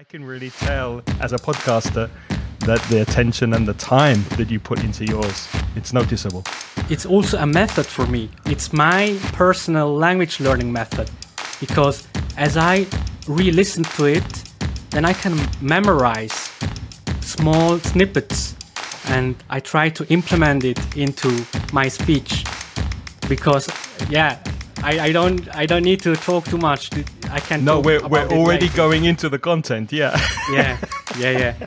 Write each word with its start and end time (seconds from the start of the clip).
I 0.00 0.04
can 0.04 0.24
really 0.24 0.48
tell 0.48 1.02
as 1.20 1.34
a 1.34 1.36
podcaster 1.36 2.08
that 2.60 2.80
the 2.88 3.02
attention 3.02 3.52
and 3.52 3.68
the 3.68 3.74
time 3.74 4.24
that 4.38 4.50
you 4.50 4.58
put 4.58 4.82
into 4.82 5.04
yours, 5.04 5.46
it's 5.76 5.92
noticeable. 5.92 6.42
It's 6.88 7.04
also 7.04 7.36
a 7.36 7.44
method 7.44 7.84
for 7.84 8.06
me. 8.06 8.30
It's 8.46 8.72
my 8.72 9.18
personal 9.34 9.94
language 9.94 10.40
learning 10.40 10.72
method 10.72 11.10
because 11.60 12.08
as 12.38 12.56
I 12.56 12.86
re-listen 13.28 13.84
to 13.96 14.06
it, 14.06 14.24
then 14.88 15.04
I 15.04 15.12
can 15.12 15.38
memorize 15.60 16.50
small 17.20 17.78
snippets 17.80 18.56
and 19.08 19.36
I 19.50 19.60
try 19.60 19.90
to 19.90 20.06
implement 20.08 20.64
it 20.64 20.80
into 20.96 21.44
my 21.74 21.88
speech 21.88 22.46
because 23.28 23.68
yeah, 24.08 24.38
I, 24.82 25.00
I 25.00 25.12
don't 25.12 25.54
I 25.54 25.66
don't 25.66 25.82
need 25.82 26.00
to 26.00 26.16
talk 26.16 26.44
too 26.44 26.58
much. 26.58 26.90
I 27.30 27.40
can. 27.40 27.64
No, 27.64 27.80
we're 27.80 28.06
we're 28.08 28.28
already 28.28 28.68
going 28.70 29.04
into 29.04 29.28
the 29.28 29.38
content. 29.38 29.92
Yeah. 29.92 30.18
yeah, 30.52 30.78
yeah, 31.18 31.38
yeah. 31.38 31.66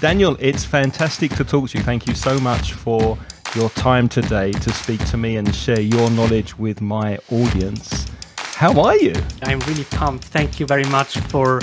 Daniel, 0.00 0.36
it's 0.40 0.64
fantastic 0.64 1.34
to 1.36 1.44
talk 1.44 1.70
to 1.70 1.78
you. 1.78 1.84
Thank 1.84 2.06
you 2.06 2.14
so 2.14 2.38
much 2.38 2.72
for 2.72 3.16
your 3.54 3.70
time 3.70 4.08
today 4.08 4.52
to 4.52 4.70
speak 4.72 5.02
to 5.06 5.16
me 5.16 5.36
and 5.36 5.54
share 5.54 5.80
your 5.80 6.10
knowledge 6.10 6.58
with 6.58 6.80
my 6.80 7.18
audience. 7.30 8.06
How 8.36 8.78
are 8.80 8.96
you? 8.96 9.14
I'm 9.42 9.60
really 9.60 9.84
pumped. 9.84 10.24
Thank 10.24 10.60
you 10.60 10.66
very 10.66 10.84
much 10.84 11.18
for 11.18 11.60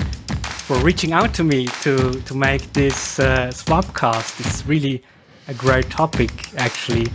for 0.66 0.78
reaching 0.78 1.12
out 1.12 1.34
to 1.36 1.44
me 1.44 1.68
to 1.82 2.14
to 2.22 2.36
make 2.36 2.74
this 2.74 3.20
uh, 3.20 3.50
Swapcast. 3.50 4.40
It's 4.40 4.66
really 4.66 5.04
a 5.48 5.54
great 5.54 5.90
topic, 5.90 6.32
actually. 6.58 7.08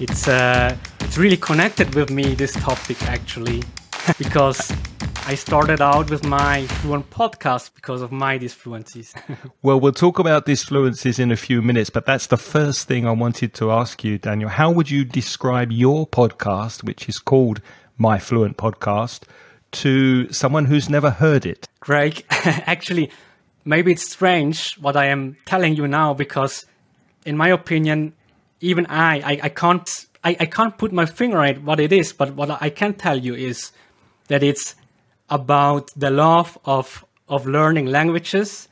It's 0.00 0.26
uh, 0.26 0.76
it's 1.00 1.16
really 1.16 1.36
connected 1.36 1.94
with 1.94 2.10
me. 2.10 2.34
This 2.34 2.54
topic, 2.54 3.00
actually, 3.04 3.62
because 4.18 4.72
I 5.26 5.36
started 5.36 5.80
out 5.80 6.10
with 6.10 6.24
my 6.24 6.66
fluent 6.66 7.08
podcast 7.10 7.70
because 7.76 8.02
of 8.02 8.10
my 8.10 8.36
disfluencies. 8.36 9.14
well, 9.62 9.78
we'll 9.78 9.92
talk 9.92 10.18
about 10.18 10.46
disfluencies 10.46 11.20
in 11.20 11.30
a 11.30 11.36
few 11.36 11.62
minutes, 11.62 11.90
but 11.90 12.06
that's 12.06 12.26
the 12.26 12.36
first 12.36 12.88
thing 12.88 13.06
I 13.06 13.12
wanted 13.12 13.54
to 13.54 13.70
ask 13.70 14.02
you, 14.02 14.18
Daniel. 14.18 14.50
How 14.50 14.68
would 14.72 14.90
you 14.90 15.04
describe 15.04 15.70
your 15.70 16.08
podcast, 16.08 16.82
which 16.82 17.08
is 17.08 17.20
called 17.20 17.60
My 17.96 18.18
Fluent 18.18 18.56
Podcast, 18.56 19.22
to 19.72 20.30
someone 20.32 20.64
who's 20.64 20.90
never 20.90 21.10
heard 21.10 21.46
it? 21.46 21.68
Greg, 21.78 22.24
actually, 22.30 23.12
maybe 23.64 23.92
it's 23.92 24.10
strange 24.10 24.74
what 24.74 24.96
I 24.96 25.06
am 25.06 25.36
telling 25.46 25.76
you 25.76 25.86
now 25.86 26.14
because, 26.14 26.66
in 27.24 27.36
my 27.36 27.48
opinion, 27.48 28.12
even 28.64 28.86
I, 28.86 29.20
I, 29.20 29.40
I 29.44 29.48
can't, 29.48 30.06
I, 30.22 30.36
I 30.40 30.46
can't 30.46 30.76
put 30.76 30.92
my 30.92 31.06
finger 31.06 31.38
on 31.38 31.64
what 31.64 31.80
it 31.80 31.92
is, 31.92 32.12
but 32.12 32.34
what 32.34 32.50
I 32.62 32.70
can 32.70 32.94
tell 32.94 33.18
you 33.18 33.34
is 33.34 33.72
that 34.28 34.42
it's 34.42 34.74
about 35.28 35.90
the 35.96 36.10
love 36.10 36.58
of 36.64 37.04
of 37.28 37.46
learning 37.46 37.86
languages. 37.86 38.68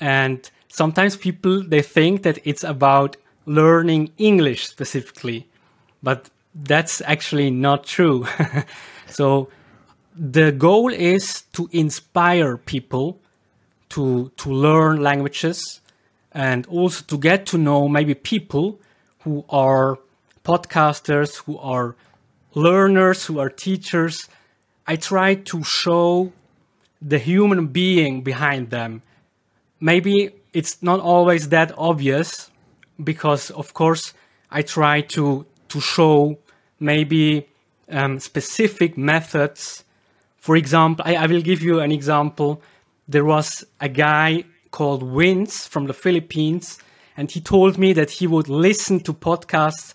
And 0.00 0.50
sometimes 0.68 1.16
people 1.16 1.62
they 1.62 1.82
think 1.82 2.22
that 2.22 2.38
it's 2.44 2.64
about 2.64 3.16
learning 3.46 4.10
english 4.16 4.66
specifically 4.66 5.46
but 6.04 6.30
that's 6.54 7.00
actually 7.06 7.50
not 7.50 7.84
true. 7.84 8.26
So 9.06 9.48
the 10.16 10.50
goal 10.50 10.92
is 10.92 11.42
to 11.52 11.68
inspire 11.70 12.56
people 12.56 13.20
to 13.90 14.32
to 14.36 14.50
learn 14.50 15.02
languages 15.02 15.80
and 16.32 16.66
also 16.66 17.04
to 17.06 17.18
get 17.18 17.46
to 17.46 17.58
know 17.58 17.86
maybe 17.86 18.14
people 18.14 18.80
who 19.24 19.44
are 19.48 19.98
podcasters 20.44 21.36
who 21.44 21.58
are 21.58 21.96
learners 22.54 23.26
who 23.26 23.38
are 23.38 23.48
teachers 23.48 24.28
I 24.86 24.96
try 24.96 25.34
to 25.34 25.64
show 25.64 26.32
the 27.00 27.18
human 27.18 27.68
being 27.68 28.22
behind 28.22 28.70
them. 28.70 29.02
Maybe 29.80 30.30
it's 30.52 30.82
not 30.82 31.00
always 31.00 31.48
that 31.48 31.72
obvious 31.76 32.50
because, 33.02 33.50
of 33.50 33.74
course, 33.74 34.12
I 34.50 34.62
try 34.62 35.00
to 35.16 35.46
to 35.68 35.80
show 35.80 36.38
maybe 36.78 37.48
um, 37.90 38.20
specific 38.20 38.96
methods. 38.96 39.84
For 40.36 40.56
example, 40.56 41.04
I, 41.06 41.16
I 41.16 41.26
will 41.26 41.40
give 41.40 41.62
you 41.62 41.80
an 41.80 41.90
example. 41.90 42.62
There 43.08 43.24
was 43.24 43.64
a 43.80 43.88
guy 43.88 44.44
called 44.70 45.02
Vince 45.02 45.66
from 45.66 45.86
the 45.86 45.94
Philippines, 45.94 46.78
and 47.16 47.30
he 47.30 47.40
told 47.40 47.78
me 47.78 47.92
that 47.92 48.10
he 48.10 48.26
would 48.26 48.48
listen 48.48 49.00
to 49.00 49.12
podcasts 49.12 49.94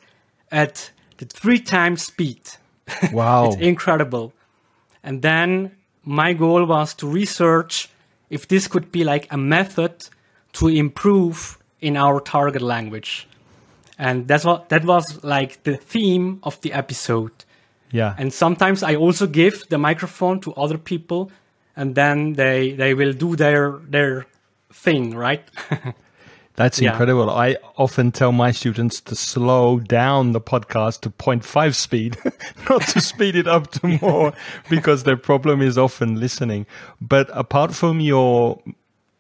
at 0.52 0.92
the 1.18 1.26
three 1.26 1.60
times 1.60 2.04
speed. 2.04 2.42
Wow. 3.14 3.50
it's 3.50 3.58
incredible. 3.58 4.34
And 5.04 5.22
then 5.22 5.76
my 6.04 6.34
goal 6.34 6.66
was 6.66 6.96
to 6.96 7.08
research 7.08 7.90
if 8.30 8.48
this 8.48 8.68
could 8.68 8.92
be 8.92 9.04
like 9.04 9.28
a 9.32 9.38
method 9.38 10.10
to 10.54 10.68
improve 10.68 11.60
in 11.82 11.96
our 11.96 12.20
target 12.20 12.62
language. 12.62 13.28
And 13.98 14.28
that's 14.28 14.44
what 14.44 14.70
that 14.70 14.86
was 14.86 15.24
like 15.24 15.64
the 15.64 15.78
theme 15.78 16.40
of 16.42 16.60
the 16.62 16.74
episode. 16.74 17.32
Yeah. 17.92 18.16
And 18.18 18.34
sometimes 18.34 18.82
I 18.82 18.96
also 18.96 19.28
give 19.28 19.68
the 19.70 19.78
microphone 19.78 20.40
to 20.42 20.54
other 20.54 20.78
people 20.78 21.32
and 21.76 21.96
then 21.96 22.34
they 22.34 22.72
they 22.72 22.94
will 22.94 23.14
do 23.14 23.36
their 23.36 23.80
their 23.90 24.26
thing, 24.74 25.16
right? 25.16 25.44
That's 26.60 26.82
yeah. 26.82 26.92
incredible. 26.92 27.30
I 27.30 27.56
often 27.78 28.12
tell 28.12 28.34
my 28.34 28.52
students 28.52 29.00
to 29.00 29.16
slow 29.16 29.80
down 29.80 30.34
the 30.34 30.42
podcast 30.42 31.00
to 31.02 31.10
0.5 31.10 31.74
speed, 31.74 32.18
not 32.70 32.82
to 32.90 33.00
speed 33.00 33.38
it 33.38 33.48
up 33.48 33.72
to 33.72 33.88
more, 34.02 34.34
because 34.70 35.04
their 35.04 35.16
problem 35.16 35.62
is 35.62 35.78
often 35.78 36.20
listening. 36.20 36.66
But 37.00 37.30
apart 37.32 37.74
from 37.74 38.02
your 38.02 38.62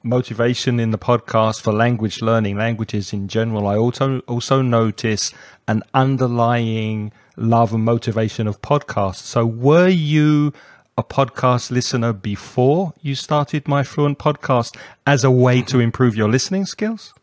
motivation 0.03 0.81
in 0.81 0.91
the 0.91 0.97
podcast 0.97 1.61
for 1.61 1.71
language 1.71 2.21
learning, 2.21 2.57
languages 2.57 3.13
in 3.13 3.29
general, 3.29 3.67
I 3.67 3.77
also 3.77 4.19
also 4.27 4.61
notice 4.61 5.33
an 5.65 5.83
underlying 5.93 7.13
love 7.37 7.73
and 7.73 7.85
motivation 7.85 8.47
of 8.47 8.61
podcasts. 8.61 9.23
So 9.23 9.45
were 9.45 9.87
you 9.87 10.51
a 10.97 11.03
podcast 11.05 11.71
listener 11.71 12.11
before 12.11 12.93
you 12.99 13.15
started 13.15 13.65
my 13.65 13.83
fluent 13.83 14.19
podcast 14.19 14.75
as 15.07 15.23
a 15.23 15.31
way 15.31 15.61
to 15.61 15.75
mm-hmm. 15.75 15.83
improve 15.83 16.17
your 16.17 16.27
listening 16.27 16.65
skills? 16.65 17.13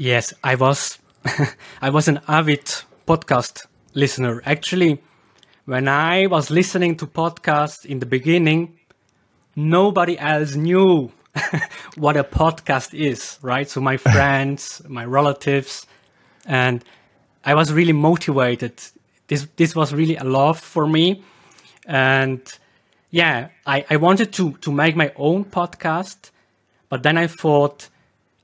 Yes, 0.00 0.32
I 0.42 0.54
was 0.54 0.98
I 1.82 1.90
was 1.90 2.08
an 2.08 2.20
avid 2.26 2.64
podcast 3.06 3.66
listener. 3.92 4.40
Actually, 4.46 5.02
when 5.66 5.88
I 5.88 6.26
was 6.26 6.50
listening 6.50 6.96
to 6.96 7.06
podcasts 7.06 7.84
in 7.84 7.98
the 7.98 8.06
beginning, 8.06 8.78
nobody 9.54 10.18
else 10.18 10.54
knew 10.54 11.12
what 11.98 12.16
a 12.16 12.24
podcast 12.24 12.98
is, 12.98 13.38
right? 13.42 13.68
So 13.68 13.82
my 13.82 13.96
friends, 14.14 14.80
my 14.88 15.04
relatives, 15.04 15.86
and 16.46 16.82
I 17.44 17.54
was 17.54 17.70
really 17.70 17.92
motivated. 17.92 18.80
This 19.26 19.48
this 19.56 19.76
was 19.76 19.92
really 19.92 20.16
a 20.16 20.24
love 20.24 20.58
for 20.58 20.86
me. 20.86 21.22
And 21.84 22.40
yeah, 23.10 23.48
I, 23.66 23.84
I 23.90 23.96
wanted 23.96 24.32
to 24.32 24.52
to 24.62 24.72
make 24.72 24.96
my 24.96 25.12
own 25.16 25.44
podcast, 25.44 26.30
but 26.88 27.02
then 27.02 27.18
I 27.18 27.26
thought 27.26 27.90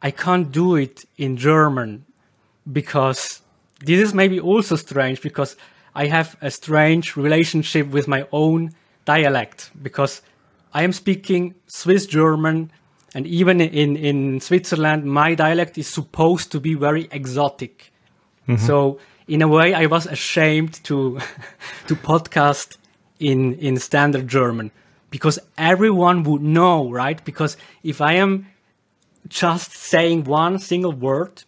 I 0.03 0.11
can't 0.11 0.53
do 0.53 0.77
it 0.77 1.05
in 1.17 1.37
German 1.37 2.05
because 2.71 3.43
this 3.85 4.01
is 4.01 4.15
maybe 4.15 4.41
also 4.41 4.77
strange 4.77 5.21
because 5.23 5.57
I 5.95 6.07
have 6.07 6.37
a 6.41 6.51
strange 6.51 7.17
relationship 7.17 7.89
with 7.89 8.07
my 8.07 8.27
own 8.33 8.73
dialect 9.05 9.71
because 9.83 10.23
I 10.75 10.83
am 10.83 10.93
speaking 10.93 11.55
Swiss 11.67 12.07
German 12.07 12.71
and 13.15 13.27
even 13.27 13.61
in, 13.61 13.97
in 13.97 14.41
Switzerland, 14.41 15.05
my 15.05 15.35
dialect 15.35 15.79
is 15.79 15.87
supposed 15.87 16.53
to 16.53 16.61
be 16.61 16.75
very 16.75 17.09
exotic. 17.11 17.93
Mm-hmm. 18.47 18.67
So 18.67 18.99
in 19.27 19.41
a 19.41 19.49
way, 19.49 19.73
I 19.73 19.87
was 19.87 20.07
ashamed 20.07 20.75
to 20.85 21.19
to 21.87 21.97
podcast 21.97 22.77
in 23.19 23.55
in 23.55 23.79
standard 23.79 24.29
German 24.29 24.71
because 25.11 25.39
everyone 25.57 26.25
would 26.25 26.43
know, 26.43 26.91
right? 26.91 27.25
Because 27.25 27.57
if 27.83 28.01
I 28.01 28.15
am 28.15 28.47
just 29.29 29.73
saying 29.73 30.25
one 30.25 30.59
single 30.59 30.93
word, 30.93 31.45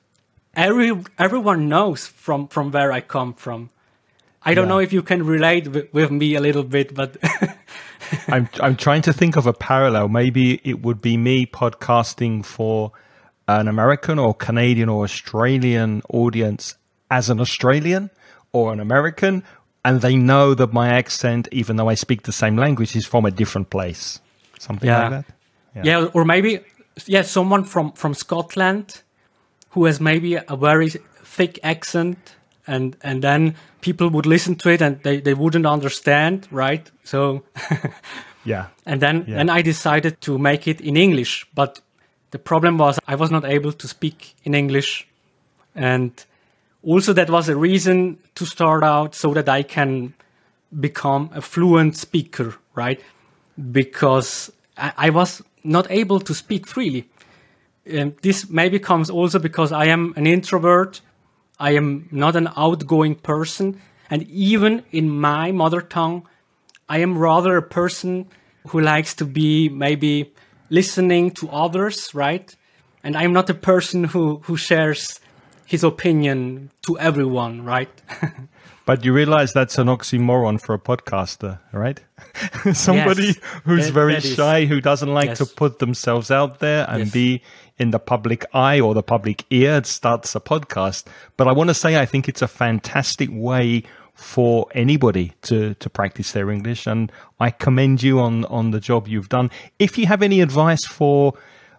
every 0.54 0.92
everyone 1.18 1.68
knows 1.68 2.06
from 2.06 2.48
from 2.48 2.70
where 2.70 2.92
I 2.92 3.00
come 3.00 3.34
from. 3.34 3.70
I 4.42 4.54
don't 4.54 4.64
yeah. 4.64 4.68
know 4.68 4.78
if 4.78 4.92
you 4.92 5.02
can 5.02 5.24
relate 5.24 5.68
with, 5.68 5.92
with 5.92 6.10
me 6.10 6.34
a 6.34 6.40
little 6.40 6.62
bit, 6.62 6.94
but 6.94 7.16
I'm 8.28 8.48
I'm 8.60 8.76
trying 8.76 9.02
to 9.02 9.12
think 9.12 9.36
of 9.36 9.46
a 9.46 9.52
parallel. 9.52 10.08
Maybe 10.08 10.60
it 10.64 10.82
would 10.82 11.02
be 11.02 11.16
me 11.16 11.46
podcasting 11.46 12.44
for 12.44 12.92
an 13.46 13.68
American 13.68 14.18
or 14.18 14.34
Canadian 14.34 14.88
or 14.88 15.04
Australian 15.04 16.02
audience 16.10 16.76
as 17.10 17.30
an 17.30 17.40
Australian 17.40 18.10
or 18.52 18.72
an 18.72 18.80
American, 18.80 19.42
and 19.84 20.00
they 20.00 20.16
know 20.16 20.54
that 20.54 20.72
my 20.72 20.88
accent, 20.88 21.48
even 21.52 21.76
though 21.76 21.88
I 21.88 21.94
speak 21.94 22.22
the 22.22 22.32
same 22.32 22.56
language, 22.56 22.94
is 22.94 23.06
from 23.06 23.24
a 23.24 23.30
different 23.30 23.70
place. 23.70 24.20
Something 24.58 24.88
yeah. 24.88 25.02
like 25.02 25.10
that. 25.10 25.34
Yeah. 25.76 26.00
yeah, 26.00 26.08
or 26.12 26.24
maybe 26.24 26.60
yeah, 27.06 27.22
someone 27.22 27.64
from 27.64 27.92
from 27.92 28.14
Scotland 28.14 29.02
who 29.70 29.84
has 29.86 30.00
maybe 30.00 30.34
a 30.34 30.56
very 30.56 30.90
thick 31.24 31.58
accent, 31.62 32.36
and 32.66 32.96
and 33.02 33.22
then 33.22 33.54
people 33.80 34.08
would 34.10 34.26
listen 34.26 34.54
to 34.56 34.70
it 34.70 34.82
and 34.82 35.02
they 35.02 35.20
they 35.20 35.34
wouldn't 35.34 35.66
understand, 35.66 36.46
right? 36.50 36.90
So. 37.04 37.42
Yeah. 38.44 38.64
And 38.86 39.00
then 39.00 39.24
Yeah. 39.26 39.36
then 39.36 39.50
I 39.50 39.62
decided 39.62 40.20
to 40.20 40.38
make 40.38 40.70
it 40.70 40.80
in 40.80 40.96
English, 40.96 41.46
but 41.54 41.82
the 42.30 42.38
problem 42.38 42.78
was 42.78 42.98
I 43.06 43.14
was 43.14 43.30
not 43.30 43.44
able 43.44 43.72
to 43.72 43.88
speak 43.88 44.34
in 44.44 44.54
English, 44.54 45.06
and 45.74 46.10
also 46.82 47.12
that 47.12 47.28
was 47.28 47.48
a 47.48 47.56
reason 47.56 48.16
to 48.34 48.46
start 48.46 48.82
out 48.84 49.14
so 49.14 49.34
that 49.34 49.48
I 49.48 49.62
can 49.62 50.14
become 50.80 51.28
a 51.34 51.40
fluent 51.40 51.96
speaker, 51.96 52.54
right? 52.74 53.00
Because 53.72 54.52
I, 54.76 55.08
I 55.08 55.10
was 55.10 55.42
not 55.64 55.90
able 55.90 56.20
to 56.20 56.34
speak 56.34 56.66
freely. 56.66 57.08
Um, 57.92 58.14
this 58.22 58.48
maybe 58.50 58.78
comes 58.78 59.10
also 59.10 59.38
because 59.38 59.72
I 59.72 59.86
am 59.86 60.12
an 60.16 60.26
introvert. 60.26 61.00
I 61.58 61.72
am 61.72 62.08
not 62.10 62.36
an 62.36 62.48
outgoing 62.56 63.14
person. 63.14 63.80
And 64.10 64.22
even 64.28 64.84
in 64.90 65.10
my 65.10 65.52
mother 65.52 65.80
tongue, 65.80 66.26
I 66.88 66.98
am 66.98 67.18
rather 67.18 67.56
a 67.56 67.62
person 67.62 68.28
who 68.68 68.80
likes 68.80 69.14
to 69.14 69.24
be 69.24 69.68
maybe 69.68 70.32
listening 70.70 71.30
to 71.32 71.48
others, 71.50 72.14
right? 72.14 72.54
And 73.02 73.16
I'm 73.16 73.32
not 73.32 73.50
a 73.50 73.54
person 73.54 74.04
who, 74.04 74.40
who 74.44 74.56
shares 74.56 75.20
his 75.66 75.84
opinion 75.84 76.70
to 76.82 76.98
everyone, 76.98 77.64
right? 77.64 77.90
But 78.88 79.04
you 79.04 79.12
realize 79.12 79.52
that's 79.52 79.76
an 79.78 79.86
oxymoron 79.88 80.60
for 80.60 80.74
a 80.74 80.78
podcaster, 80.78 81.58
right? 81.72 82.00
Somebody 82.72 83.26
Yes, 83.26 83.36
who's 83.64 83.86
that- 83.86 83.92
very 83.92 84.14
that 84.14 84.24
is- 84.24 84.34
shy, 84.34 84.64
who 84.64 84.80
doesn't 84.80 85.12
like 85.12 85.34
to 85.34 85.46
put 85.46 85.78
themselves 85.78 86.30
out 86.30 86.58
there 86.60 86.86
and 86.88 87.00
Yes. 87.04 87.12
be 87.12 87.42
in 87.78 87.90
the 87.90 87.98
public 87.98 88.44
eye 88.54 88.80
or 88.80 88.94
the 88.94 89.02
public 89.02 89.44
ear 89.50 89.84
starts 89.84 90.34
a 90.34 90.40
podcast. 90.40 91.04
But 91.36 91.46
I 91.48 91.52
want 91.52 91.68
to 91.68 91.74
say, 91.74 92.00
I 92.00 92.06
think 92.06 92.28
it's 92.28 92.42
a 92.42 92.48
fantastic 92.48 93.28
way 93.30 93.82
for 94.14 94.66
anybody 94.74 95.32
to, 95.42 95.74
to 95.74 95.90
practice 95.90 96.32
their 96.32 96.50
English. 96.50 96.86
And 96.86 97.12
I 97.38 97.50
commend 97.50 98.02
you 98.02 98.18
on, 98.20 98.46
on 98.46 98.70
the 98.72 98.80
job 98.80 99.06
you've 99.06 99.28
done. 99.28 99.50
If 99.78 99.96
you 99.98 100.06
have 100.06 100.22
any 100.22 100.40
advice 100.40 100.84
for 100.86 101.34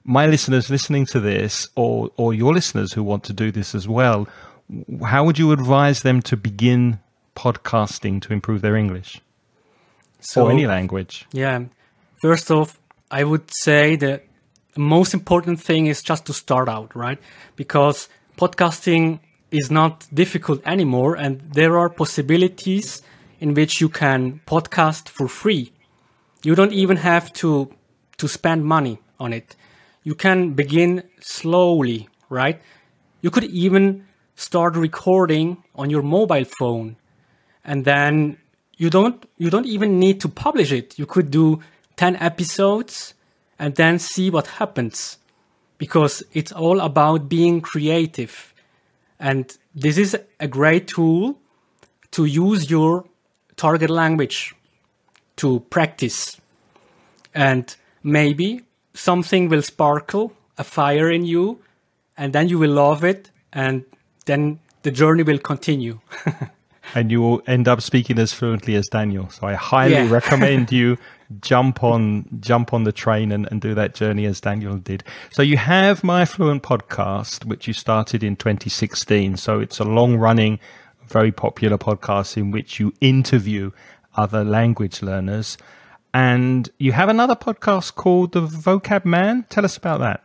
my 0.06 0.26
listeners 0.28 0.70
listening 0.70 1.06
to 1.08 1.20
this 1.20 1.68
or, 1.76 2.12
or 2.18 2.34
your 2.34 2.54
listeners 2.54 2.94
who 2.94 3.04
want 3.04 3.24
to 3.26 3.34
do 3.34 3.52
this 3.52 3.76
as 3.76 3.88
well, 3.88 4.28
how 5.06 5.24
would 5.24 5.38
you 5.38 5.52
advise 5.52 6.02
them 6.02 6.22
to 6.24 6.38
begin 6.38 7.00
podcasting 7.36 8.22
to 8.22 8.34
improve 8.34 8.62
their 8.62 8.76
English 8.76 9.22
So 10.20 10.46
or 10.46 10.52
any 10.52 10.68
language? 10.68 11.26
Yeah. 11.32 11.66
First 12.22 12.52
off, 12.52 12.80
I 13.10 13.24
would 13.24 13.52
say 13.54 13.96
that 13.96 14.26
the 14.74 14.82
most 14.82 15.14
important 15.14 15.62
thing 15.62 15.88
is 15.88 16.04
just 16.04 16.26
to 16.26 16.34
start 16.34 16.70
out, 16.70 16.96
right? 16.96 17.18
Because 17.56 18.10
podcasting 18.38 19.20
is 19.52 19.72
not 19.72 20.08
difficult 20.14 20.62
anymore 20.66 21.16
and 21.16 21.42
there 21.54 21.78
are 21.78 21.90
possibilities 21.90 23.02
in 23.40 23.54
which 23.54 23.82
you 23.82 23.90
can 23.90 24.42
podcast 24.46 25.10
for 25.10 25.28
free. 25.28 25.72
You 26.44 26.56
don't 26.56 26.74
even 26.74 26.98
have 26.98 27.34
to 27.34 27.74
to 28.18 28.28
spend 28.28 28.66
money 28.66 29.00
on 29.20 29.34
it. 29.34 29.56
You 30.04 30.14
can 30.14 30.54
begin 30.54 31.04
slowly, 31.22 32.10
right? 32.30 32.62
You 33.22 33.32
could 33.32 33.46
even 33.46 34.06
start 34.40 34.78
recording 34.78 35.62
on 35.76 35.90
your 35.90 36.02
mobile 36.02 36.46
phone 36.46 36.96
and 37.66 37.84
then 37.84 38.38
you 38.78 38.90
don't 38.90 39.28
you 39.38 39.50
don't 39.50 39.66
even 39.66 40.00
need 40.00 40.22
to 40.22 40.30
publish 40.30 40.72
it. 40.72 40.98
You 40.98 41.06
could 41.06 41.30
do 41.30 41.60
10 41.98 42.16
episodes 42.16 43.14
and 43.60 43.76
then 43.76 44.00
see 44.00 44.30
what 44.30 44.48
happens 44.48 45.18
because 45.78 46.24
it's 46.32 46.54
all 46.54 46.80
about 46.80 47.28
being 47.28 47.60
creative. 47.60 48.54
And 49.20 49.58
this 49.76 49.98
is 49.98 50.18
a 50.40 50.48
great 50.48 50.88
tool 50.88 51.38
to 52.12 52.24
use 52.24 52.72
your 52.72 53.04
target 53.58 53.90
language 53.90 54.56
to 55.36 55.60
practice. 55.70 56.40
And 57.36 57.76
maybe 58.04 58.62
something 58.94 59.50
will 59.50 59.64
sparkle 59.64 60.32
a 60.58 60.64
fire 60.64 61.12
in 61.12 61.26
you 61.26 61.60
and 62.18 62.32
then 62.32 62.48
you 62.48 62.58
will 62.58 62.72
love 62.72 63.04
it 63.04 63.32
and 63.52 63.84
then 64.30 64.60
the 64.84 64.92
journey 64.92 65.24
will 65.24 65.40
continue 65.40 66.00
And 66.96 67.12
you 67.12 67.22
will 67.22 67.42
end 67.46 67.68
up 67.68 67.82
speaking 67.82 68.18
as 68.18 68.34
fluently 68.34 68.74
as 68.74 68.88
Daniel. 68.88 69.30
So 69.30 69.46
I 69.46 69.54
highly 69.54 69.94
Yeah. 69.94 70.10
recommend 70.10 70.72
you 70.80 70.98
jump 71.40 71.84
on 71.84 72.26
jump 72.40 72.74
on 72.74 72.84
the 72.84 72.92
train 72.92 73.32
and, 73.32 73.48
and 73.52 73.62
do 73.62 73.76
that 73.76 73.94
journey 73.94 74.26
as 74.26 74.42
Daniel 74.42 74.76
did. 74.78 75.04
So 75.32 75.44
you 75.44 75.58
have 75.58 76.04
My 76.04 76.26
Fluent 76.26 76.64
podcast, 76.64 77.46
which 77.46 77.68
you 77.68 77.74
started 77.74 78.24
in 78.24 78.36
2016. 78.38 79.38
So 79.38 79.60
it's 79.60 79.78
a 79.78 79.84
long 79.84 80.16
running, 80.18 80.58
very 81.08 81.32
popular 81.32 81.78
podcast 81.78 82.36
in 82.38 82.50
which 82.50 82.80
you 82.80 82.92
interview 83.02 83.70
other 84.16 84.44
language 84.44 85.04
learners. 85.04 85.60
And 86.12 86.72
you 86.80 86.94
have 86.94 87.08
another 87.10 87.36
podcast 87.36 87.94
called 87.94 88.32
The 88.32 88.42
Vocab 88.42 89.06
Man. 89.06 89.46
Tell 89.50 89.64
us 89.64 89.78
about 89.78 90.00
that. 90.00 90.24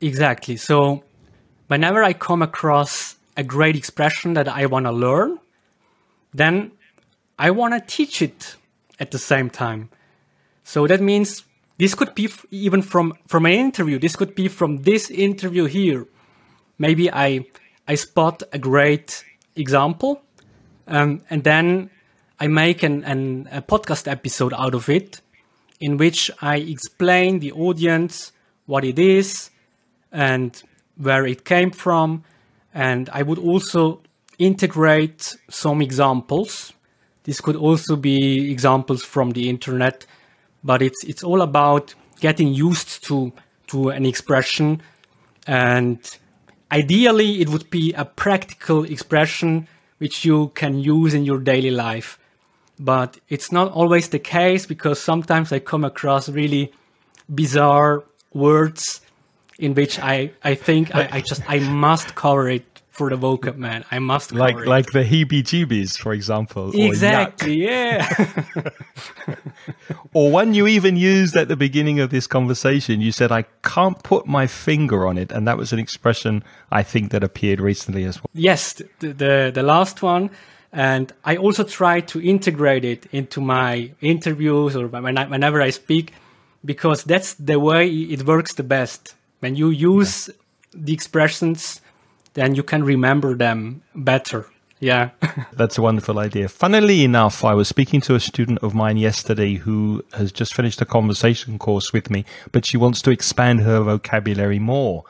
Exactly. 0.00 0.56
So 0.56 1.04
whenever 1.68 2.02
I 2.02 2.14
come 2.14 2.42
across 2.42 3.14
a 3.36 3.42
great 3.42 3.76
expression 3.76 4.34
that 4.34 4.48
I 4.48 4.66
want 4.66 4.86
to 4.86 4.92
learn, 4.92 5.38
then 6.32 6.72
I 7.38 7.50
want 7.50 7.74
to 7.74 7.96
teach 7.96 8.22
it 8.22 8.56
at 9.00 9.10
the 9.10 9.18
same 9.18 9.50
time. 9.50 9.90
So 10.62 10.86
that 10.86 11.00
means 11.00 11.44
this 11.78 11.94
could 11.94 12.14
be 12.14 12.26
f- 12.26 12.46
even 12.50 12.82
from 12.82 13.14
from 13.26 13.46
an 13.46 13.52
interview. 13.52 13.98
This 13.98 14.16
could 14.16 14.34
be 14.34 14.48
from 14.48 14.82
this 14.82 15.10
interview 15.10 15.64
here. 15.64 16.06
Maybe 16.78 17.10
I 17.10 17.46
I 17.88 17.96
spot 17.96 18.42
a 18.52 18.58
great 18.58 19.24
example, 19.56 20.22
um, 20.86 21.22
and 21.28 21.44
then 21.44 21.90
I 22.40 22.46
make 22.46 22.82
an, 22.82 23.04
an 23.04 23.48
a 23.50 23.62
podcast 23.62 24.10
episode 24.10 24.54
out 24.54 24.74
of 24.74 24.88
it, 24.88 25.20
in 25.80 25.96
which 25.96 26.30
I 26.40 26.56
explain 26.56 27.40
the 27.40 27.52
audience 27.52 28.32
what 28.66 28.84
it 28.84 28.98
is, 28.98 29.50
and 30.12 30.62
where 30.96 31.26
it 31.26 31.44
came 31.44 31.70
from. 31.70 32.24
And 32.74 33.08
I 33.12 33.22
would 33.22 33.38
also 33.38 34.00
integrate 34.38 35.36
some 35.48 35.80
examples. 35.80 36.72
This 37.22 37.40
could 37.40 37.56
also 37.56 37.96
be 37.96 38.50
examples 38.50 39.04
from 39.04 39.30
the 39.30 39.48
internet, 39.48 40.04
but 40.62 40.82
it's 40.82 41.02
it's 41.04 41.22
all 41.22 41.40
about 41.40 41.94
getting 42.20 42.52
used 42.52 43.04
to 43.04 43.32
to 43.68 43.88
an 43.90 44.04
expression 44.04 44.82
and 45.46 45.98
ideally 46.70 47.40
it 47.40 47.48
would 47.48 47.70
be 47.70 47.92
a 47.94 48.04
practical 48.04 48.84
expression 48.84 49.68
which 49.98 50.24
you 50.24 50.48
can 50.54 50.78
use 50.78 51.14
in 51.14 51.24
your 51.24 51.38
daily 51.38 51.70
life. 51.70 52.18
But 52.78 53.18
it's 53.28 53.52
not 53.52 53.70
always 53.72 54.08
the 54.08 54.18
case 54.18 54.66
because 54.66 55.00
sometimes 55.00 55.52
I 55.52 55.60
come 55.60 55.84
across 55.84 56.28
really 56.28 56.72
bizarre 57.32 58.04
words 58.32 59.00
in 59.58 59.74
which 59.74 59.98
I, 60.00 60.30
I 60.42 60.54
think 60.54 60.94
I, 60.94 61.08
I 61.12 61.20
just 61.20 61.42
I 61.48 61.58
must 61.60 62.14
cover 62.14 62.48
it 62.48 62.64
for 62.88 63.10
the 63.10 63.16
vocab 63.16 63.56
man. 63.56 63.84
I 63.90 63.98
must 63.98 64.30
cover 64.30 64.40
Like 64.40 64.56
it. 64.56 64.66
like 64.68 64.86
the 64.92 65.02
heebie-jeebies, 65.04 65.98
for 65.98 66.12
example. 66.12 66.68
or 66.68 66.86
exactly, 66.86 67.64
yeah. 67.64 68.06
Or 70.12 70.30
one 70.30 70.54
you 70.54 70.66
even 70.68 70.96
used 70.96 71.36
at 71.36 71.48
the 71.48 71.56
beginning 71.56 71.98
of 71.98 72.10
this 72.10 72.26
conversation. 72.28 73.00
You 73.00 73.10
said, 73.10 73.32
I 73.32 73.42
can't 73.64 74.00
put 74.04 74.26
my 74.26 74.46
finger 74.46 75.06
on 75.08 75.18
it. 75.18 75.32
And 75.32 75.46
that 75.48 75.56
was 75.58 75.72
an 75.72 75.78
expression 75.80 76.44
I 76.70 76.82
think 76.84 77.10
that 77.10 77.24
appeared 77.24 77.60
recently 77.60 78.04
as 78.04 78.18
well. 78.18 78.30
yes, 78.32 78.74
the, 79.00 79.12
the 79.12 79.50
the 79.52 79.62
last 79.62 80.02
one, 80.02 80.30
and 80.72 81.12
I 81.24 81.36
also 81.36 81.64
try 81.64 82.00
to 82.00 82.20
integrate 82.22 82.84
it 82.84 83.06
into 83.12 83.40
my 83.40 83.90
interviews 84.00 84.76
or 84.76 84.86
when 84.86 85.18
I, 85.18 85.26
whenever 85.26 85.60
I 85.60 85.70
speak, 85.70 86.12
because 86.64 87.02
that's 87.04 87.34
the 87.34 87.58
way 87.58 87.88
it 87.88 88.24
works 88.24 88.54
the 88.54 88.62
best. 88.64 89.14
When 89.44 89.56
you 89.56 89.68
use 89.68 90.30
the 90.72 90.94
expressions, 90.94 91.82
then 92.32 92.54
you 92.54 92.62
can 92.62 92.82
remember 92.82 93.34
them 93.34 93.82
better. 93.94 94.46
Yeah. 94.80 95.10
That's 95.52 95.76
a 95.76 95.82
wonderful 95.82 96.18
idea. 96.18 96.48
Funnily 96.48 97.04
enough, 97.04 97.44
I 97.44 97.52
was 97.52 97.68
speaking 97.68 98.00
to 98.08 98.14
a 98.14 98.20
student 98.20 98.60
of 98.60 98.74
mine 98.74 98.96
yesterday 98.96 99.56
who 99.56 100.02
has 100.14 100.32
just 100.32 100.54
finished 100.54 100.80
a 100.80 100.86
conversation 100.86 101.58
course 101.58 101.92
with 101.92 102.08
me, 102.08 102.24
but 102.52 102.64
she 102.64 102.78
wants 102.78 103.02
to 103.02 103.10
expand 103.10 103.60
her 103.60 103.82
vocabulary 103.82 104.58
more. 104.58 105.04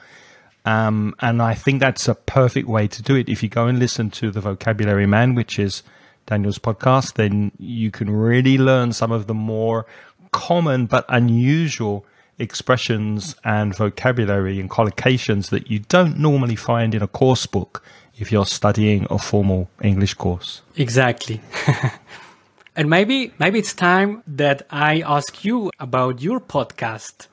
Um, 0.64 1.14
and 1.20 1.40
I 1.40 1.54
think 1.54 1.78
that's 1.78 2.08
a 2.08 2.16
perfect 2.16 2.66
way 2.66 2.88
to 2.88 3.02
do 3.04 3.14
it. 3.14 3.28
If 3.28 3.40
you 3.40 3.48
go 3.48 3.68
and 3.68 3.78
listen 3.78 4.10
to 4.18 4.32
the 4.32 4.40
Vocabulary 4.40 5.06
Man, 5.06 5.36
which 5.36 5.60
is 5.60 5.84
Daniel's 6.26 6.58
podcast, 6.58 7.14
then 7.14 7.52
you 7.60 7.92
can 7.92 8.10
really 8.10 8.58
learn 8.58 8.94
some 8.94 9.12
of 9.12 9.28
the 9.28 9.34
more 9.34 9.86
common 10.32 10.86
but 10.86 11.04
unusual 11.08 12.04
expressions 12.38 13.36
and 13.44 13.76
vocabulary 13.76 14.60
and 14.60 14.68
collocations 14.68 15.50
that 15.50 15.70
you 15.70 15.80
don't 15.80 16.18
normally 16.18 16.56
find 16.56 16.94
in 16.94 17.02
a 17.02 17.08
course 17.08 17.46
book 17.46 17.82
if 18.16 18.30
you're 18.30 18.46
studying 18.46 19.06
a 19.10 19.18
formal 19.18 19.68
English 19.82 20.14
course. 20.14 20.62
Exactly. 20.76 21.40
and 22.76 22.88
maybe 22.88 23.32
maybe 23.38 23.58
it's 23.58 23.74
time 23.74 24.22
that 24.26 24.66
I 24.70 25.00
ask 25.00 25.44
you 25.44 25.70
about 25.78 26.22
your 26.22 26.40
podcast. 26.40 27.28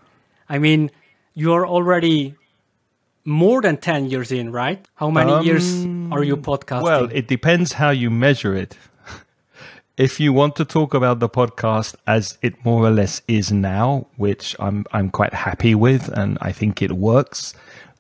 I 0.50 0.58
mean, 0.58 0.92
you're 1.34 1.66
already 1.68 2.36
more 3.24 3.62
than 3.62 3.78
10 3.78 4.10
years 4.10 4.32
in, 4.32 4.52
right? 4.52 4.86
How 4.96 5.10
many 5.10 5.46
years 5.46 5.84
um, 5.84 6.12
are 6.12 6.24
you 6.24 6.38
podcasting? 6.38 6.82
Well, 6.82 7.10
it 7.12 7.28
depends 7.28 7.74
how 7.74 7.92
you 7.92 8.10
measure 8.10 8.56
it. 8.56 8.76
If 10.02 10.20
you 10.20 10.34
want 10.34 10.56
to 10.56 10.66
talk 10.66 10.96
about 10.96 11.20
the 11.20 11.30
podcast 11.30 11.94
as 12.08 12.40
it 12.42 12.66
more 12.66 12.84
or 12.84 12.90
less 12.90 13.22
is 13.28 13.52
now, 13.52 14.08
which 14.18 14.56
I'm 14.58 14.84
I'm 14.92 15.12
quite 15.12 15.32
happy 15.32 15.76
with 15.76 16.08
and 16.08 16.40
I 16.42 16.52
think 16.52 16.82
it 16.82 16.94
works, 16.94 17.54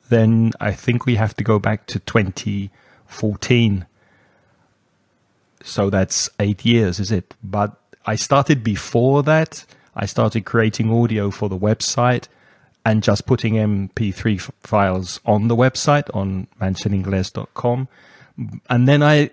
then 0.09 0.53
I 0.59 0.71
think 0.71 1.05
we 1.05 1.17
have 1.17 1.35
to 1.35 1.43
go 1.43 1.59
back 1.59 1.85
to 1.87 1.99
2014. 1.99 3.85
So 5.63 5.91
that's 5.91 6.27
8 6.39 6.65
years, 6.65 6.99
is 6.99 7.11
it? 7.11 7.35
But 7.43 7.79
I 8.07 8.15
started 8.15 8.63
before 8.63 9.21
that. 9.21 9.63
I 9.95 10.07
started 10.07 10.43
creating 10.43 10.91
audio 10.91 11.29
for 11.29 11.49
the 11.49 11.59
website 11.59 12.27
and 12.83 13.03
just 13.03 13.27
putting 13.27 13.53
MP3 13.53 14.37
f- 14.39 14.49
files 14.61 15.19
on 15.23 15.49
the 15.49 15.55
website 15.55 16.09
on 16.15 16.47
mansioningles.com. 16.59 17.87
And 18.71 18.87
then 18.87 19.03
I 19.03 19.29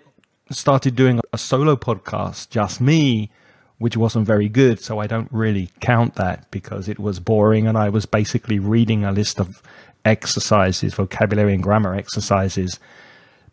started 0.50 0.96
doing 0.96 1.20
a 1.32 1.38
solo 1.38 1.76
podcast, 1.76 2.50
just 2.50 2.80
me, 2.80 3.30
which 3.78 3.96
wasn't 3.96 4.26
very 4.26 4.48
good. 4.48 4.80
So 4.80 4.98
I 4.98 5.06
don't 5.06 5.28
really 5.30 5.70
count 5.80 6.16
that 6.16 6.50
because 6.50 6.88
it 6.88 6.98
was 6.98 7.20
boring 7.20 7.66
and 7.66 7.78
I 7.78 7.88
was 7.88 8.06
basically 8.06 8.58
reading 8.58 9.04
a 9.04 9.12
list 9.12 9.40
of 9.40 9.62
exercises, 10.04 10.94
vocabulary 10.94 11.54
and 11.54 11.62
grammar 11.62 11.94
exercises 11.94 12.78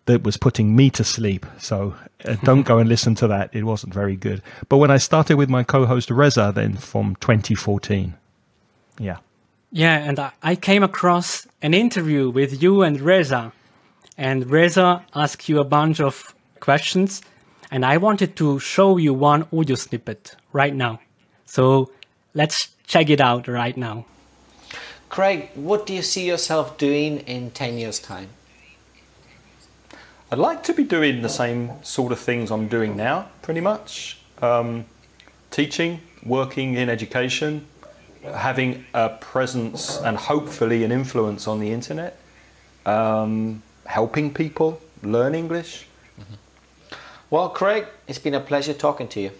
that 0.05 0.23
was 0.23 0.37
putting 0.37 0.75
me 0.75 0.89
to 0.91 1.03
sleep. 1.03 1.45
So 1.57 1.95
uh, 2.23 2.35
don't 2.43 2.63
go 2.63 2.77
and 2.77 2.89
listen 2.89 3.15
to 3.15 3.27
that. 3.27 3.49
It 3.53 3.63
wasn't 3.63 3.93
very 3.93 4.15
good. 4.15 4.41
But 4.69 4.77
when 4.77 4.91
I 4.91 4.97
started 4.97 5.37
with 5.37 5.49
my 5.49 5.63
co-host 5.63 6.11
Reza, 6.11 6.51
then 6.53 6.75
from 6.75 7.15
2014, 7.17 8.13
yeah. 8.99 9.17
Yeah, 9.71 9.97
and 9.97 10.31
I 10.41 10.55
came 10.55 10.83
across 10.83 11.47
an 11.61 11.73
interview 11.73 12.29
with 12.29 12.61
you 12.61 12.81
and 12.81 13.01
Reza, 13.01 13.51
and 14.17 14.49
Reza 14.49 15.03
asked 15.13 15.49
you 15.49 15.59
a 15.59 15.65
bunch 15.65 15.99
of 15.99 16.34
questions, 16.59 17.21
and 17.71 17.85
I 17.85 17.97
wanted 17.97 18.35
to 18.37 18.59
show 18.59 18.97
you 18.97 19.13
one 19.13 19.47
audio 19.51 19.75
snippet 19.75 20.35
right 20.53 20.73
now. 20.73 20.99
So 21.45 21.91
let's 22.33 22.69
check 22.87 23.09
it 23.09 23.21
out 23.21 23.47
right 23.47 23.75
now. 23.75 24.05
Craig, 25.09 25.49
what 25.55 25.85
do 25.85 25.93
you 25.93 26.01
see 26.01 26.27
yourself 26.27 26.77
doing 26.77 27.19
in 27.19 27.51
10 27.51 27.77
years' 27.77 27.99
time? 27.99 28.29
I'd 30.31 30.39
like 30.39 30.63
to 30.63 30.73
be 30.73 30.83
doing 30.83 31.21
the 31.21 31.29
same 31.29 31.71
sort 31.83 32.11
of 32.11 32.19
things 32.19 32.51
I'm 32.51 32.67
doing 32.67 32.97
now, 32.97 33.29
pretty 33.41 33.61
much. 33.61 34.17
Um, 34.41 34.85
teaching, 35.51 36.01
working 36.25 36.73
in 36.73 36.89
education, 36.89 37.65
having 38.23 38.85
a 38.93 39.09
presence 39.09 39.97
and 40.01 40.17
hopefully 40.17 40.83
an 40.83 40.91
influence 40.91 41.47
on 41.47 41.59
the 41.59 41.71
internet, 41.71 42.19
um, 42.85 43.61
helping 43.85 44.33
people 44.33 44.81
learn 45.03 45.35
English. 45.35 45.87
Mm-hmm. 46.19 46.33
Well, 47.35 47.49
Craig, 47.49 47.85
it's 48.07 48.17
been 48.17 48.33
a 48.33 48.39
pleasure 48.39 48.73
talking 48.73 49.09
to 49.09 49.19
you. 49.19 49.31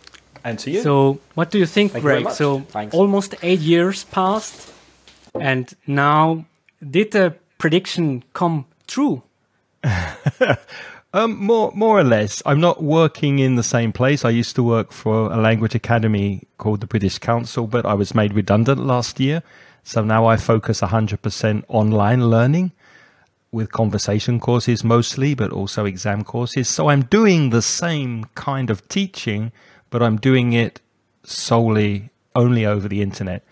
And 0.44 0.60
to 0.60 0.70
you. 0.70 0.82
So, 0.82 1.22
what 1.34 1.50
do 1.50 1.58
you 1.58 1.66
think, 1.66 1.94
Thank 1.94 2.04
Craig? 2.04 2.26
You 2.26 2.32
so, 2.32 2.60
Thanks. 2.60 2.94
almost 2.94 3.36
eight 3.42 3.62
years 3.62 4.04
passed, 4.04 4.74
and 5.40 5.74
now 5.88 6.44
did 6.84 7.12
the 7.12 7.36
prediction 7.58 8.26
come 8.34 8.66
true? 8.86 9.24
um, 11.14 11.38
more, 11.38 11.72
more 11.74 11.98
or 11.98 12.04
less. 12.04 12.44
I'm 12.46 12.60
not 12.60 12.84
working 12.84 13.40
in 13.40 13.56
the 13.56 13.64
same 13.64 13.94
place. 13.94 14.26
I 14.26 14.30
used 14.30 14.58
to 14.58 14.64
work 14.64 14.92
for 14.92 15.32
a 15.32 15.38
language 15.38 15.74
academy 15.74 16.50
called 16.58 16.82
the 16.82 16.88
British 16.88 17.18
Council, 17.18 17.66
but 17.66 17.86
I 17.86 17.94
was 17.94 18.14
made 18.14 18.34
redundant 18.34 18.86
last 18.86 19.22
year. 19.22 19.42
So 19.86 20.04
now 20.04 20.26
I 20.26 20.36
focus 20.36 20.82
100% 20.82 21.64
online 21.70 22.30
learning 22.30 22.74
with 23.56 23.72
conversation 23.72 24.40
courses 24.40 24.84
mostly, 24.84 25.34
but 25.34 25.52
also 25.52 25.86
exam 25.86 26.24
courses. 26.26 26.68
So 26.68 26.90
I'm 26.90 27.04
doing 27.06 27.50
the 27.50 27.62
same 27.62 28.26
kind 28.36 28.70
of 28.70 28.88
teaching, 28.90 29.54
but 29.90 30.04
I'm 30.04 30.18
doing 30.18 30.52
it 30.52 30.82
solely 31.24 32.10
only 32.36 32.66
over 32.66 32.90
the 32.90 33.02
internet. 33.02 33.44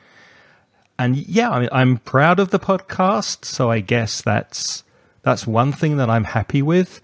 And 1.00 1.16
yeah, 1.16 1.50
I 1.50 1.60
mean, 1.62 1.70
I'm 1.72 1.98
proud 1.98 2.40
of 2.40 2.52
the 2.52 2.60
podcast. 2.60 3.46
So 3.46 3.72
I 3.72 3.80
guess 3.80 4.22
that's 4.22 4.84
that's 5.24 5.48
one 5.48 5.72
thing 5.72 5.96
that 5.98 6.10
I'm 6.10 6.26
happy 6.26 6.62
with. 6.62 7.02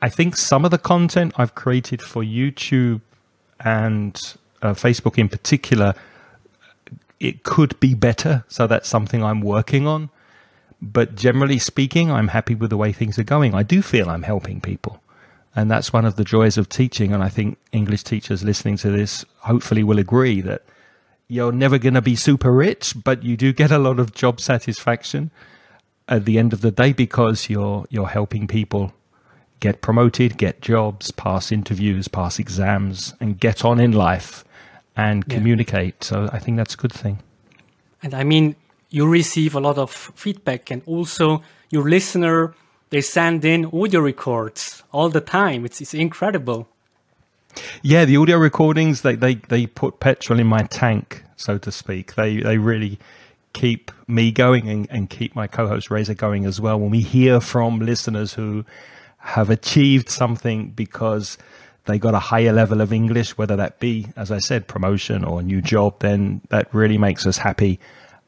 I 0.00 0.08
think 0.08 0.36
some 0.36 0.64
of 0.64 0.70
the 0.70 0.78
content 0.78 1.34
I've 1.36 1.54
created 1.54 2.00
for 2.00 2.22
YouTube 2.22 3.02
and 3.60 4.18
uh, 4.62 4.72
Facebook 4.72 5.18
in 5.18 5.28
particular, 5.28 5.94
it 7.20 7.42
could 7.42 7.78
be 7.80 7.94
better. 7.94 8.44
So 8.48 8.66
that's 8.66 8.88
something 8.88 9.22
I'm 9.22 9.42
working 9.42 9.86
on. 9.86 10.08
But 10.92 11.14
generally 11.14 11.58
speaking, 11.58 12.10
I'm 12.10 12.28
happy 12.28 12.54
with 12.54 12.70
the 12.70 12.76
way 12.76 12.92
things 12.92 13.18
are 13.18 13.24
going. 13.24 13.54
I 13.54 13.62
do 13.62 13.80
feel 13.80 14.10
I'm 14.10 14.22
helping 14.22 14.60
people. 14.60 15.00
And 15.56 15.70
that's 15.70 15.92
one 15.92 16.04
of 16.04 16.16
the 16.16 16.24
joys 16.24 16.58
of 16.58 16.68
teaching. 16.68 17.12
And 17.12 17.22
I 17.22 17.28
think 17.28 17.58
English 17.72 18.02
teachers 18.02 18.44
listening 18.44 18.76
to 18.78 18.90
this 18.90 19.24
hopefully 19.38 19.82
will 19.82 19.98
agree 19.98 20.40
that 20.42 20.62
you're 21.28 21.52
never 21.52 21.78
going 21.78 21.94
to 21.94 22.02
be 22.02 22.16
super 22.16 22.52
rich, 22.52 22.94
but 23.02 23.22
you 23.22 23.36
do 23.36 23.52
get 23.52 23.70
a 23.70 23.78
lot 23.78 23.98
of 23.98 24.12
job 24.14 24.40
satisfaction 24.40 25.30
at 26.06 26.26
the 26.26 26.38
end 26.38 26.52
of 26.52 26.60
the 26.60 26.70
day 26.70 26.92
because 26.92 27.48
you're 27.48 27.86
you're 27.88 28.08
helping 28.08 28.46
people 28.46 28.92
get 29.60 29.80
promoted, 29.80 30.36
get 30.36 30.60
jobs, 30.60 31.10
pass 31.10 31.50
interviews, 31.50 32.08
pass 32.08 32.38
exams, 32.38 33.14
and 33.20 33.40
get 33.40 33.64
on 33.64 33.80
in 33.80 33.92
life 33.92 34.44
and 34.96 35.24
yeah. 35.26 35.34
communicate. 35.34 36.04
So 36.04 36.28
I 36.32 36.38
think 36.38 36.58
that's 36.58 36.74
a 36.74 36.76
good 36.76 36.92
thing. 36.92 37.20
And 38.02 38.12
I 38.12 38.24
mean, 38.24 38.56
you 38.94 39.08
receive 39.08 39.56
a 39.56 39.60
lot 39.60 39.76
of 39.76 39.90
feedback, 39.90 40.70
and 40.70 40.82
also 40.86 41.42
your 41.70 41.88
listener 41.88 42.54
they 42.90 43.00
send 43.00 43.44
in 43.44 43.64
audio 43.66 44.00
records 44.00 44.84
all 44.92 45.08
the 45.08 45.20
time. 45.20 45.64
It's 45.64 45.80
it's 45.80 45.94
incredible. 45.94 46.68
Yeah, 47.82 48.04
the 48.04 48.16
audio 48.16 48.36
recordings 48.36 49.02
they 49.02 49.16
they 49.16 49.34
they 49.34 49.66
put 49.66 49.98
petrol 49.98 50.38
in 50.38 50.46
my 50.46 50.62
tank, 50.62 51.24
so 51.34 51.58
to 51.58 51.72
speak. 51.72 52.14
They 52.14 52.36
they 52.36 52.58
really 52.58 53.00
keep 53.52 53.90
me 54.06 54.30
going 54.30 54.68
and, 54.68 54.86
and 54.90 55.10
keep 55.10 55.34
my 55.34 55.48
co-host 55.48 55.90
Reza 55.90 56.14
going 56.14 56.44
as 56.44 56.60
well. 56.60 56.78
When 56.78 56.90
we 56.90 57.00
hear 57.00 57.40
from 57.40 57.80
listeners 57.80 58.34
who 58.34 58.64
have 59.18 59.50
achieved 59.50 60.08
something 60.08 60.70
because 60.70 61.36
they 61.86 61.98
got 61.98 62.14
a 62.14 62.18
higher 62.18 62.52
level 62.52 62.80
of 62.80 62.92
English, 62.92 63.36
whether 63.38 63.56
that 63.56 63.80
be, 63.80 64.06
as 64.16 64.30
I 64.30 64.38
said, 64.38 64.68
promotion 64.68 65.24
or 65.24 65.40
a 65.40 65.42
new 65.42 65.60
job, 65.60 66.00
then 66.00 66.40
that 66.50 66.72
really 66.72 66.98
makes 66.98 67.26
us 67.26 67.38
happy. 67.38 67.78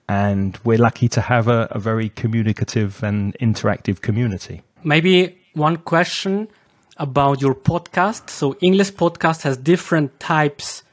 And 0.09 0.59
we're 0.63 0.79
lucky 0.79 1.09
to 1.11 1.21
have 1.21 1.49
a, 1.49 1.69
a 1.71 1.79
very 1.79 2.11
communicative 2.11 3.03
and 3.03 3.37
interactive 3.39 4.01
community. 4.01 4.63
Maybe 4.85 5.39
one 5.55 5.79
question 5.79 6.49
about 6.97 7.41
your 7.41 7.55
podcast. 7.55 8.31
So, 8.31 8.55
Inglespodcast 8.55 9.43
has 9.43 9.57
different 9.57 10.21
types 10.21 10.85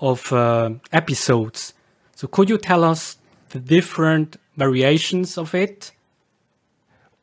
of 0.00 0.32
uh, 0.32 0.70
episodes. 0.92 1.74
So, 2.16 2.26
could 2.26 2.48
you 2.48 2.58
tell 2.58 2.84
us 2.84 3.18
the 3.50 3.60
different 3.60 4.36
variations 4.56 5.36
of 5.36 5.54
it? 5.54 5.92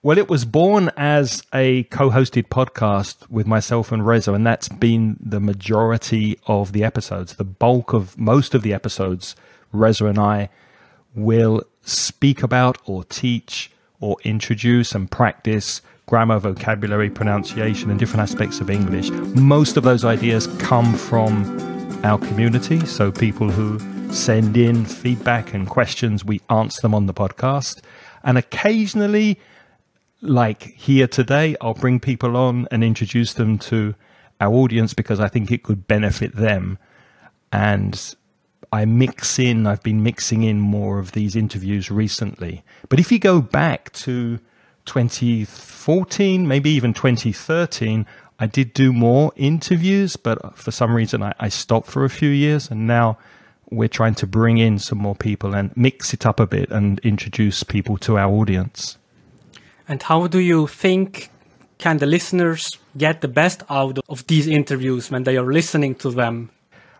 Well, 0.03 0.17
it 0.17 0.29
was 0.29 0.45
born 0.45 0.89
as 0.97 1.43
a 1.53 1.83
co 1.83 2.09
hosted 2.09 2.47
podcast 2.47 3.29
with 3.29 3.45
myself 3.45 3.91
and 3.91 4.05
Reza, 4.05 4.33
and 4.33 4.45
that's 4.45 4.67
been 4.67 5.17
the 5.19 5.39
majority 5.39 6.39
of 6.47 6.73
the 6.73 6.83
episodes. 6.83 7.35
The 7.35 7.43
bulk 7.43 7.93
of 7.93 8.17
most 8.17 8.55
of 8.55 8.63
the 8.63 8.73
episodes, 8.73 9.35
Reza 9.71 10.07
and 10.07 10.17
I 10.17 10.49
will 11.15 11.63
speak 11.83 12.43
about 12.43 12.77
or 12.85 13.03
teach 13.03 13.71
or 13.99 14.17
introduce 14.23 14.93
and 14.93 15.09
practice 15.09 15.81
grammar, 16.07 16.39
vocabulary, 16.39 17.09
pronunciation, 17.09 17.89
and 17.89 17.97
different 17.97 18.21
aspects 18.21 18.59
of 18.59 18.69
English. 18.69 19.09
Most 19.09 19.77
of 19.77 19.83
those 19.83 20.03
ideas 20.03 20.47
come 20.59 20.93
from 20.93 21.57
our 22.03 22.17
community, 22.17 22.85
so 22.85 23.11
people 23.11 23.49
who 23.49 23.79
send 24.11 24.57
in 24.57 24.83
feedback 24.83 25.53
and 25.53 25.69
questions. 25.69 26.25
We 26.25 26.41
answer 26.49 26.81
them 26.81 26.93
on 26.93 27.05
the 27.05 27.13
podcast. 27.13 27.81
And 28.23 28.37
occasionally, 28.37 29.39
like 30.21 30.63
here 30.63 31.07
today, 31.07 31.55
I'll 31.61 31.73
bring 31.73 31.99
people 31.99 32.35
on 32.35 32.67
and 32.71 32.83
introduce 32.83 33.33
them 33.33 33.57
to 33.59 33.95
our 34.41 34.53
audience 34.53 34.93
because 34.93 35.19
I 35.19 35.29
think 35.29 35.51
it 35.51 35.63
could 35.63 35.87
benefit 35.87 36.35
them. 36.35 36.77
And 37.53 38.15
I 38.71 38.85
mix 38.85 39.37
in, 39.37 39.67
I've 39.67 39.83
been 39.83 40.01
mixing 40.01 40.43
in 40.43 40.59
more 40.59 40.97
of 40.97 41.11
these 41.11 41.35
interviews 41.35 41.91
recently. 41.91 42.63
But 42.87 42.99
if 42.99 43.11
you 43.11 43.19
go 43.19 43.41
back 43.41 43.91
to 43.93 44.39
2014, 44.85 46.47
maybe 46.47 46.69
even 46.69 46.93
2013, 46.93 48.05
I 48.39 48.47
did 48.47 48.73
do 48.73 48.93
more 48.93 49.33
interviews, 49.35 50.15
but 50.15 50.57
for 50.57 50.71
some 50.71 50.95
reason 50.95 51.21
I, 51.21 51.33
I 51.39 51.49
stopped 51.49 51.87
for 51.87 52.05
a 52.05 52.09
few 52.09 52.29
years. 52.29 52.71
And 52.71 52.87
now 52.87 53.17
we're 53.69 53.89
trying 53.89 54.15
to 54.15 54.27
bring 54.27 54.57
in 54.57 54.79
some 54.79 54.97
more 54.97 55.15
people 55.15 55.53
and 55.53 55.75
mix 55.75 56.13
it 56.13 56.25
up 56.25 56.39
a 56.39 56.47
bit 56.47 56.71
and 56.71 56.99
introduce 56.99 57.63
people 57.63 57.97
to 57.97 58.17
our 58.17 58.31
audience. 58.31 58.97
And 59.87 60.01
how 60.01 60.27
do 60.27 60.39
you 60.39 60.67
think 60.67 61.29
can 61.77 61.97
the 61.97 62.05
listeners 62.05 62.77
get 62.97 63.21
the 63.21 63.27
best 63.27 63.63
out 63.69 63.99
of 64.07 64.25
these 64.27 64.47
interviews 64.47 65.11
when 65.11 65.23
they 65.23 65.35
are 65.35 65.51
listening 65.51 65.95
to 65.95 66.11
them? 66.11 66.51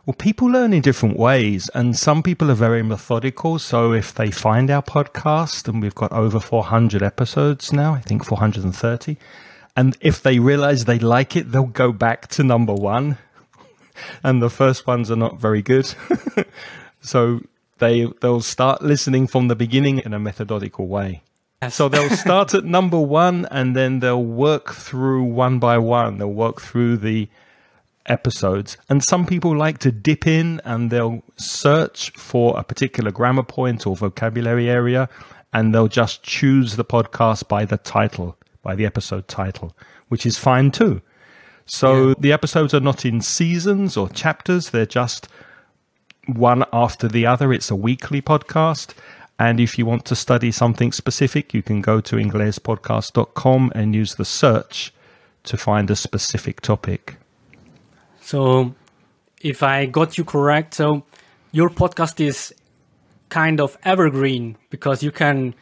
Well, 0.06 0.16
people 0.16 0.48
learn 0.48 0.74
in 0.74 0.82
different 0.82 1.18
ways, 1.18 1.70
and 1.76 1.96
some 1.96 2.24
people 2.24 2.50
are 2.50 2.56
very 2.56 2.82
methodical. 2.82 3.60
So, 3.60 3.94
if 3.94 4.14
they 4.14 4.32
find 4.32 4.72
our 4.72 4.82
podcast, 4.82 5.68
and 5.68 5.82
we've 5.82 5.94
got 5.94 6.12
over 6.12 6.40
400 6.40 7.04
episodes 7.04 7.72
now, 7.72 7.94
I 7.94 8.00
think 8.00 8.26
430, 8.26 9.18
and 9.76 9.98
if 10.02 10.22
they 10.22 10.40
realize 10.40 10.86
they 10.86 11.00
like 11.00 11.36
it, 11.36 11.52
they'll 11.52 11.66
go 11.66 11.92
back 11.92 12.28
to 12.30 12.44
number 12.44 12.74
one 12.74 13.18
and 14.24 14.42
the 14.42 14.50
first 14.50 14.88
ones 14.88 15.10
are 15.12 15.16
not 15.16 15.40
very 15.40 15.62
good. 15.62 15.94
so 17.02 17.42
they 17.80 18.12
they'll 18.22 18.42
start 18.42 18.82
listening 18.82 19.28
from 19.28 19.48
the 19.48 19.56
beginning 19.56 20.00
in 20.00 20.14
a 20.14 20.20
methodical 20.20 20.88
way. 20.88 21.22
So 21.70 21.90
they'll 21.90 22.10
start 22.16 22.54
at 22.54 22.66
number 22.66 23.00
one 23.00 23.48
and 23.52 23.76
then 23.76 24.00
they'll 24.00 24.24
work 24.24 24.74
through 24.74 25.24
one 25.24 25.60
by 25.60 25.78
one. 25.78 26.18
They'll 26.18 26.28
work 26.28 26.62
through 26.62 26.98
the 26.98 27.28
episodes. 28.06 28.78
And 28.90 29.04
some 29.04 29.26
people 29.26 29.56
like 29.56 29.78
to 29.80 29.92
dip 29.92 30.28
in 30.28 30.62
and 30.64 30.90
they'll 30.90 31.24
search 31.38 32.12
for 32.12 32.58
a 32.58 32.64
particular 32.64 33.12
grammar 33.12 33.44
point 33.44 33.86
or 33.86 33.96
vocabulary 33.96 34.70
area 34.70 35.10
and 35.54 35.74
they'll 35.74 35.88
just 35.88 36.24
choose 36.24 36.76
the 36.76 36.86
podcast 36.86 37.48
by 37.48 37.66
the 37.66 37.78
title, 37.78 38.38
by 38.64 38.76
the 38.76 38.86
episode 38.86 39.28
title, 39.28 39.76
which 40.08 40.26
is 40.26 40.38
fine 40.38 40.72
too. 40.72 41.02
So 41.66 42.10
yeah. 42.10 42.14
the 42.20 42.32
episodes 42.34 42.74
are 42.74 42.80
not 42.80 43.06
in 43.06 43.22
seasons 43.22 43.98
or 43.98 44.10
chapters, 44.10 44.70
they're 44.70 44.86
just 44.86 45.28
one 46.26 46.64
after 46.72 47.08
the 47.08 47.26
other. 47.26 47.52
It's 47.52 47.72
a 47.72 47.76
weekly 47.76 48.22
podcast. 48.22 48.94
And 49.40 49.60
if 49.60 49.80
you 49.80 49.86
want 49.86 50.06
to 50.06 50.16
study 50.16 50.52
something 50.52 50.92
specific, 50.92 51.54
you 51.54 51.64
can 51.64 51.82
go 51.82 52.00
to 52.02 52.16
inglespodcast.com 52.16 53.72
and 53.74 53.96
use 53.96 54.16
the 54.16 54.26
search 54.26 54.94
to 55.44 55.58
find 55.58 55.90
a 55.90 55.96
specific 55.96 56.62
topic. 56.62 57.18
So, 58.22 58.76
if 59.42 59.64
I 59.64 59.86
got 59.86 60.18
you 60.18 60.24
correct, 60.24 60.76
so 60.76 61.04
your 61.52 61.70
podcast 61.70 62.20
is 62.20 62.54
kind 63.30 63.60
of 63.60 63.78
evergreen 63.84 64.58
because 64.70 65.04
you 65.04 65.12
can 65.12 65.56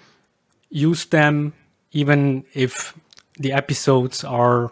use 0.70 1.06
them 1.06 1.54
even 1.92 2.44
if 2.54 2.98
the 3.38 3.54
episodes 3.54 4.24
are 4.24 4.72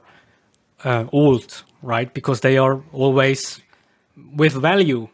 uh, 0.84 1.06
old, 1.12 1.64
right? 1.82 2.14
Because 2.14 2.42
they 2.42 2.58
are 2.58 2.82
always 2.92 3.62
with 4.36 4.54
value 4.54 5.10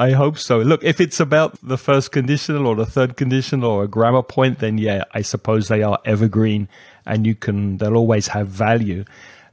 I 0.00 0.12
hope 0.12 0.38
so. 0.38 0.60
Look, 0.60 0.82
if 0.82 0.98
it's 0.98 1.20
about 1.20 1.58
the 1.62 1.76
first 1.76 2.10
conditional 2.10 2.66
or 2.66 2.74
the 2.74 2.86
third 2.86 3.18
conditional 3.18 3.70
or 3.70 3.84
a 3.84 3.86
grammar 3.86 4.22
point, 4.22 4.60
then 4.60 4.78
yeah, 4.78 5.04
I 5.12 5.20
suppose 5.20 5.68
they 5.68 5.82
are 5.82 5.98
evergreen 6.06 6.70
and 7.04 7.26
you 7.26 7.34
can, 7.34 7.76
they'll 7.76 7.98
always 7.98 8.28
have 8.28 8.48
value. 8.48 9.04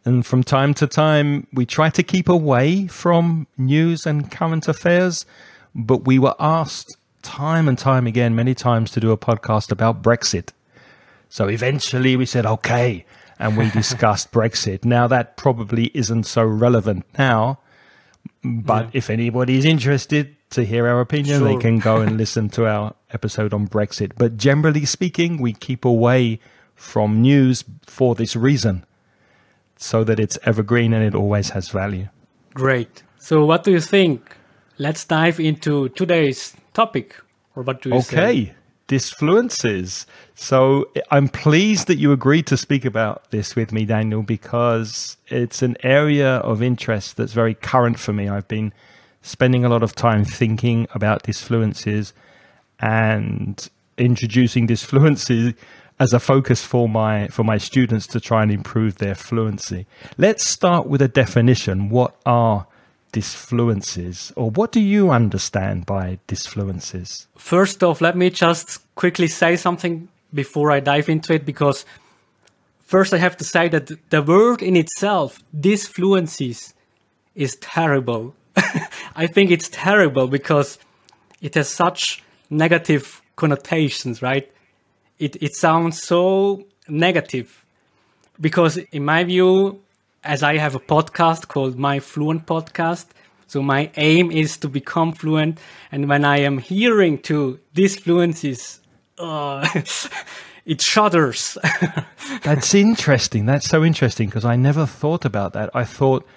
And 0.06 0.25
from 0.25 0.44
time 0.44 0.74
to 0.75 0.88
time, 0.88 1.48
we 1.51 1.66
try 1.66 1.89
to 1.89 2.04
keep 2.04 2.30
away 2.30 2.88
from 2.88 3.48
news 3.58 4.06
and 4.06 4.32
current 4.32 4.68
affairs, 4.68 5.25
but 5.75 6.06
we 6.06 6.18
were 6.18 6.36
asked 6.39 6.98
time 7.22 7.68
and 7.68 7.77
time 7.77 8.08
again, 8.08 8.36
many 8.36 8.56
times, 8.56 8.92
to 8.92 9.00
do 9.00 9.12
a 9.12 9.18
podcast 9.18 9.72
about 9.72 10.01
Brexit. 10.01 10.51
So 11.30 11.48
eventually 11.50 12.16
we 12.16 12.25
said, 12.25 12.46
okay, 12.46 13.06
and 13.38 13.58
we 13.58 13.70
discussed 13.82 14.32
Brexit. 14.32 14.86
Now 14.86 15.08
that 15.08 15.36
probably 15.36 15.92
isn't 15.94 16.24
so 16.24 16.44
relevant 16.44 17.06
now, 17.18 17.60
but 18.44 18.86
yeah. 18.86 18.92
if 18.94 19.10
anybody 19.10 19.58
is 19.58 19.66
interested, 19.66 20.38
to 20.51 20.63
hear 20.63 20.88
our 20.88 21.01
opinion, 21.01 21.39
sure. 21.39 21.48
they 21.48 21.58
can 21.58 21.80
go 21.80 21.98
and 21.98 22.18
listen 22.24 22.50
to 22.50 22.66
our 22.66 22.96
episode 23.12 23.54
on 23.54 23.68
Brexit. 23.68 24.13
But 24.18 24.38
generally 24.38 24.86
speaking, 24.86 25.42
we 25.42 25.54
keep 25.54 25.86
away 25.86 26.39
from 26.75 27.22
news 27.22 27.63
for 27.86 28.16
this 28.16 28.36
reason, 28.36 28.86
so 29.77 30.03
that 30.03 30.19
it's 30.19 30.38
evergreen 30.43 30.93
and 30.93 31.03
it 31.03 31.15
always 31.15 31.51
has 31.51 31.69
value. 31.69 32.07
Great. 32.53 33.03
So, 33.19 33.46
what 33.46 33.63
do 33.63 33.72
you 33.72 33.81
think? 33.81 34.36
Let's 34.77 35.05
dive 35.05 35.39
into 35.39 35.89
today's 35.89 36.55
topic. 36.74 37.15
Or 37.55 37.63
what 37.63 37.81
do 37.81 37.89
you 37.89 37.96
okay. 37.96 38.46
say? 38.46 38.53
disfluencies. 38.88 40.05
So 40.36 40.89
I'm 41.12 41.27
pleased 41.27 41.88
that 41.88 41.98
you 41.98 42.12
agreed 42.12 42.48
to 42.48 42.57
speak 42.57 42.86
about 42.86 43.29
this 43.31 43.55
with 43.55 43.72
me, 43.72 43.86
Daniel, 43.86 44.24
because 44.24 45.17
it's 45.27 45.62
an 45.62 45.75
area 45.84 46.38
of 46.38 46.62
interest 46.63 47.17
that's 47.17 47.34
very 47.34 47.53
current 47.53 48.00
for 48.00 48.13
me. 48.13 48.29
I've 48.29 48.48
been 48.48 48.74
spending 49.22 49.65
a 49.65 49.69
lot 49.69 49.84
of 49.84 49.93
time 49.93 50.24
thinking 50.24 50.88
about 50.93 51.24
disfluencies 51.24 52.13
and 52.79 53.69
introducing 53.98 54.67
disfluency 54.67 55.55
as 56.00 56.13
a 56.13 56.20
focus 56.20 56.63
for 56.63 56.88
my 56.88 57.27
for 57.27 57.44
my 57.44 57.58
students 57.58 58.07
to 58.07 58.20
try 58.20 58.44
and 58.44 58.51
improve 58.51 58.98
their 58.98 59.16
fluency. 59.16 59.86
Let's 60.18 60.44
start 60.44 60.88
with 60.88 61.01
a 61.01 61.07
definition. 61.07 61.90
What 61.90 62.16
are 62.25 62.68
disfluencies 63.14 64.31
or 64.36 64.51
what 64.51 64.72
do 64.72 64.79
you 64.79 65.10
understand 65.10 65.86
by 65.86 66.20
disfluencies? 66.27 67.27
First 67.38 67.83
off, 67.83 68.01
let 68.01 68.16
me 68.18 68.29
just 68.29 68.79
quickly 68.96 69.27
say 69.27 69.55
something 69.55 70.07
before 70.33 70.72
I 70.72 70.79
dive 70.81 71.10
into 71.10 71.33
it 71.33 71.46
because 71.46 71.86
first 72.81 73.14
I 73.14 73.18
have 73.18 73.38
to 73.38 73.44
say 73.44 73.70
that 73.70 73.92
the 74.10 74.22
word 74.22 74.62
in 74.62 74.75
itself, 74.75 75.40
disfluencies, 75.55 76.74
is 77.33 77.55
terrible. 77.55 78.36
I 79.16 79.27
think 79.27 79.51
it's 79.51 79.70
terrible 79.70 80.27
because 80.27 80.79
it 81.42 81.55
has 81.55 81.70
such 81.70 82.24
negative 82.50 83.22
connotations, 83.36 84.22
right? 84.22 84.51
It 85.20 85.36
it 85.42 85.56
sounds 85.56 86.01
so 86.01 86.66
negative 86.88 87.66
because 88.40 88.77
in 88.77 89.03
my 89.06 89.24
view, 89.24 89.82
as 90.24 90.44
I 90.44 90.58
have 90.58 90.75
a 90.75 90.80
podcast 90.80 91.48
called 91.48 91.77
My 91.77 92.00
Fluent 92.00 92.46
Podcast, 92.46 93.08
so 93.48 93.62
my 93.62 93.90
aim 93.96 94.32
is 94.32 94.58
to 94.58 94.68
become 94.70 95.14
fluent, 95.14 95.60
and 95.92 96.08
when 96.10 96.25
I 96.25 96.40
am 96.40 96.58
hearing 96.58 97.18
to 97.24 97.60
disfluencies, 97.74 98.80
uh, 99.18 99.68
it 100.66 100.82
shudders. 100.82 101.58
That's 102.44 102.75
interesting. 102.75 103.46
That's 103.46 103.68
so 103.68 103.84
interesting 103.84 104.30
because 104.30 104.46
I 104.46 104.56
never 104.56 104.86
thought 104.86 105.25
about 105.25 105.53
that. 105.53 105.70
I 105.74 105.84
thought 105.84 106.27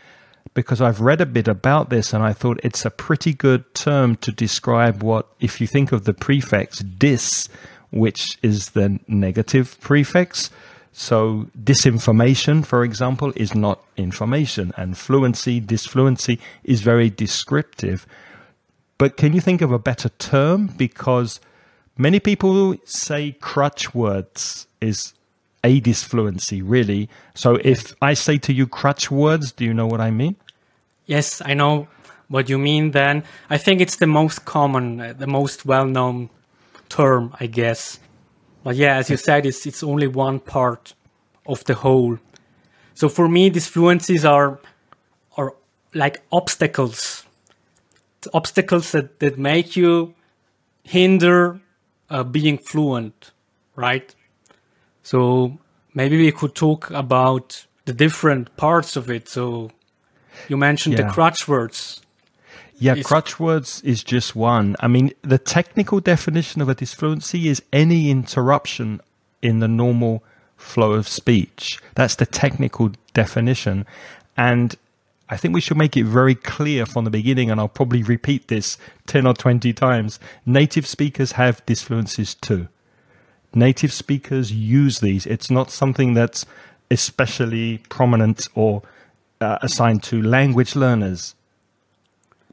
because 0.55 0.81
I've 0.81 1.01
read 1.01 1.21
a 1.21 1.27
bit 1.27 1.49
about 1.49 1.91
this 1.91 2.13
and 2.13 2.23
I 2.23 2.33
thought 2.33 2.61
it's 2.63 2.85
a 2.85 2.91
pretty 2.91 3.35
good 3.35 3.73
term 3.75 4.17
to 4.17 4.33
describe 4.33 5.03
what, 5.03 5.29
if 5.39 5.61
you 5.61 5.67
think 5.67 5.93
of 5.93 6.05
the 6.05 6.15
prefix 6.15 6.79
dis, 6.79 7.49
which 7.91 8.39
is 8.43 8.71
the 8.71 9.01
negative 9.09 9.81
prefix. 9.81 10.51
So 10.93 11.49
disinformation, 11.59 12.65
for 12.65 12.85
example, 12.85 13.33
is 13.37 13.55
not 13.55 13.83
information, 13.97 14.73
and 14.77 14.97
fluency, 14.97 15.61
disfluency 15.61 16.39
is 16.65 16.81
very 16.81 17.11
descriptive. 17.11 18.07
But 18.99 19.17
can 19.17 19.33
you 19.33 19.41
think 19.41 19.63
of 19.63 19.73
a 19.73 19.79
better 19.79 20.11
term? 20.11 20.67
Because 20.77 21.41
many 21.97 22.21
people 22.21 22.77
say 22.85 23.37
crutch 23.41 23.95
words 23.95 24.67
is 24.81 25.15
a 25.63 25.81
disfluency, 25.81 26.61
really. 26.63 27.09
So 27.35 27.57
if 27.63 27.95
I 28.03 28.15
say 28.15 28.39
to 28.39 28.53
you 28.53 28.67
crutch 28.67 29.11
words, 29.11 29.53
do 29.53 29.65
you 29.65 29.75
know 29.75 29.87
what 29.87 30.01
I 30.01 30.11
mean? 30.11 30.37
Yes, 31.07 31.41
I 31.45 31.55
know 31.55 31.89
what 32.29 32.49
you 32.49 32.59
mean 32.59 32.93
then. 32.93 33.25
I 33.49 33.59
think 33.59 33.81
it's 33.81 33.97
the 33.97 34.07
most 34.07 34.45
common, 34.45 35.01
uh, 35.01 35.13
the 35.13 35.27
most 35.27 35.67
well 35.67 35.87
known 35.87 36.31
term, 36.91 37.35
I 37.41 37.47
guess. 37.47 37.99
But 38.63 38.77
yeah, 38.77 38.97
as 38.97 39.09
you 39.09 39.17
said, 39.17 39.47
it's, 39.47 39.65
it's 39.65 39.83
only 39.83 40.07
one 40.07 40.41
part 40.41 40.95
of 41.47 41.65
the 41.65 41.75
whole. 41.75 42.19
So 42.93 43.09
for 43.09 43.27
me, 43.29 43.51
disfluencies 43.51 44.29
are, 44.29 44.61
are 45.39 45.55
like 45.95 46.21
obstacles. 46.31 47.25
Obstacles 48.35 48.93
that, 48.93 49.19
that 49.21 49.39
make 49.39 49.77
you 49.77 50.15
hinder 50.85 51.61
uh, 52.11 52.23
being 52.23 52.59
fluent, 52.59 53.31
right? 53.77 54.15
So 55.03 55.59
maybe 55.95 56.19
we 56.19 56.33
could 56.33 56.55
talk 56.55 56.91
about 56.91 57.67
the 57.87 57.95
different 57.95 58.57
parts 58.59 58.97
of 58.97 59.11
it. 59.11 59.29
So 59.29 59.71
you 60.49 60.59
mentioned 60.59 60.99
yeah. 60.99 61.07
the 61.07 61.13
crutch 61.13 61.49
words. 61.49 62.03
Yeah, 62.81 63.03
crutch 63.03 63.39
words 63.39 63.83
is 63.83 64.03
just 64.03 64.35
one. 64.35 64.75
I 64.81 64.89
mean, 64.89 65.13
the 65.23 65.39
technical 65.39 66.01
definition 66.01 66.61
of 66.61 66.69
a 66.69 66.75
disfluency 66.75 67.47
is 67.47 67.63
any 67.73 68.11
interruption 68.11 69.01
in 69.43 69.61
the 69.61 69.69
normal 69.69 70.23
flow 70.57 70.93
of 70.93 71.07
speech. 71.07 71.79
That's 71.95 72.17
the 72.17 72.27
technical 72.27 72.93
definition. 73.15 73.87
And 74.37 74.77
I 75.29 75.37
think 75.37 75.55
we 75.55 75.61
should 75.61 75.77
make 75.77 75.97
it 75.97 76.05
very 76.05 76.35
clear 76.35 76.87
from 76.87 77.05
the 77.05 77.11
beginning, 77.11 77.51
and 77.51 77.61
I'll 77.61 77.69
probably 77.69 78.03
repeat 78.03 78.49
this 78.49 78.79
10 79.07 79.27
or 79.27 79.35
20 79.35 79.73
times. 79.73 80.19
Native 80.45 80.87
speakers 80.87 81.33
have 81.33 81.65
disfluencies 81.67 82.41
too 82.41 82.69
native 83.55 83.93
speakers 83.93 84.53
use 84.53 85.01
these. 85.01 85.27
It's 85.27 85.51
not 85.51 85.71
something 85.71 86.15
that's 86.15 86.47
especially 86.91 87.79
prominent 87.89 88.49
or 88.55 88.83
uh, 89.41 89.59
assigned 89.63 90.03
to 90.05 90.23
language 90.23 90.77
learners. 90.77 91.35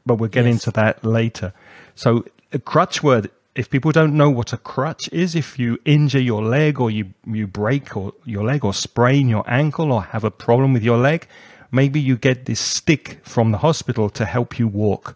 But 0.08 0.14
we'll 0.14 0.30
get 0.30 0.46
yes. 0.46 0.54
into 0.54 0.70
that 0.72 1.04
later. 1.04 1.52
So, 1.94 2.24
a 2.50 2.58
crutch 2.58 3.02
word, 3.02 3.30
if 3.54 3.68
people 3.68 3.92
don't 3.92 4.16
know 4.16 4.30
what 4.30 4.54
a 4.54 4.56
crutch 4.56 5.06
is, 5.12 5.34
if 5.34 5.58
you 5.58 5.78
injure 5.84 6.18
your 6.18 6.42
leg 6.42 6.80
or 6.80 6.90
you, 6.90 7.12
you 7.26 7.46
break 7.46 7.94
or 7.94 8.14
your 8.24 8.42
leg 8.42 8.64
or 8.64 8.72
sprain 8.72 9.28
your 9.28 9.44
ankle 9.46 9.92
or 9.92 10.02
have 10.02 10.24
a 10.24 10.30
problem 10.30 10.72
with 10.72 10.82
your 10.82 10.96
leg, 10.96 11.28
maybe 11.70 12.00
you 12.00 12.16
get 12.16 12.46
this 12.46 12.58
stick 12.58 13.20
from 13.22 13.50
the 13.50 13.58
hospital 13.58 14.08
to 14.08 14.24
help 14.24 14.58
you 14.58 14.66
walk. 14.66 15.14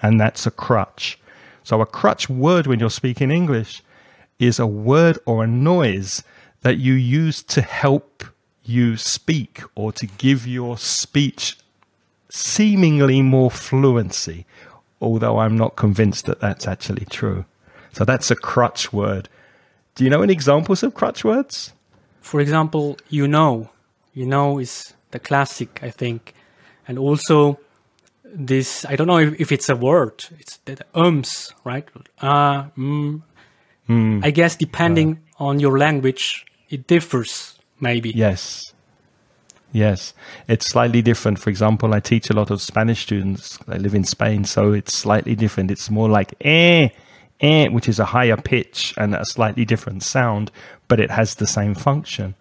And 0.00 0.20
that's 0.20 0.46
a 0.46 0.52
crutch. 0.52 1.18
So, 1.64 1.80
a 1.80 1.86
crutch 1.86 2.30
word 2.30 2.68
when 2.68 2.78
you're 2.78 2.90
speaking 2.90 3.32
English 3.32 3.82
is 4.38 4.60
a 4.60 4.68
word 4.68 5.18
or 5.26 5.42
a 5.42 5.48
noise 5.48 6.22
that 6.60 6.78
you 6.78 6.92
use 6.92 7.42
to 7.42 7.60
help 7.60 8.22
you 8.62 8.96
speak 8.96 9.62
or 9.74 9.90
to 9.90 10.06
give 10.06 10.46
your 10.46 10.78
speech 10.78 11.58
seemingly 12.30 13.22
more 13.22 13.50
fluency, 13.50 14.46
although 15.00 15.38
I'm 15.38 15.56
not 15.56 15.76
convinced 15.76 16.26
that 16.26 16.40
that's 16.40 16.66
actually 16.66 17.06
true. 17.06 17.44
So 17.92 18.04
that's 18.04 18.30
a 18.30 18.36
crutch 18.36 18.92
word. 18.92 19.28
Do 19.94 20.04
you 20.04 20.10
know 20.10 20.22
any 20.22 20.32
examples 20.32 20.82
of 20.82 20.94
crutch 20.94 21.24
words? 21.24 21.72
For 22.20 22.40
example, 22.40 22.98
you 23.08 23.26
know. 23.26 23.70
You 24.12 24.26
know 24.26 24.58
is 24.58 24.94
the 25.10 25.18
classic, 25.18 25.80
I 25.82 25.90
think. 25.90 26.34
And 26.86 26.98
also 26.98 27.58
this, 28.24 28.84
I 28.84 28.96
don't 28.96 29.06
know 29.06 29.18
if, 29.18 29.40
if 29.40 29.52
it's 29.52 29.68
a 29.68 29.76
word, 29.76 30.24
it's 30.38 30.58
the 30.58 30.78
ums, 30.94 31.52
right? 31.64 31.88
Uh, 32.20 32.64
mm. 32.76 33.22
Mm. 33.88 34.24
I 34.24 34.30
guess 34.30 34.56
depending 34.56 35.20
uh. 35.40 35.44
on 35.44 35.60
your 35.60 35.78
language, 35.78 36.44
it 36.68 36.86
differs 36.86 37.58
maybe. 37.80 38.10
Yes. 38.10 38.72
Yes, 39.72 40.14
it's 40.46 40.66
slightly 40.66 41.02
different. 41.02 41.38
For 41.38 41.50
example, 41.50 41.92
I 41.92 42.00
teach 42.00 42.30
a 42.30 42.34
lot 42.34 42.50
of 42.50 42.62
Spanish 42.62 43.02
students. 43.02 43.58
I 43.68 43.76
live 43.76 43.94
in 43.94 44.04
Spain, 44.04 44.44
so 44.44 44.72
it's 44.72 44.94
slightly 44.94 45.34
different. 45.34 45.70
It's 45.70 45.90
more 45.90 46.08
like 46.08 46.34
eh, 46.40 46.88
eh, 47.40 47.68
which 47.68 47.88
is 47.88 47.98
a 47.98 48.06
higher 48.06 48.36
pitch 48.36 48.94
and 48.96 49.14
a 49.14 49.24
slightly 49.26 49.64
different 49.64 50.02
sound, 50.02 50.50
but 50.88 51.00
it 51.00 51.10
has 51.10 51.34
the 51.34 51.46
same 51.46 51.74
function. 51.74 52.34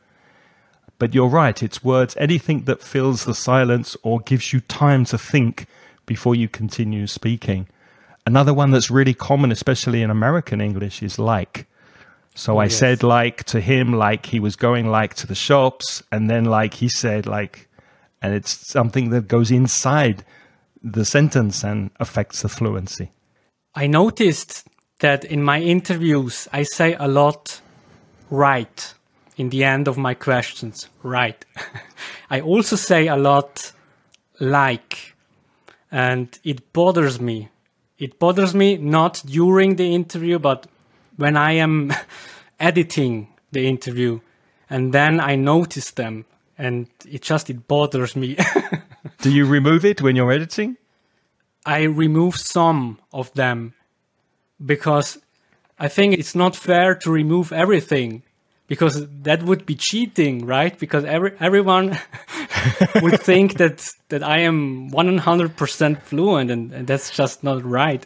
But 1.00 1.14
you're 1.14 1.28
right, 1.28 1.62
it's 1.62 1.84
words, 1.84 2.16
anything 2.18 2.64
that 2.64 2.82
fills 2.82 3.26
the 3.26 3.36
silence 3.36 3.96
or 4.04 4.20
gives 4.22 4.52
you 4.52 4.62
time 4.62 5.06
to 5.06 5.18
think 5.18 5.68
before 6.06 6.34
you 6.34 6.48
continue 6.48 7.06
speaking. 7.08 7.68
Another 8.26 8.54
one 8.54 8.72
that's 8.72 8.90
really 8.90 9.14
common, 9.14 9.52
especially 9.52 10.02
in 10.02 10.10
American 10.10 10.60
English, 10.60 11.04
is 11.04 11.20
like. 11.20 11.68
So 12.38 12.54
oh, 12.54 12.58
I 12.60 12.66
yes. 12.66 12.78
said 12.78 13.02
like 13.02 13.46
to 13.46 13.60
him, 13.60 13.94
like 13.94 14.28
he 14.28 14.40
was 14.40 14.56
going 14.56 14.92
like 14.92 15.16
to 15.16 15.28
the 15.28 15.34
shops, 15.34 16.04
and 16.12 16.30
then 16.30 16.46
like 16.46 16.76
he 16.76 16.88
said 16.88 17.26
like, 17.26 17.68
and 18.22 18.36
it's 18.36 18.52
something 18.72 19.10
that 19.10 19.28
goes 19.28 19.50
inside 19.50 20.24
the 20.84 21.04
sentence 21.04 21.64
and 21.64 21.90
affects 22.00 22.44
the 22.44 22.50
fluency. 22.50 23.12
I 23.74 23.88
noticed 23.88 24.68
that 25.00 25.26
in 25.26 25.42
my 25.42 25.62
interviews 25.62 26.48
I 26.54 26.62
say 26.62 26.94
a 26.94 27.08
lot 27.08 27.60
right 28.30 28.94
in 29.36 29.50
the 29.50 29.64
end 29.64 29.88
of 29.88 29.98
my 29.98 30.14
questions. 30.14 30.90
Right. 31.02 31.44
I 32.30 32.42
also 32.42 32.76
say 32.76 33.08
a 33.08 33.16
lot 33.16 33.72
like, 34.40 35.16
and 35.92 36.38
it 36.44 36.72
bothers 36.72 37.20
me. 37.20 37.50
It 37.98 38.20
bothers 38.20 38.54
me 38.54 38.78
not 38.78 39.24
during 39.26 39.78
the 39.78 39.96
interview, 39.96 40.38
but 40.38 40.68
when 41.18 41.36
I 41.36 41.54
am 41.54 41.94
editing 42.60 43.28
the 43.52 43.68
interview 43.68 44.20
and 44.70 44.94
then 44.94 45.20
I 45.20 45.36
notice 45.36 45.92
them 45.92 46.26
and 46.58 46.88
it 47.08 47.22
just 47.22 47.50
it 47.50 47.68
bothers 47.68 48.16
me. 48.16 48.38
Do 49.22 49.32
you 49.32 49.46
remove 49.46 49.86
it 49.86 50.02
when 50.02 50.16
you're 50.16 50.32
editing? 50.32 50.78
I 51.66 51.84
remove 51.84 52.38
some 52.38 53.00
of 53.12 53.34
them 53.34 53.74
because 54.64 55.18
I 55.80 55.88
think 55.88 56.18
it's 56.18 56.34
not 56.34 56.56
fair 56.56 56.96
to 56.96 57.12
remove 57.12 57.52
everything 57.52 58.24
because 58.68 59.08
that 59.24 59.44
would 59.44 59.66
be 59.66 59.76
cheating, 59.76 60.46
right? 60.46 60.78
Because 60.78 61.06
every 61.06 61.34
everyone 61.40 61.98
would 63.02 63.22
think 63.22 63.58
that 63.58 63.88
that 64.10 64.24
I 64.24 64.40
am 64.40 64.90
100% 64.92 66.02
fluent 66.02 66.52
and, 66.52 66.74
and 66.74 66.88
that's 66.88 67.12
just 67.12 67.44
not 67.44 67.64
right. 67.64 68.06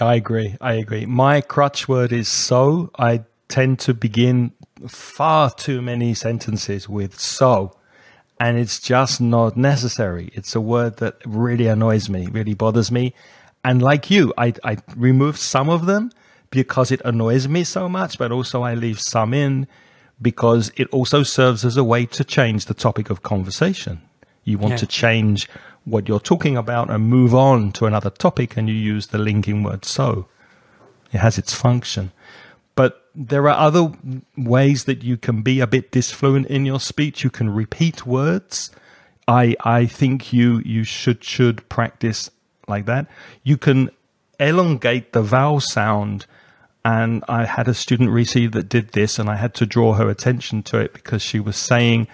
I 0.00 0.14
agree. 0.14 0.56
I 0.60 0.74
agree. 0.74 1.06
My 1.06 1.40
crutch 1.40 1.88
word 1.88 2.12
is 2.12 2.28
so. 2.28 2.90
I 2.98 3.24
tend 3.48 3.78
to 3.80 3.94
begin 3.94 4.52
far 4.88 5.50
too 5.50 5.80
many 5.80 6.14
sentences 6.14 6.88
with 6.88 7.18
so. 7.18 7.76
And 8.38 8.58
it's 8.58 8.80
just 8.80 9.20
not 9.20 9.56
necessary. 9.56 10.30
It's 10.34 10.54
a 10.54 10.60
word 10.60 10.98
that 10.98 11.16
really 11.24 11.66
annoys 11.66 12.08
me, 12.10 12.26
really 12.26 12.54
bothers 12.54 12.90
me. 12.90 13.14
And 13.64 13.80
like 13.80 14.10
you, 14.10 14.32
I, 14.36 14.52
I 14.62 14.76
remove 14.94 15.38
some 15.38 15.70
of 15.70 15.86
them 15.86 16.12
because 16.50 16.92
it 16.92 17.00
annoys 17.04 17.48
me 17.48 17.64
so 17.64 17.88
much, 17.88 18.18
but 18.18 18.30
also 18.30 18.62
I 18.62 18.74
leave 18.74 19.00
some 19.00 19.32
in 19.32 19.66
because 20.20 20.70
it 20.76 20.88
also 20.88 21.22
serves 21.22 21.64
as 21.64 21.76
a 21.76 21.84
way 21.84 22.06
to 22.06 22.24
change 22.24 22.66
the 22.66 22.74
topic 22.74 23.10
of 23.10 23.22
conversation. 23.22 24.02
You 24.44 24.58
want 24.58 24.72
yeah. 24.72 24.78
to 24.78 24.86
change 24.86 25.48
what 25.86 26.08
you're 26.08 26.20
talking 26.20 26.56
about 26.56 26.90
and 26.90 27.08
move 27.08 27.34
on 27.34 27.72
to 27.72 27.86
another 27.86 28.10
topic, 28.10 28.56
and 28.56 28.68
you 28.68 28.74
use 28.74 29.06
the 29.06 29.18
linking 29.18 29.62
word 29.62 29.84
so. 29.84 30.26
It 31.12 31.18
has 31.18 31.38
its 31.38 31.54
function. 31.54 32.12
But 32.74 33.08
there 33.14 33.48
are 33.48 33.56
other 33.56 33.92
ways 34.36 34.84
that 34.84 35.02
you 35.02 35.16
can 35.16 35.40
be 35.40 35.60
a 35.60 35.66
bit 35.66 35.90
disfluent 35.92 36.46
in 36.48 36.66
your 36.66 36.80
speech. 36.80 37.24
You 37.24 37.30
can 37.30 37.48
repeat 37.48 38.04
words. 38.04 38.70
I 39.26 39.56
I 39.60 39.86
think 39.86 40.32
you 40.32 40.60
you 40.64 40.84
should 40.84 41.24
should 41.24 41.66
practice 41.68 42.30
like 42.68 42.84
that. 42.86 43.06
You 43.44 43.56
can 43.56 43.90
elongate 44.38 45.12
the 45.12 45.22
vowel 45.22 45.60
sound. 45.60 46.26
And 46.84 47.24
I 47.28 47.46
had 47.46 47.66
a 47.66 47.74
student 47.74 48.10
recently 48.10 48.46
that 48.48 48.68
did 48.68 48.92
this, 48.92 49.18
and 49.18 49.28
I 49.28 49.36
had 49.36 49.54
to 49.54 49.66
draw 49.66 49.94
her 49.94 50.08
attention 50.08 50.62
to 50.64 50.78
it 50.78 50.92
because 50.92 51.20
she 51.20 51.40
was 51.40 51.56
saying 51.56 52.06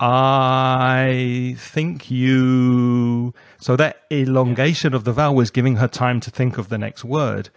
I 0.00 1.56
think 1.58 2.10
you. 2.10 3.34
So 3.58 3.74
that 3.76 4.04
elongation 4.10 4.94
of 4.94 5.04
the 5.04 5.12
vowel 5.12 5.34
was 5.34 5.50
giving 5.50 5.76
her 5.76 5.88
time 5.88 6.20
to 6.20 6.30
think 6.30 6.56
of 6.56 6.68
the 6.68 6.78
next 6.78 7.04
word, 7.04 7.50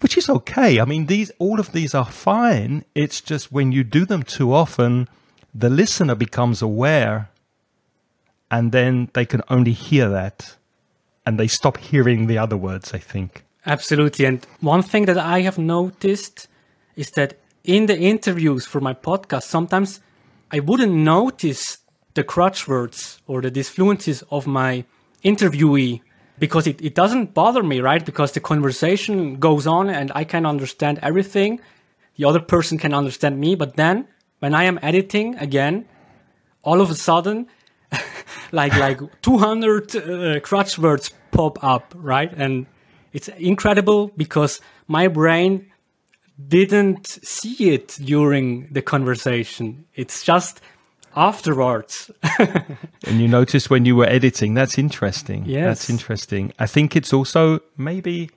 which 0.00 0.18
is 0.18 0.28
okay. 0.28 0.78
I 0.78 0.84
mean, 0.84 1.06
these 1.06 1.30
all 1.38 1.58
of 1.58 1.72
these 1.72 1.94
are 1.94 2.04
fine. 2.04 2.84
It's 2.94 3.20
just 3.20 3.50
when 3.50 3.72
you 3.72 3.82
do 3.82 4.04
them 4.04 4.22
too 4.22 4.52
often, 4.52 5.08
the 5.54 5.70
listener 5.70 6.14
becomes 6.14 6.60
aware, 6.60 7.30
and 8.50 8.72
then 8.72 9.08
they 9.14 9.24
can 9.24 9.42
only 9.48 9.72
hear 9.72 10.08
that, 10.10 10.56
and 11.24 11.40
they 11.40 11.48
stop 11.48 11.78
hearing 11.78 12.26
the 12.26 12.36
other 12.36 12.56
words. 12.58 12.92
I 12.92 12.98
think 12.98 13.42
absolutely. 13.64 14.26
And 14.26 14.46
one 14.60 14.82
thing 14.82 15.06
that 15.06 15.18
I 15.18 15.40
have 15.40 15.56
noticed 15.56 16.46
is 16.94 17.10
that 17.12 17.38
in 17.64 17.86
the 17.86 17.98
interviews 17.98 18.66
for 18.66 18.80
my 18.80 18.92
podcast, 18.92 19.44
sometimes 19.44 20.00
I 20.52 20.60
wouldn't 20.60 20.92
notice 20.92 21.78
the 22.14 22.24
crutch 22.24 22.66
words 22.66 23.20
or 23.26 23.40
the 23.40 23.50
disfluencies 23.50 24.22
of 24.30 24.46
my 24.46 24.84
interviewee 25.24 26.00
because 26.38 26.66
it, 26.66 26.80
it 26.82 26.94
doesn't 26.94 27.34
bother 27.34 27.62
me, 27.62 27.80
right? 27.80 28.04
Because 28.04 28.32
the 28.32 28.40
conversation 28.40 29.36
goes 29.36 29.66
on 29.66 29.88
and 29.90 30.10
I 30.14 30.24
can 30.24 30.46
understand 30.46 30.98
everything. 31.02 31.60
The 32.16 32.24
other 32.24 32.40
person 32.40 32.78
can 32.78 32.94
understand 32.94 33.38
me. 33.38 33.54
But 33.54 33.76
then 33.76 34.08
when 34.40 34.54
I 34.54 34.64
am 34.64 34.78
editing 34.82 35.36
again, 35.36 35.86
all 36.62 36.80
of 36.80 36.90
a 36.90 36.94
sudden, 36.94 37.46
like, 38.52 38.74
like 38.76 39.00
200 39.22 39.96
uh, 39.96 40.40
crutch 40.40 40.78
words 40.78 41.12
pop 41.30 41.62
up, 41.62 41.94
right? 41.96 42.32
And 42.32 42.66
it's 43.12 43.28
incredible 43.28 44.08
because 44.16 44.60
my 44.88 45.08
brain 45.08 45.69
didn't 46.48 47.06
see 47.06 47.70
it 47.70 47.98
during 48.02 48.68
the 48.72 48.82
conversation. 48.82 49.86
It's 49.94 50.22
just 50.22 50.60
afterwards. 51.16 52.10
and 52.38 53.20
you 53.20 53.28
noticed 53.28 53.70
when 53.70 53.84
you 53.84 53.96
were 53.96 54.06
editing. 54.06 54.54
That's 54.54 54.78
interesting. 54.78 55.44
Yes. 55.46 55.64
That's 55.64 55.90
interesting. 55.90 56.52
I 56.58 56.66
think 56.66 56.96
it's 56.96 57.12
also 57.12 57.60
maybe 57.76 58.30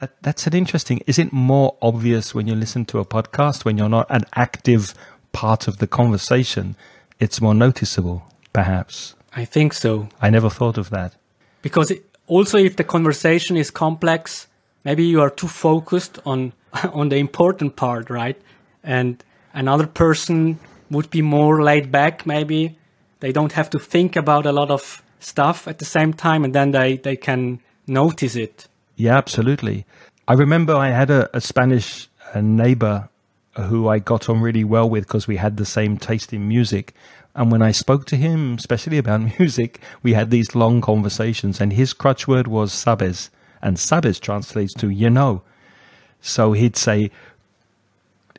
uh, 0.00 0.08
that's 0.22 0.46
an 0.46 0.54
interesting. 0.54 1.00
Is 1.06 1.18
it 1.18 1.32
more 1.32 1.76
obvious 1.80 2.34
when 2.34 2.46
you 2.46 2.54
listen 2.54 2.84
to 2.86 2.98
a 2.98 3.04
podcast 3.04 3.64
when 3.64 3.78
you're 3.78 3.88
not 3.88 4.06
an 4.10 4.24
active 4.34 4.94
part 5.32 5.68
of 5.68 5.78
the 5.78 5.86
conversation? 5.86 6.76
It's 7.20 7.40
more 7.40 7.54
noticeable, 7.54 8.24
perhaps. 8.52 9.14
I 9.34 9.44
think 9.44 9.72
so. 9.72 10.08
I 10.20 10.30
never 10.30 10.50
thought 10.50 10.76
of 10.76 10.90
that. 10.90 11.14
Because 11.62 11.90
it, 11.90 12.04
also, 12.26 12.58
if 12.58 12.76
the 12.76 12.84
conversation 12.84 13.56
is 13.56 13.70
complex, 13.70 14.48
maybe 14.84 15.04
you 15.04 15.20
are 15.20 15.30
too 15.30 15.48
focused 15.48 16.18
on 16.26 16.52
on 16.92 17.08
the 17.08 17.16
important 17.16 17.76
part, 17.76 18.10
right? 18.10 18.40
And 18.82 19.22
another 19.52 19.86
person 19.86 20.58
would 20.90 21.10
be 21.10 21.22
more 21.22 21.62
laid 21.62 21.90
back, 21.90 22.26
maybe. 22.26 22.76
They 23.20 23.32
don't 23.32 23.52
have 23.52 23.70
to 23.70 23.78
think 23.78 24.16
about 24.16 24.46
a 24.46 24.52
lot 24.52 24.70
of 24.70 25.02
stuff 25.20 25.68
at 25.68 25.78
the 25.78 25.84
same 25.84 26.12
time, 26.12 26.44
and 26.44 26.54
then 26.54 26.72
they, 26.72 26.96
they 26.96 27.16
can 27.16 27.60
notice 27.86 28.36
it. 28.36 28.66
Yeah, 28.96 29.16
absolutely. 29.16 29.86
I 30.26 30.34
remember 30.34 30.74
I 30.74 30.90
had 30.90 31.10
a, 31.10 31.28
a 31.36 31.40
Spanish 31.40 32.08
a 32.32 32.42
neighbor 32.42 33.08
uh, 33.54 33.64
who 33.64 33.88
I 33.88 33.98
got 33.98 34.28
on 34.28 34.40
really 34.40 34.64
well 34.64 34.88
with 34.88 35.04
because 35.04 35.26
we 35.26 35.36
had 35.36 35.56
the 35.56 35.66
same 35.66 35.98
taste 35.98 36.32
in 36.32 36.48
music. 36.48 36.94
And 37.34 37.50
when 37.50 37.62
I 37.62 37.72
spoke 37.72 38.06
to 38.06 38.16
him, 38.16 38.54
especially 38.54 38.98
about 38.98 39.38
music, 39.38 39.80
we 40.02 40.14
had 40.14 40.30
these 40.30 40.54
long 40.54 40.80
conversations. 40.80 41.60
And 41.60 41.72
his 41.72 41.92
crutch 41.92 42.26
word 42.26 42.46
was 42.46 42.72
sabes. 42.72 43.30
And 43.60 43.76
sabes 43.76 44.20
translates 44.20 44.74
to 44.74 44.88
you 44.88 45.10
know. 45.10 45.42
So 46.22 46.52
he'd 46.52 46.76
say, 46.76 47.10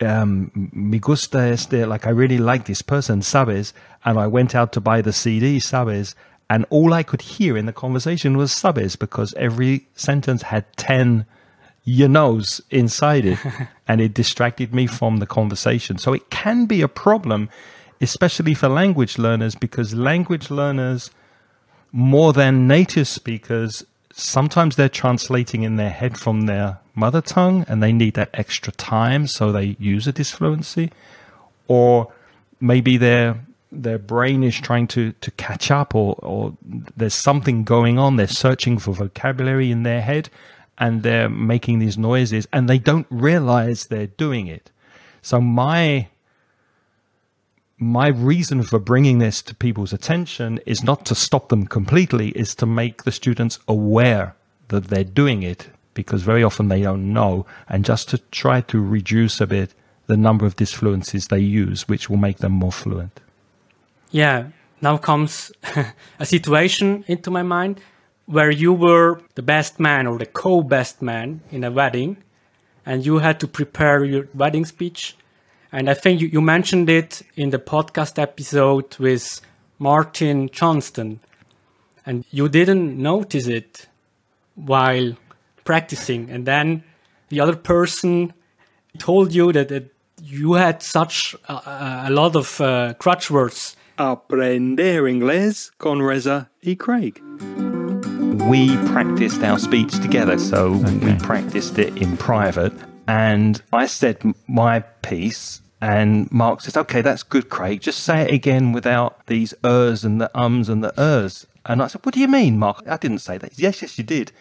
um, 0.01 0.51
me 0.73 0.97
gusta 0.97 1.39
este, 1.39 1.85
like 1.87 2.07
I 2.07 2.09
really 2.09 2.39
like 2.39 2.65
this 2.65 2.81
person, 2.81 3.21
sabes, 3.21 3.73
and 4.03 4.17
I 4.17 4.25
went 4.25 4.55
out 4.55 4.71
to 4.73 4.81
buy 4.81 5.01
the 5.01 5.13
CD, 5.13 5.59
sabes, 5.59 6.15
and 6.49 6.65
all 6.69 6.93
I 6.93 7.03
could 7.03 7.21
hear 7.21 7.55
in 7.55 7.67
the 7.67 7.73
conversation 7.73 8.37
was 8.37 8.51
sabes 8.51 8.97
because 8.97 9.33
every 9.35 9.87
sentence 9.95 10.43
had 10.43 10.65
10 10.77 11.25
you 11.85 12.07
knows 12.07 12.61
inside 12.69 13.25
it, 13.25 13.39
and 13.87 13.99
it 14.01 14.13
distracted 14.13 14.73
me 14.73 14.87
from 14.87 15.17
the 15.17 15.27
conversation. 15.27 15.97
So 15.97 16.13
it 16.13 16.29
can 16.29 16.65
be 16.65 16.81
a 16.81 16.87
problem, 16.87 17.49
especially 17.99 18.53
for 18.53 18.69
language 18.69 19.17
learners, 19.17 19.55
because 19.55 19.93
language 19.93 20.49
learners 20.49 21.11
more 21.91 22.33
than 22.33 22.67
native 22.67 23.07
speakers, 23.07 23.85
sometimes 24.13 24.75
they're 24.75 24.89
translating 24.89 25.63
in 25.63 25.75
their 25.75 25.89
head 25.89 26.17
from 26.17 26.41
their 26.45 26.79
mother 26.95 27.21
tongue 27.21 27.65
and 27.67 27.81
they 27.81 27.91
need 27.91 28.13
that 28.13 28.29
extra 28.33 28.71
time, 28.73 29.27
so 29.27 29.51
they 29.51 29.75
use 29.79 30.07
a 30.07 30.13
disfluency. 30.13 30.91
Or 31.67 32.13
maybe 32.59 32.97
their 32.97 33.45
their 33.71 33.97
brain 33.97 34.43
is 34.43 34.55
trying 34.55 34.87
to, 34.87 35.13
to 35.13 35.31
catch 35.31 35.71
up 35.71 35.95
or, 35.95 36.13
or 36.19 36.55
there's 36.95 37.15
something 37.15 37.63
going 37.63 37.97
on. 37.97 38.17
They're 38.17 38.27
searching 38.27 38.77
for 38.77 38.93
vocabulary 38.93 39.71
in 39.71 39.81
their 39.81 40.01
head 40.01 40.29
and 40.77 41.01
they're 41.01 41.27
making 41.27 41.79
these 41.79 41.97
noises 41.97 42.47
and 42.53 42.69
they 42.69 42.77
don't 42.77 43.07
realize 43.09 43.85
they're 43.85 44.05
doing 44.05 44.45
it. 44.45 44.69
So 45.23 45.41
my 45.41 46.07
my 47.77 48.07
reason 48.07 48.63
for 48.63 48.79
bringing 48.79 49.19
this 49.19 49.41
to 49.43 49.55
people's 49.55 49.93
attention 49.93 50.59
is 50.65 50.83
not 50.83 51.05
to 51.05 51.15
stop 51.15 51.49
them 51.49 51.65
completely, 51.65 52.29
is 52.29 52.55
to 52.55 52.65
make 52.65 53.03
the 53.03 53.11
students 53.11 53.59
aware 53.67 54.35
that 54.69 54.85
they're 54.85 55.03
doing 55.03 55.43
it 55.43 55.69
because 55.93 56.23
very 56.23 56.43
often 56.43 56.67
they 56.69 56.81
don't 56.81 57.13
know, 57.13 57.45
and 57.69 57.85
just 57.85 58.09
to 58.09 58.17
try 58.31 58.61
to 58.61 58.81
reduce 58.81 59.39
a 59.39 59.47
bit 59.47 59.73
the 60.07 60.17
number 60.17 60.45
of 60.45 60.55
disfluencies 60.55 61.29
they 61.29 61.39
use, 61.39 61.87
which 61.87 62.09
will 62.09 62.17
make 62.17 62.37
them 62.37 62.51
more 62.51 62.71
fluent. 62.71 63.19
Yeah, 64.11 64.47
now 64.81 64.97
comes 64.97 65.51
a 66.19 66.25
situation 66.25 67.05
into 67.07 67.31
my 67.31 67.43
mind 67.43 67.79
where 68.25 68.51
you 68.51 68.73
were 68.73 69.21
the 69.35 69.41
best 69.41 69.79
man 69.79 70.07
or 70.07 70.17
the 70.17 70.25
co 70.25 70.61
best 70.61 71.01
man 71.01 71.41
in 71.51 71.63
a 71.63 71.71
wedding, 71.71 72.17
and 72.85 73.05
you 73.05 73.19
had 73.19 73.39
to 73.39 73.47
prepare 73.47 74.03
your 74.03 74.27
wedding 74.33 74.65
speech 74.65 75.15
and 75.73 75.89
I 75.89 75.95
think 75.95 76.21
you, 76.21 76.27
you 76.27 76.39
mentioned 76.39 76.87
it 76.87 77.23
in 77.35 77.49
the 77.49 77.57
podcast 77.57 78.21
episode 78.21 78.95
with 78.99 79.41
Martin 79.79 80.49
Johnston. 80.51 81.19
And 82.05 82.25
you 82.29 82.47
didn't 82.47 82.95
notice 82.95 83.47
it 83.47 83.87
while 84.53 85.15
practicing. 85.65 86.29
And 86.29 86.45
then 86.45 86.83
the 87.29 87.39
other 87.39 87.55
person 87.55 88.33
told 88.99 89.33
you 89.33 89.51
that, 89.51 89.69
that 89.69 89.91
you 90.21 90.53
had 90.53 90.83
such 90.83 91.35
a, 91.49 92.05
a 92.05 92.11
lot 92.11 92.35
of 92.35 92.61
uh, 92.61 92.93
crutch 92.99 93.31
words. 93.31 93.75
Aprender 93.97 95.07
inglés 95.07 95.71
con 95.79 96.03
Reza 96.03 96.51
y 96.63 96.75
Craig. 96.75 97.19
We 98.47 98.77
practiced 98.91 99.41
our 99.41 99.57
speech 99.57 99.99
together, 100.01 100.37
so 100.37 100.75
okay. 100.75 101.13
we 101.13 101.19
practiced 101.19 101.79
it 101.79 101.97
in 101.97 102.15
private. 102.17 102.73
And 103.07 103.61
I 103.71 103.87
said 103.87 104.21
my 104.47 104.81
piece, 105.01 105.61
and 105.83 106.31
Mark 106.31 106.61
says, 106.61 106.77
okay, 106.77 107.01
that's 107.01 107.23
good, 107.23 107.49
Craig. 107.49 107.81
Just 107.81 107.99
say 107.99 108.21
it 108.21 108.33
again 108.33 108.71
without 108.71 109.27
these 109.27 109.53
ers 109.65 110.05
and 110.05 110.21
the 110.21 110.31
ums 110.33 110.69
and 110.69 110.81
the 110.81 110.93
ers. 110.97 111.45
And 111.65 111.81
I 111.83 111.87
said, 111.87 112.05
what 112.05 112.15
do 112.15 112.21
you 112.21 112.29
mean, 112.29 112.57
Mark? 112.57 112.87
I 112.87 112.95
didn't 112.95 113.19
say 113.19 113.37
that. 113.37 113.59
Yes, 113.59 113.81
yes, 113.81 113.97
you 113.97 114.05
did. 114.05 114.31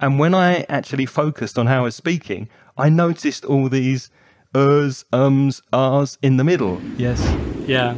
And 0.00 0.18
when 0.18 0.34
I 0.34 0.64
actually 0.70 1.04
focused 1.04 1.58
on 1.58 1.66
how 1.66 1.80
I 1.80 1.82
was 1.82 1.94
speaking, 1.94 2.48
I 2.78 2.88
noticed 2.88 3.44
all 3.44 3.68
these 3.68 4.08
ers, 4.56 5.04
ums, 5.12 5.60
ahs 5.74 6.16
in 6.22 6.38
the 6.38 6.44
middle. 6.44 6.80
Yes. 6.96 7.20
Yeah. 7.66 7.94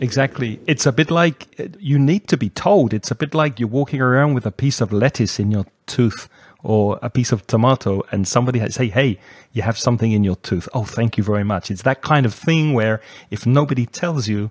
Exactly. 0.00 0.58
It's 0.66 0.86
a 0.86 0.92
bit 0.92 1.10
like 1.10 1.54
you 1.78 1.98
need 1.98 2.28
to 2.28 2.38
be 2.38 2.48
told. 2.48 2.94
It's 2.94 3.10
a 3.10 3.14
bit 3.14 3.34
like 3.34 3.60
you're 3.60 3.68
walking 3.68 4.00
around 4.00 4.32
with 4.32 4.46
a 4.46 4.50
piece 4.50 4.80
of 4.80 4.90
lettuce 4.90 5.38
in 5.38 5.50
your 5.50 5.66
tooth 5.84 6.30
or 6.62 6.98
a 7.02 7.10
piece 7.10 7.32
of 7.32 7.46
tomato 7.46 8.02
and 8.12 8.26
somebody 8.26 8.68
say, 8.70 8.88
Hey, 8.88 9.18
you 9.52 9.62
have 9.62 9.78
something 9.78 10.12
in 10.12 10.24
your 10.24 10.36
tooth. 10.36 10.68
Oh, 10.72 10.84
thank 10.84 11.18
you 11.18 11.24
very 11.24 11.44
much. 11.44 11.70
It's 11.70 11.82
that 11.82 12.02
kind 12.02 12.24
of 12.24 12.34
thing 12.34 12.72
where 12.72 13.00
if 13.30 13.46
nobody 13.46 13.86
tells 13.86 14.28
you, 14.28 14.50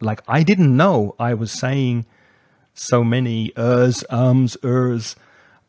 like 0.00 0.22
I 0.26 0.42
didn't 0.42 0.76
know 0.76 1.14
I 1.18 1.34
was 1.34 1.52
saying 1.52 2.06
so 2.74 3.04
many 3.04 3.52
ers, 3.56 4.04
ums, 4.10 4.56
ers. 4.64 5.16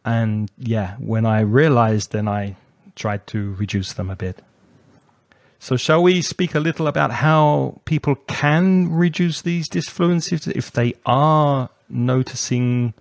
And 0.05 0.49
yeah, 0.57 0.95
when 0.97 1.25
I 1.25 1.41
realized, 1.41 2.11
then 2.11 2.27
I 2.27 2.55
tried 2.95 3.27
to 3.27 3.53
reduce 3.55 3.93
them 3.93 4.09
a 4.09 4.15
bit. 4.15 4.41
So, 5.59 5.77
shall 5.77 6.03
we 6.03 6.21
speak 6.21 6.55
a 6.55 6.59
little 6.59 6.87
about 6.87 7.11
how 7.11 7.79
people 7.85 8.15
can 8.27 8.91
reduce 8.91 9.41
these 9.41 9.69
disfluencies 9.69 10.51
if 10.53 10.71
they 10.71 10.93
are 11.05 11.69
noticing 11.87 12.93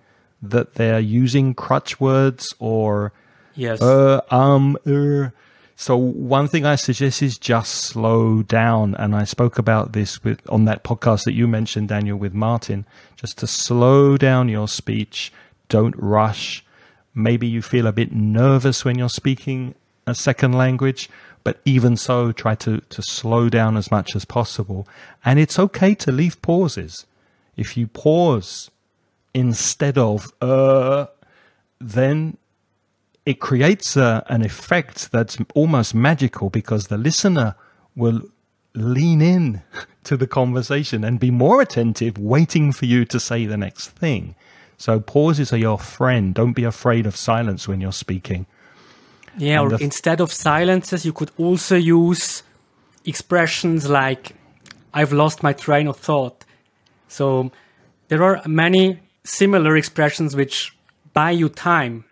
that 0.43 0.75
they're 0.75 0.99
using 0.99 1.53
crutch 1.53 1.99
words 1.99 2.53
or 2.59 3.13
yes, 3.55 3.81
uh, 3.81 4.21
um, 4.29 4.77
er. 4.85 5.33
So 5.75 5.97
one 5.97 6.47
thing 6.47 6.65
I 6.65 6.75
suggest 6.75 7.23
is 7.23 7.37
just 7.37 7.73
slow 7.73 8.43
down, 8.43 8.93
and 8.95 9.15
I 9.15 9.23
spoke 9.23 9.57
about 9.57 9.93
this 9.93 10.23
with 10.23 10.47
on 10.49 10.65
that 10.65 10.83
podcast 10.83 11.23
that 11.23 11.33
you 11.33 11.47
mentioned, 11.47 11.89
Daniel, 11.89 12.17
with 12.17 12.33
Martin. 12.33 12.85
Just 13.15 13.39
to 13.39 13.47
slow 13.47 14.15
down 14.15 14.49
your 14.49 14.67
speech, 14.67 15.33
don't 15.69 15.95
rush. 15.97 16.63
Maybe 17.15 17.47
you 17.47 17.61
feel 17.61 17.87
a 17.87 17.91
bit 17.91 18.11
nervous 18.11 18.85
when 18.85 18.97
you're 18.97 19.09
speaking 19.09 19.75
a 20.05 20.13
second 20.13 20.53
language, 20.53 21.09
but 21.43 21.59
even 21.65 21.97
so, 21.97 22.31
try 22.31 22.55
to, 22.55 22.79
to 22.79 23.01
slow 23.01 23.49
down 23.49 23.77
as 23.77 23.89
much 23.91 24.15
as 24.15 24.25
possible. 24.25 24.87
And 25.23 25.39
it's 25.39 25.59
okay 25.59 25.95
to 25.95 26.11
leave 26.11 26.41
pauses. 26.41 27.05
If 27.55 27.77
you 27.77 27.87
pause 27.87 28.69
instead 29.33 29.97
of 29.97 30.31
uh, 30.41 31.07
then 31.79 32.37
it 33.25 33.39
creates 33.39 33.95
a, 33.95 34.25
an 34.27 34.43
effect 34.43 35.11
that's 35.11 35.37
almost 35.55 35.95
magical 35.95 36.49
because 36.49 36.87
the 36.87 36.97
listener 36.97 37.55
will 37.95 38.21
lean 38.75 39.21
in 39.21 39.61
to 40.03 40.17
the 40.17 40.27
conversation 40.27 41.03
and 41.03 41.19
be 41.19 41.31
more 41.31 41.61
attentive, 41.61 42.17
waiting 42.17 42.71
for 42.71 42.85
you 42.85 43.05
to 43.05 43.19
say 43.19 43.45
the 43.45 43.57
next 43.57 43.89
thing. 43.89 44.35
So 44.77 44.99
pauses 44.99 45.53
are 45.53 45.57
your 45.57 45.79
friend. 45.79 46.33
Don't 46.33 46.53
be 46.53 46.65
afraid 46.65 47.05
of 47.05 47.15
silence 47.15 47.67
when 47.67 47.79
you're 47.79 47.93
speaking. 47.93 48.45
Yeah, 49.37 49.61
or 49.61 49.73
instead 49.75 50.19
of 50.19 50.31
silences, 50.31 51.05
you 51.05 51.13
could 51.13 51.31
also 51.37 51.75
use 51.75 52.43
expressions 53.05 53.89
like 53.89 54.35
"I've 54.93 55.13
lost 55.13 55.41
my 55.41 55.53
train 55.53 55.87
of 55.87 55.97
thought." 55.97 56.45
So 57.07 57.51
there 58.09 58.21
are 58.23 58.41
many 58.45 58.99
similar 59.23 59.75
expressions 59.77 60.35
which 60.35 60.75
buy 61.13 61.31
you 61.31 61.49
time. 61.49 62.05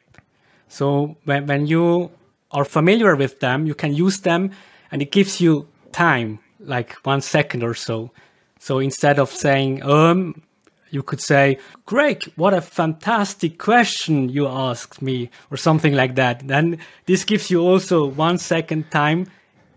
So 0.68 1.18
when, 1.26 1.48
when 1.48 1.68
you 1.68 2.12
are 2.52 2.66
familiar 2.66 3.16
with 3.16 3.40
them, 3.40 3.66
you 3.66 3.76
can 3.76 3.94
use 3.94 4.22
them 4.22 4.52
and 4.92 5.02
it 5.02 5.12
gives 5.12 5.42
you 5.42 5.68
time, 5.92 6.40
like 6.60 6.94
one 7.06 7.22
second 7.22 7.64
or 7.64 7.74
so. 7.74 8.12
So 8.60 8.80
instead 8.80 9.20
of 9.20 9.30
saying, 9.30 9.84
um, 9.84 10.44
you 10.92 11.02
could 11.02 11.22
say, 11.22 11.58
Greg, 11.86 12.24
what 12.36 12.54
a 12.54 12.62
fantastic 12.62 13.58
question 13.58 14.30
you 14.30 14.48
asked 14.48 15.02
me, 15.02 15.30
or 15.50 15.58
something 15.58 15.94
like 15.94 16.16
that. 16.16 16.48
Then 16.48 16.80
this 17.06 17.24
gives 17.24 17.50
you 17.50 17.62
also 17.62 18.06
one 18.06 18.38
second 18.38 18.92
time 18.92 19.28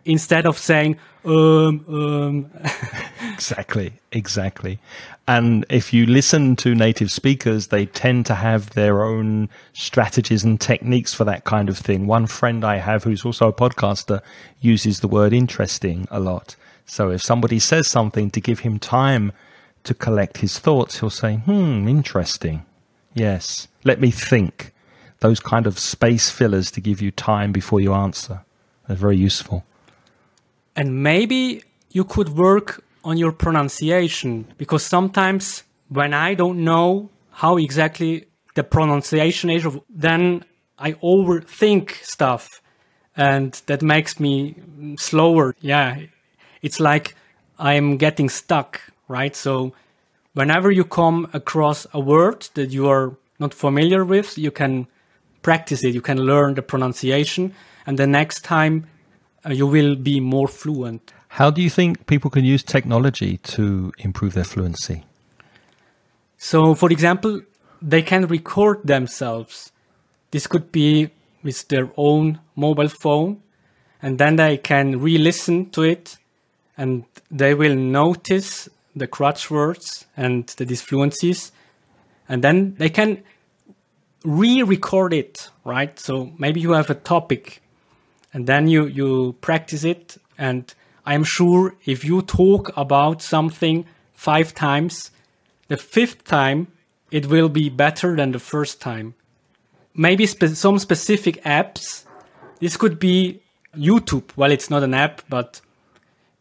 instead 0.04 0.44
of 0.44 0.58
saying, 0.58 0.98
um, 1.24 1.84
um. 1.88 2.50
exactly, 3.34 3.94
exactly. 4.12 4.78
And 5.26 5.64
if 5.68 5.92
you 5.92 6.06
listen 6.06 6.56
to 6.56 6.74
native 6.74 7.10
speakers, 7.10 7.68
they 7.68 7.86
tend 7.86 8.26
to 8.26 8.34
have 8.34 8.70
their 8.70 9.04
own 9.04 9.48
strategies 9.72 10.44
and 10.44 10.60
techniques 10.60 11.14
for 11.14 11.24
that 11.24 11.44
kind 11.44 11.68
of 11.68 11.78
thing. 11.78 12.06
One 12.06 12.26
friend 12.26 12.64
I 12.64 12.76
have 12.76 13.04
who's 13.04 13.24
also 13.24 13.48
a 13.48 13.52
podcaster 13.52 14.20
uses 14.60 15.00
the 15.00 15.08
word 15.08 15.32
interesting 15.32 16.06
a 16.10 16.20
lot. 16.20 16.56
So 16.86 17.10
if 17.10 17.22
somebody 17.22 17.58
says 17.58 17.88
something 17.88 18.30
to 18.30 18.40
give 18.40 18.60
him 18.60 18.78
time 18.78 19.32
to 19.84 19.94
collect 19.94 20.38
his 20.38 20.58
thoughts, 20.58 21.00
he'll 21.00 21.10
say, 21.10 21.36
hmm, 21.36 21.88
interesting. 21.88 22.64
Yes, 23.14 23.68
let 23.84 24.00
me 24.00 24.10
think. 24.10 24.72
Those 25.20 25.40
kind 25.40 25.66
of 25.66 25.78
space 25.78 26.28
fillers 26.28 26.70
to 26.72 26.82
give 26.82 27.00
you 27.00 27.10
time 27.10 27.52
before 27.52 27.80
you 27.80 27.94
answer. 27.94 28.44
They're 28.86 28.96
very 28.96 29.16
useful. 29.16 29.64
And 30.76 31.02
maybe 31.02 31.62
you 31.90 32.04
could 32.04 32.30
work 32.30 32.83
on 33.04 33.18
your 33.18 33.32
pronunciation 33.32 34.46
because 34.56 34.84
sometimes 34.84 35.62
when 35.88 36.14
I 36.14 36.34
don't 36.34 36.64
know 36.64 37.10
how 37.30 37.56
exactly 37.56 38.26
the 38.54 38.64
pronunciation 38.64 39.50
is, 39.50 39.66
then 39.88 40.44
I 40.78 40.92
overthink 40.94 42.02
stuff 42.02 42.62
and 43.16 43.52
that 43.66 43.82
makes 43.82 44.18
me 44.18 44.56
slower. 44.96 45.54
Yeah, 45.60 45.98
it's 46.62 46.80
like 46.80 47.14
I'm 47.58 47.96
getting 47.96 48.28
stuck, 48.28 48.80
right? 49.08 49.36
So 49.36 49.72
whenever 50.32 50.70
you 50.70 50.84
come 50.84 51.28
across 51.32 51.86
a 51.92 52.00
word 52.00 52.48
that 52.54 52.70
you 52.70 52.88
are 52.88 53.16
not 53.38 53.54
familiar 53.54 54.04
with, 54.04 54.38
you 54.38 54.50
can 54.50 54.86
practice 55.42 55.84
it, 55.84 55.94
you 55.94 56.00
can 56.00 56.18
learn 56.18 56.54
the 56.54 56.62
pronunciation, 56.62 57.54
and 57.86 57.98
the 57.98 58.06
next 58.06 58.44
time 58.44 58.86
uh, 59.44 59.50
you 59.50 59.66
will 59.66 59.94
be 59.94 60.20
more 60.20 60.48
fluent. 60.48 61.12
How 61.34 61.50
do 61.50 61.60
you 61.60 61.68
think 61.68 62.06
people 62.06 62.30
can 62.30 62.44
use 62.44 62.62
technology 62.62 63.38
to 63.38 63.92
improve 63.98 64.34
their 64.34 64.44
fluency? 64.44 65.02
So, 66.38 66.76
for 66.76 66.92
example, 66.92 67.40
they 67.82 68.02
can 68.02 68.28
record 68.28 68.86
themselves. 68.86 69.72
This 70.30 70.46
could 70.46 70.70
be 70.70 71.10
with 71.42 71.66
their 71.66 71.90
own 71.96 72.38
mobile 72.54 72.88
phone, 72.88 73.42
and 74.00 74.18
then 74.18 74.36
they 74.36 74.58
can 74.58 75.00
re 75.00 75.18
listen 75.18 75.70
to 75.70 75.82
it 75.82 76.18
and 76.78 77.04
they 77.32 77.52
will 77.52 77.74
notice 77.74 78.68
the 78.94 79.08
crutch 79.08 79.50
words 79.50 80.06
and 80.16 80.46
the 80.56 80.64
disfluencies 80.64 81.50
and 82.28 82.44
then 82.44 82.76
they 82.78 82.90
can 82.90 83.24
re-record 84.24 85.12
it, 85.12 85.50
right? 85.64 85.98
So 85.98 86.32
maybe 86.38 86.60
you 86.60 86.72
have 86.72 86.90
a 86.90 86.94
topic 86.94 87.60
and 88.32 88.46
then 88.46 88.68
you, 88.68 88.86
you 88.86 89.36
practice 89.40 89.82
it. 89.82 90.16
And 90.38 90.72
I'm 91.06 91.24
sure 91.24 91.74
if 91.84 92.04
you 92.04 92.22
talk 92.22 92.72
about 92.76 93.20
something 93.20 93.86
five 94.12 94.54
times, 94.54 95.10
the 95.68 95.76
fifth 95.76 96.24
time 96.24 96.68
it 97.10 97.26
will 97.26 97.48
be 97.48 97.68
better 97.68 98.16
than 98.16 98.32
the 98.32 98.38
first 98.38 98.80
time. 98.80 99.14
Maybe 99.94 100.26
spe- 100.26 100.54
some 100.54 100.78
specific 100.78 101.42
apps. 101.44 102.04
This 102.58 102.76
could 102.76 102.98
be 102.98 103.40
YouTube. 103.76 104.30
Well, 104.36 104.50
it's 104.50 104.70
not 104.70 104.82
an 104.82 104.94
app, 104.94 105.22
but 105.28 105.60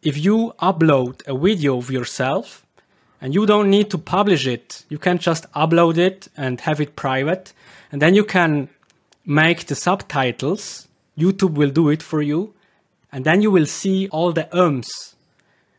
if 0.01 0.17
you 0.17 0.53
upload 0.61 1.21
a 1.27 1.37
video 1.37 1.77
of 1.77 1.91
yourself 1.91 2.65
and 3.21 3.33
you 3.33 3.45
don't 3.45 3.69
need 3.69 3.89
to 3.91 3.97
publish 3.97 4.47
it, 4.47 4.83
you 4.89 4.97
can 4.97 5.17
just 5.17 5.51
upload 5.53 5.97
it 5.97 6.27
and 6.35 6.61
have 6.61 6.81
it 6.81 6.95
private. 6.95 7.53
And 7.91 8.01
then 8.01 8.15
you 8.15 8.23
can 8.23 8.69
make 9.25 9.67
the 9.67 9.75
subtitles. 9.75 10.87
YouTube 11.17 11.53
will 11.53 11.69
do 11.69 11.89
it 11.89 12.01
for 12.01 12.21
you. 12.21 12.53
And 13.13 13.23
then 13.25 13.41
you 13.43 13.51
will 13.51 13.67
see 13.67 14.07
all 14.09 14.33
the 14.33 14.47
ums. 14.57 15.15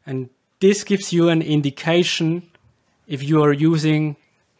And 0.06 0.30
this 0.60 0.84
gives 0.84 1.12
you 1.12 1.28
an 1.28 1.42
indication 1.42 2.42
if 3.08 3.22
you 3.22 3.42
are 3.42 3.52
using 3.52 4.16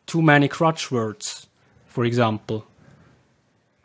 too 0.07 0.21
many 0.21 0.49
crutch 0.49 0.91
words, 0.91 1.47
for 1.87 2.05
example. 2.05 2.67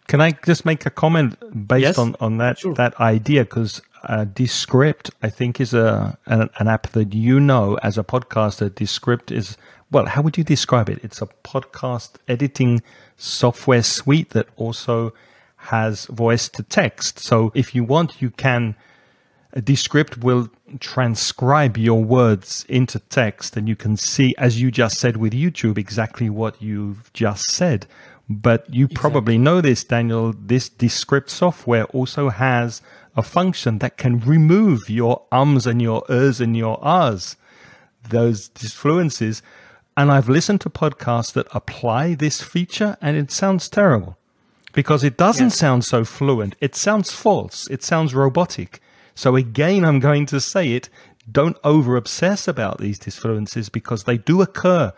Can 0.07 0.21
I 0.21 0.31
just 0.43 0.65
make 0.65 0.85
a 0.85 0.89
comment 0.89 1.37
based 1.67 1.83
Yes. 1.83 1.97
on, 1.99 2.15
on 2.19 2.37
that 2.39 2.57
Sure. 2.59 2.73
that 2.73 2.99
idea? 2.99 3.43
Because 3.43 3.81
uh, 4.03 4.25
Descript, 4.25 5.11
I 5.21 5.29
think, 5.29 5.61
is 5.61 5.73
a 5.73 6.17
an, 6.25 6.49
an 6.57 6.67
app 6.67 6.87
that 6.93 7.13
you 7.13 7.39
know 7.39 7.77
as 7.83 7.97
a 7.97 8.03
podcaster. 8.03 8.73
Descript 8.73 9.31
is 9.31 9.55
well, 9.91 10.05
how 10.07 10.21
would 10.23 10.35
you 10.37 10.43
describe 10.43 10.89
it? 10.89 10.99
It's 11.03 11.21
a 11.21 11.27
podcast 11.43 12.15
editing 12.27 12.81
software 13.17 13.83
suite 13.83 14.31
that 14.31 14.47
also 14.55 15.13
has 15.59 16.05
voice 16.05 16.49
to 16.49 16.63
text. 16.63 17.19
So 17.19 17.51
if 17.53 17.75
you 17.75 17.83
want, 17.83 18.21
you 18.21 18.31
can. 18.31 18.75
Descript 19.63 20.19
will 20.19 20.49
transcribe 20.79 21.75
your 21.75 22.03
words 22.03 22.65
into 22.69 22.99
text, 22.99 23.57
and 23.57 23.67
you 23.67 23.75
can 23.75 23.97
see, 23.97 24.35
as 24.37 24.61
you 24.61 24.69
just 24.69 24.99
said 24.99 25.17
with 25.17 25.33
YouTube, 25.33 25.77
exactly 25.77 26.29
what 26.29 26.61
you've 26.61 27.11
just 27.13 27.45
said. 27.45 27.87
But 28.29 28.71
you 28.71 28.87
probably 28.87 29.39
know 29.39 29.59
this, 29.59 29.83
Daniel. 29.83 30.35
This 30.37 30.69
Descript 30.69 31.31
software 31.31 31.85
also 31.85 32.29
has 32.29 32.83
a 33.15 33.23
function 33.23 33.79
that 33.79 33.97
can 33.97 34.19
remove 34.19 34.87
your 34.87 35.25
ums 35.31 35.65
and 35.65 35.81
your 35.81 36.03
ers 36.11 36.39
and 36.39 36.55
your 36.55 36.77
ahs, 36.85 37.35
those 38.07 38.49
disfluencies. 38.49 39.41
And 39.97 40.11
I've 40.11 40.29
listened 40.29 40.61
to 40.61 40.69
podcasts 40.69 41.33
that 41.33 41.47
apply 41.55 42.13
this 42.13 42.39
feature, 42.39 42.97
and 43.01 43.17
it 43.17 43.31
sounds 43.31 43.67
terrible 43.67 44.15
because 44.73 45.03
it 45.03 45.17
doesn't 45.17 45.47
Yes. 45.47 45.57
sound 45.57 45.85
so 45.85 46.03
fluent. 46.05 46.55
It 46.61 46.75
sounds 46.75 47.11
false. 47.11 47.67
It 47.69 47.83
sounds 47.83 48.13
robotic. 48.13 48.81
So 49.15 49.35
again, 49.35 49.83
I'm 49.83 49.99
going 49.99 50.25
to 50.27 50.39
say 50.39 50.73
it. 50.73 50.89
Don't 51.31 51.57
over 51.63 51.95
obsess 51.95 52.47
about 52.47 52.79
these 52.79 52.99
disfluencies 52.99 53.71
because 53.71 54.03
they 54.05 54.17
do 54.17 54.41
occur 54.41 54.93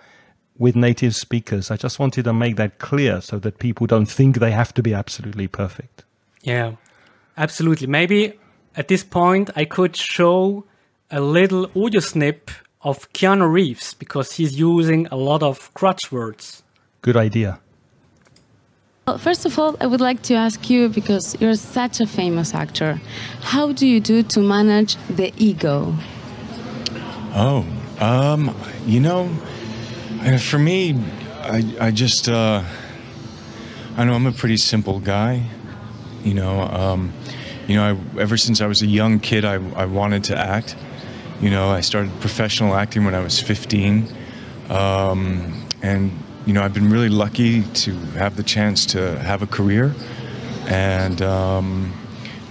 with 0.58 0.76
native 0.76 1.16
speakers. 1.16 1.72
I 1.72 1.76
just 1.78 2.00
wanted 2.00 2.24
to 2.26 2.34
make 2.34 2.56
that 2.58 2.78
clear 2.78 3.20
so 3.22 3.40
that 3.40 3.60
people 3.60 3.88
don't 3.88 4.06
think 4.06 4.38
they 4.40 4.52
have 4.52 4.74
to 4.76 4.84
be 4.84 4.94
absolutely 4.94 5.48
perfect. 5.48 6.04
Yeah, 6.44 6.74
absolutely. 7.38 7.88
Maybe 7.88 8.34
at 8.76 8.88
this 8.88 9.04
point 9.04 9.50
I 9.56 9.66
could 9.66 9.96
show 9.98 10.66
a 11.10 11.20
little 11.20 11.66
audio 11.76 12.00
snip 12.00 12.52
of 12.84 13.12
Keanu 13.14 13.52
Reeves 13.52 13.94
because 13.96 14.34
he's 14.34 14.58
using 14.60 15.08
a 15.08 15.16
lot 15.16 15.44
of 15.44 15.74
crutch 15.74 16.12
words. 16.12 16.64
Good 17.02 17.18
idea. 17.18 17.60
Well, 19.08 19.18
first 19.18 19.48
of 19.48 19.58
all, 19.58 19.76
I 19.82 19.88
would 19.88 20.00
like 20.00 20.22
to 20.24 20.36
ask 20.36 20.70
you 20.70 20.88
because 20.88 21.36
you're 21.42 21.56
such 21.56 22.00
a 22.00 22.06
famous 22.06 22.54
actor. 22.54 23.02
How 23.42 23.72
do 23.72 23.88
you 23.88 24.00
do 24.00 24.22
to 24.22 24.40
manage 24.42 24.96
the 25.10 25.34
ego? 25.38 25.96
Oh, 27.34 27.66
um, 28.00 28.56
you 28.86 29.00
know, 29.00 29.36
uh, 30.22 30.38
for 30.38 30.60
me, 30.60 31.04
I, 31.42 31.64
I 31.80 31.90
just, 31.90 32.30
uh, 32.30 32.64
I 33.98 34.04
know 34.04 34.14
I'm 34.14 34.28
a 34.28 34.32
pretty 34.32 34.58
simple 34.58 35.00
guy. 35.00 35.48
You 36.24 36.36
know, 36.36 36.62
um, 36.62 37.12
you 37.68 37.78
know, 37.78 37.84
I, 37.84 38.20
ever 38.22 38.38
since 38.38 38.62
I 38.62 38.68
was 38.68 38.84
a 38.84 38.88
young 38.88 39.20
kid, 39.20 39.46
I, 39.46 39.56
I 39.74 39.86
wanted 39.86 40.26
to 40.26 40.38
act. 40.38 40.76
You 41.42 41.50
know, 41.50 41.70
I 41.70 41.82
started 41.82 42.12
professional 42.20 42.76
acting 42.76 43.04
when 43.04 43.16
I 43.16 43.24
was 43.24 43.40
15. 43.40 44.08
Um, 44.70 45.68
and, 45.82 46.12
you 46.46 46.54
know, 46.54 46.64
I've 46.64 46.74
been 46.74 46.90
really 46.90 47.10
lucky 47.10 47.64
to 47.64 47.94
have 48.18 48.36
the 48.36 48.44
chance 48.44 48.86
to 48.88 49.20
have 49.20 49.42
a 49.42 49.48
career. 49.48 49.94
And, 50.68 51.22
um, 51.22 51.94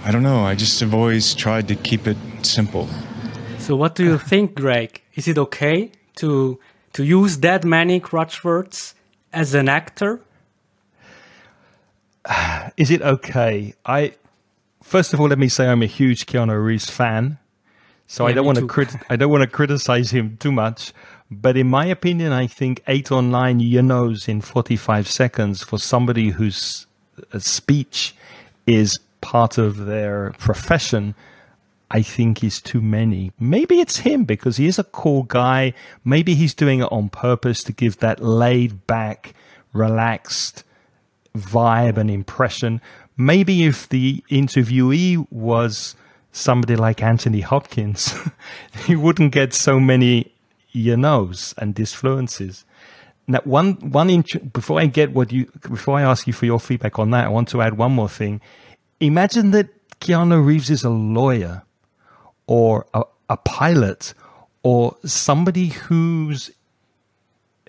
I 0.03 0.11
don't 0.11 0.23
know, 0.23 0.43
I 0.43 0.55
just 0.55 0.79
have 0.79 0.93
always 0.93 1.33
tried 1.35 1.67
to 1.67 1.75
keep 1.75 2.07
it 2.07 2.17
simple. 2.41 2.87
So 3.59 3.75
what 3.75 3.95
do 3.95 4.03
you 4.03 4.17
think, 4.31 4.55
Greg? 4.55 5.01
Is 5.15 5.27
it 5.27 5.37
okay 5.37 5.91
to 6.15 6.59
to 6.93 7.03
use 7.03 7.37
that 7.39 7.63
many 7.63 7.99
crutch 7.99 8.43
words 8.43 8.95
as 9.31 9.53
an 9.53 9.69
actor? 9.69 10.21
Is 12.77 12.91
it 12.91 13.01
okay? 13.01 13.73
I 13.85 14.13
first 14.81 15.13
of 15.13 15.19
all, 15.19 15.27
let 15.27 15.39
me 15.39 15.47
say 15.47 15.67
I'm 15.67 15.81
a 15.81 15.87
huge 15.87 16.25
Keanu 16.25 16.63
Reeves 16.63 16.89
fan, 16.89 17.37
so 18.07 18.27
I 18.27 18.33
don't 18.33 18.45
want 18.45 18.57
to 18.57 18.67
crit- 18.67 18.95
I 19.09 19.15
don't 19.15 19.31
want 19.31 19.43
to 19.43 19.49
criticize 19.49 20.11
him 20.11 20.37
too 20.37 20.51
much. 20.51 20.93
But 21.31 21.55
in 21.55 21.69
my 21.69 21.85
opinion, 21.85 22.33
I 22.33 22.45
think 22.45 22.83
eight 22.87 23.09
or 23.09 23.23
nine 23.23 23.61
yenos 23.61 24.27
in 24.27 24.41
45 24.41 25.07
seconds 25.07 25.63
for 25.63 25.79
somebody 25.79 26.31
whose 26.31 26.87
uh, 27.31 27.39
speech 27.39 28.13
is 28.67 28.99
part 29.21 29.57
of 29.57 29.85
their 29.85 30.33
profession, 30.39 31.15
I 31.89 32.01
think 32.01 32.43
is 32.43 32.59
too 32.59 32.81
many. 32.81 33.31
Maybe 33.39 33.79
it's 33.79 33.99
him 33.99 34.25
because 34.25 34.57
he 34.57 34.67
is 34.67 34.77
a 34.77 34.83
cool 34.83 35.23
guy. 35.23 35.73
Maybe 36.03 36.35
he's 36.35 36.53
doing 36.53 36.81
it 36.81 36.91
on 36.91 37.07
purpose 37.07 37.63
to 37.63 37.71
give 37.71 37.99
that 37.99 38.21
laid 38.21 38.85
back, 38.85 39.33
relaxed 39.71 40.65
vibe 41.33 41.95
and 41.95 42.11
impression. 42.11 42.81
Maybe 43.15 43.63
if 43.63 43.87
the 43.87 44.21
interviewee 44.29 45.25
was 45.31 45.95
somebody 46.33 46.75
like 46.75 47.01
Anthony 47.01 47.39
Hopkins, 47.39 48.13
he 48.85 48.97
wouldn't 48.97 49.31
get 49.31 49.53
so 49.53 49.79
many 49.79 50.33
you 50.71 50.97
knows 50.97 51.53
and 51.57 51.75
disfluencies. 51.75 52.63
Now, 53.27 53.39
one 53.43 53.73
one 53.91 54.09
int- 54.09 54.51
before 54.51 54.79
I 54.79 54.87
get 54.87 55.13
what 55.13 55.31
you 55.31 55.45
before 55.61 55.97
I 55.97 56.01
ask 56.01 56.27
you 56.27 56.33
for 56.33 56.45
your 56.45 56.59
feedback 56.59 56.99
on 56.99 57.11
that, 57.11 57.25
I 57.25 57.29
want 57.29 57.49
to 57.49 57.61
add 57.61 57.77
one 57.77 57.93
more 57.93 58.09
thing. 58.09 58.41
Imagine 58.99 59.51
that 59.51 59.67
Keanu 59.99 60.45
Reeves 60.45 60.69
is 60.69 60.83
a 60.83 60.89
lawyer 60.89 61.63
or 62.47 62.85
a, 62.93 63.03
a 63.29 63.37
pilot 63.37 64.13
or 64.63 64.97
somebody 65.05 65.67
who's 65.67 66.51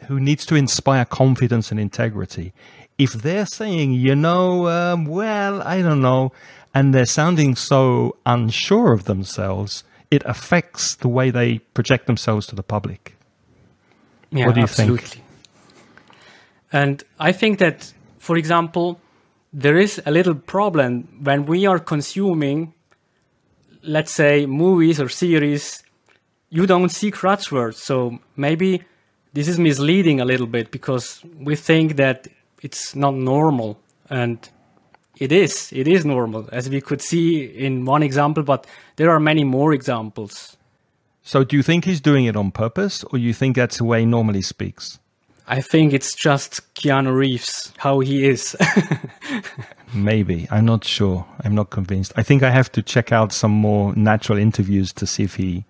who 0.08 0.18
needs 0.18 0.44
to 0.46 0.56
inspire 0.56 1.04
confidence 1.04 1.70
and 1.70 1.78
integrity. 1.78 2.52
If 2.98 3.12
they're 3.12 3.46
saying, 3.46 3.92
you 3.92 4.14
know, 4.14 4.68
um, 4.68 5.06
well, 5.06 5.62
I 5.62 5.80
don't 5.82 6.02
know, 6.02 6.32
and 6.74 6.92
they're 6.92 7.06
sounding 7.06 7.54
so 7.56 8.16
unsure 8.26 8.92
of 8.92 9.04
themselves, 9.04 9.84
it 10.12 10.22
affects 10.26 10.94
the 10.96 11.08
way 11.08 11.30
they 11.30 11.58
project 11.74 12.06
themselves 12.06 12.46
to 12.46 12.54
the 12.54 12.62
public. 12.62 13.16
Yeah, 14.30 14.46
What 14.46 14.54
do 14.54 14.60
you 14.60 14.66
think? 14.66 14.90
absolutely. 14.90 15.22
And 16.72 17.02
I 17.18 17.32
think 17.32 17.58
that, 17.58 17.92
for 18.18 18.36
example, 18.36 19.00
there 19.52 19.78
is 19.78 20.00
a 20.06 20.10
little 20.10 20.34
problem 20.34 21.08
when 21.22 21.46
we 21.46 21.66
are 21.66 21.78
consuming, 21.78 22.72
let's 23.82 24.12
say, 24.12 24.46
movies 24.46 25.00
or 25.00 25.08
series. 25.08 25.82
You 26.50 26.66
don't 26.66 26.90
see 26.90 27.10
crutch 27.10 27.50
words, 27.50 27.78
so 27.82 28.18
maybe 28.36 28.82
this 29.32 29.48
is 29.48 29.58
misleading 29.58 30.20
a 30.20 30.24
little 30.24 30.46
bit 30.46 30.70
because 30.70 31.22
we 31.38 31.56
think 31.56 31.96
that 31.96 32.28
it's 32.62 32.94
not 32.94 33.14
normal, 33.14 33.78
and 34.10 34.38
it 35.22 35.32
is. 35.32 35.72
It 35.72 35.86
is 35.86 36.04
normal, 36.04 36.48
as 36.52 36.68
we 36.68 36.80
could 36.80 37.00
see 37.00 37.44
in 37.44 37.84
one 37.84 38.02
example, 38.02 38.42
but 38.42 38.66
there 38.96 39.10
are 39.10 39.20
many 39.20 39.44
more 39.44 39.72
examples. 39.72 40.56
So, 41.22 41.44
do 41.44 41.56
you 41.56 41.62
think 41.62 41.84
he's 41.84 42.00
doing 42.00 42.24
it 42.24 42.36
on 42.36 42.50
purpose, 42.50 43.04
or 43.04 43.18
you 43.18 43.32
think 43.32 43.56
that's 43.56 43.78
the 43.78 43.84
way 43.84 44.00
he 44.00 44.06
normally 44.06 44.42
speaks? 44.42 44.98
I 45.46 45.60
think 45.60 45.92
it's 45.92 46.14
just 46.14 46.60
Keanu 46.74 47.14
Reeves, 47.14 47.72
how 47.78 48.00
he 48.00 48.26
is. 48.28 48.56
Maybe. 49.94 50.48
I'm 50.50 50.64
not 50.64 50.84
sure. 50.84 51.26
I'm 51.44 51.54
not 51.54 51.70
convinced. 51.70 52.12
I 52.16 52.22
think 52.22 52.42
I 52.42 52.50
have 52.50 52.70
to 52.72 52.82
check 52.82 53.12
out 53.12 53.32
some 53.32 53.50
more 53.50 53.94
natural 53.94 54.38
interviews 54.38 54.92
to 54.94 55.06
see 55.06 55.24
if 55.24 55.36
he 55.36 55.64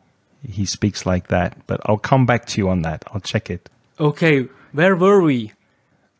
he 0.49 0.65
speaks 0.67 1.05
like 1.07 1.29
that. 1.29 1.57
But 1.67 1.81
I'll 1.87 1.99
come 1.99 2.27
back 2.27 2.47
to 2.47 2.61
you 2.61 2.69
on 2.69 2.83
that. 2.83 3.05
I'll 3.13 3.21
check 3.21 3.51
it. 3.51 3.69
okay, 3.99 4.49
where 4.73 4.97
were 4.97 5.21
we? 5.21 5.53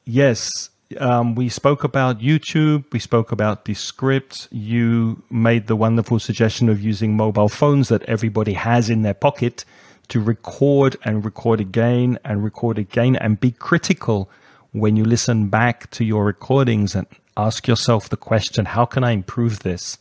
Yes, 0.05 0.69
um, 0.99 1.35
we 1.35 1.49
spoke 1.49 1.85
about 1.85 2.21
YouTube. 2.21 2.85
We 2.93 2.99
spoke 2.99 3.33
about 3.33 3.65
Descript. 3.65 4.49
You 4.51 5.23
made 5.31 5.67
the 5.67 5.77
wonderful 5.77 6.19
suggestion 6.19 6.69
of 6.69 6.81
using 6.81 7.17
mobile 7.17 7.49
phones 7.49 7.89
that 7.89 8.03
everybody 8.05 8.55
has 8.55 8.91
in 8.91 9.03
their 9.03 9.15
pocket 9.15 9.65
to 10.09 10.21
record 10.21 10.97
and 11.05 11.25
record 11.25 11.61
again 11.61 12.19
and 12.25 12.45
record 12.45 12.79
again 12.79 13.17
and 13.17 13.41
be 13.41 13.51
critical 13.51 14.29
when 14.73 14.97
you 14.97 15.05
listen 15.05 15.49
back 15.49 15.91
to 15.91 16.05
your 16.05 16.25
recordings 16.25 16.95
and 16.95 17.07
ask 17.37 17.67
yourself 17.67 18.09
the 18.09 18.17
question, 18.17 18.65
how 18.65 18.85
can 18.85 19.05
I 19.05 19.13
improve 19.13 19.61
this? 19.61 19.99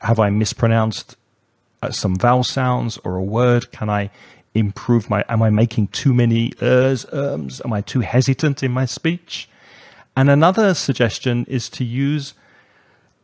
Have 0.00 0.18
I 0.18 0.30
mispronounced 0.30 1.16
uh, 1.82 1.90
some 1.90 2.16
vowel 2.16 2.44
sounds 2.44 2.98
or 3.04 3.16
a 3.16 3.22
word? 3.22 3.70
Can 3.72 3.88
I 3.88 4.10
improve 4.54 5.10
my, 5.10 5.24
am 5.28 5.42
I 5.42 5.50
making 5.50 5.88
too 5.88 6.14
many 6.14 6.52
ers, 6.62 7.04
ums? 7.12 7.60
Am 7.64 7.72
I 7.72 7.82
too 7.82 8.00
hesitant 8.00 8.62
in 8.62 8.72
my 8.72 8.84
speech? 8.84 9.48
And 10.16 10.30
another 10.30 10.72
suggestion 10.72 11.44
is 11.46 11.68
to 11.70 11.84
use 11.84 12.32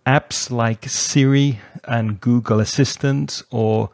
apps 0.07 0.51
like 0.51 0.89
Siri 0.89 1.59
and 1.85 2.21
Google 2.21 2.61
Assistant 2.61 3.43
or 3.51 3.91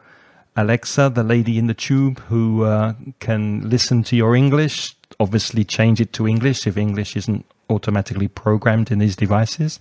Alexa, 0.57 1.11
the 1.15 1.23
lady 1.23 1.57
in 1.57 1.67
the 1.67 1.73
tube 1.73 2.19
who 2.27 2.63
uh, 2.63 2.93
can 3.19 3.69
listen 3.69 4.03
to 4.03 4.17
your 4.17 4.35
English, 4.35 4.95
obviously 5.17 5.63
change 5.63 6.01
it 6.01 6.11
to 6.13 6.27
English 6.27 6.67
if 6.67 6.75
English 6.75 7.15
isn't 7.15 7.45
automatically 7.69 8.27
programmed 8.27 8.91
in 8.91 8.99
these 8.99 9.15
devices. 9.15 9.79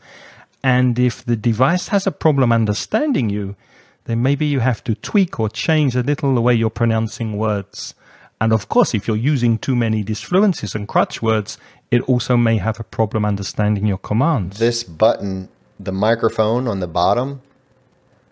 And 0.62 0.96
if 0.98 1.24
the 1.24 1.36
device 1.36 1.88
has 1.88 2.06
a 2.06 2.12
problem 2.12 2.52
understanding 2.52 3.30
you, 3.30 3.56
then 4.04 4.22
maybe 4.22 4.46
you 4.46 4.60
have 4.60 4.84
to 4.84 4.94
tweak 4.94 5.40
or 5.40 5.48
change 5.48 5.96
a 5.96 6.02
little 6.02 6.34
the 6.34 6.40
way 6.40 6.54
you're 6.54 6.70
pronouncing 6.70 7.36
words. 7.36 7.94
And 8.40 8.52
of 8.52 8.68
course, 8.68 8.94
if 8.94 9.08
you're 9.08 9.16
using 9.16 9.58
too 9.58 9.74
many 9.74 10.04
disfluencies 10.04 10.74
and 10.74 10.86
crutch 10.86 11.20
words, 11.20 11.58
it 11.90 12.02
also 12.02 12.36
may 12.36 12.58
have 12.58 12.78
a 12.78 12.84
problem 12.84 13.24
understanding 13.24 13.86
your 13.86 13.98
commands. 13.98 14.58
This 14.58 14.84
button, 14.84 15.48
the 15.80 15.92
microphone 15.92 16.68
on 16.68 16.80
the 16.80 16.86
bottom, 16.86 17.42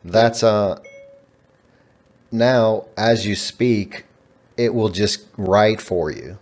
that's 0.05 0.43
a. 0.43 0.81
Now, 2.31 2.87
as 2.97 3.27
you 3.27 3.35
speak, 3.35 4.05
it 4.57 4.75
will 4.75 4.89
just 4.89 5.27
write 5.37 5.81
for 5.81 6.11
you. 6.11 6.39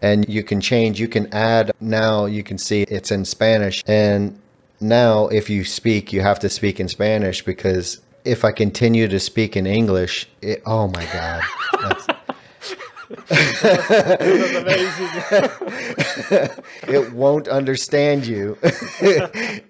And 0.00 0.28
you 0.28 0.42
can 0.42 0.60
change, 0.60 1.00
you 1.00 1.08
can 1.08 1.32
add. 1.32 1.72
Now 1.80 2.26
you 2.26 2.42
can 2.42 2.58
see 2.58 2.82
it's 2.82 3.10
in 3.10 3.24
Spanish. 3.24 3.82
And 3.86 4.38
now, 4.80 5.28
if 5.28 5.48
you 5.48 5.64
speak, 5.64 6.12
you 6.12 6.20
have 6.20 6.38
to 6.40 6.50
speak 6.50 6.78
in 6.78 6.88
Spanish 6.88 7.42
because 7.42 8.00
if 8.26 8.44
I 8.44 8.52
continue 8.52 9.08
to 9.08 9.20
speak 9.20 9.56
in 9.56 9.66
English, 9.66 10.28
it, 10.42 10.62
oh 10.66 10.88
my 10.88 11.06
God. 11.06 11.42
it 16.88 17.12
won't 17.12 17.46
understand 17.46 18.26
you. 18.26 18.58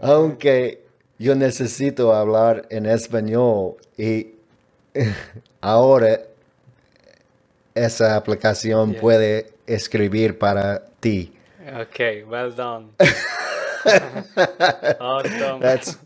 Aunque 0.00 0.78
yo 1.18 1.34
necesito 1.34 2.14
hablar 2.14 2.68
en 2.70 2.86
español 2.86 3.76
y 3.96 4.28
ahora 5.60 6.20
esa 7.74 8.14
aplicación 8.14 8.92
yeah. 8.92 9.00
puede 9.00 9.52
escribir 9.66 10.38
para 10.38 10.84
ti. 11.00 11.32
Okay, 11.66 12.22
well 12.22 12.52
done. 12.52 12.90
awesome. 15.00 15.60
That's 15.60 15.98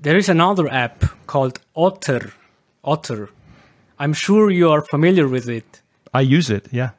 there 0.00 0.16
is 0.16 0.28
another 0.28 0.68
app 0.68 1.04
called 1.26 1.60
Otter. 1.74 2.32
Otter. 2.84 3.30
I'm 3.98 4.12
sure 4.12 4.50
you 4.50 4.70
are 4.70 4.82
familiar 4.82 5.26
with 5.26 5.48
it. 5.48 5.80
I 6.14 6.20
use 6.20 6.50
it, 6.50 6.68
yeah. 6.70 6.90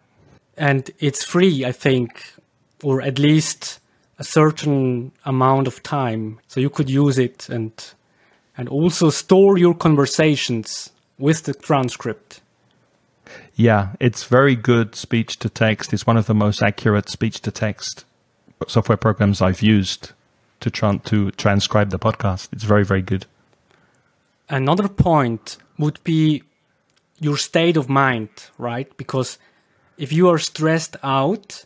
And 0.57 0.91
it's 0.99 1.23
free, 1.23 1.65
I 1.65 1.71
think, 1.71 2.33
or 2.83 3.01
at 3.01 3.17
least 3.17 3.79
a 4.17 4.23
certain 4.23 5.13
amount 5.25 5.67
of 5.67 5.81
time. 5.81 6.39
So 6.47 6.59
you 6.59 6.69
could 6.69 6.89
use 6.89 7.17
it 7.17 7.49
and 7.49 7.71
and 8.57 8.67
also 8.67 9.09
store 9.09 9.57
your 9.57 9.73
conversations 9.73 10.91
with 11.17 11.43
the 11.43 11.53
transcript. 11.53 12.41
Yeah, 13.55 13.95
it's 14.01 14.25
very 14.25 14.55
good 14.55 14.95
speech 14.95 15.39
to 15.39 15.49
text. 15.49 15.93
It's 15.93 16.05
one 16.05 16.17
of 16.17 16.25
the 16.25 16.33
most 16.33 16.61
accurate 16.61 17.07
speech 17.07 17.39
to 17.41 17.51
text 17.51 18.03
software 18.67 18.97
programs 18.97 19.41
I've 19.41 19.61
used 19.61 20.11
to 20.59 20.69
try 20.69 20.97
to 20.97 21.31
transcribe 21.31 21.89
the 21.89 21.99
podcast. 21.99 22.49
It's 22.51 22.63
very 22.63 22.85
very 22.85 23.01
good. 23.01 23.25
Another 24.49 24.87
point 24.87 25.57
would 25.77 26.03
be 26.03 26.43
your 27.19 27.37
state 27.37 27.77
of 27.77 27.89
mind, 27.89 28.29
right? 28.57 28.95
Because 28.97 29.37
if 29.97 30.11
you 30.11 30.29
are 30.29 30.39
stressed 30.39 30.95
out, 31.03 31.65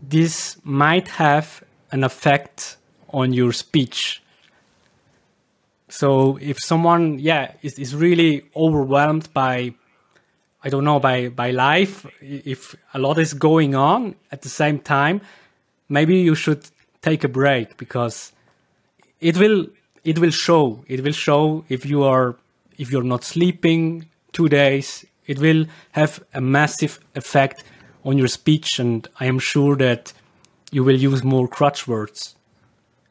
this 0.00 0.58
might 0.62 1.08
have 1.08 1.64
an 1.90 2.04
effect 2.04 2.76
on 3.08 3.32
your 3.32 3.52
speech. 3.52 4.22
So 5.88 6.38
if 6.40 6.58
someone, 6.60 7.18
yeah, 7.18 7.52
is, 7.62 7.78
is 7.78 7.94
really 7.94 8.44
overwhelmed 8.56 9.32
by, 9.32 9.74
I 10.62 10.68
don't 10.68 10.84
know, 10.84 11.00
by, 11.00 11.28
by 11.28 11.52
life, 11.52 12.06
if 12.20 12.74
a 12.92 12.98
lot 12.98 13.18
is 13.18 13.32
going 13.32 13.74
on 13.74 14.16
at 14.30 14.42
the 14.42 14.48
same 14.48 14.78
time, 14.80 15.20
maybe 15.88 16.16
you 16.16 16.34
should 16.34 16.68
take 17.04 17.22
a 17.24 17.28
break 17.28 17.76
because 17.76 18.32
it 19.20 19.36
will, 19.36 19.66
it 20.04 20.18
will 20.18 20.30
show, 20.30 20.84
it 20.88 21.02
will 21.04 21.12
show 21.12 21.64
if 21.68 21.84
you 21.84 22.02
are, 22.02 22.36
if 22.78 22.90
you're 22.90 23.10
not 23.14 23.24
sleeping, 23.24 24.06
two 24.32 24.48
days, 24.48 25.04
it 25.26 25.38
will 25.38 25.66
have 25.92 26.22
a 26.32 26.40
massive 26.40 26.98
effect 27.14 27.62
on 28.04 28.18
your 28.18 28.28
speech, 28.28 28.78
and 28.78 29.08
I 29.20 29.26
am 29.26 29.38
sure 29.38 29.76
that 29.76 30.12
you 30.70 30.84
will 30.84 30.96
use 30.96 31.22
more 31.22 31.48
crutch 31.48 31.86
words. 31.86 32.36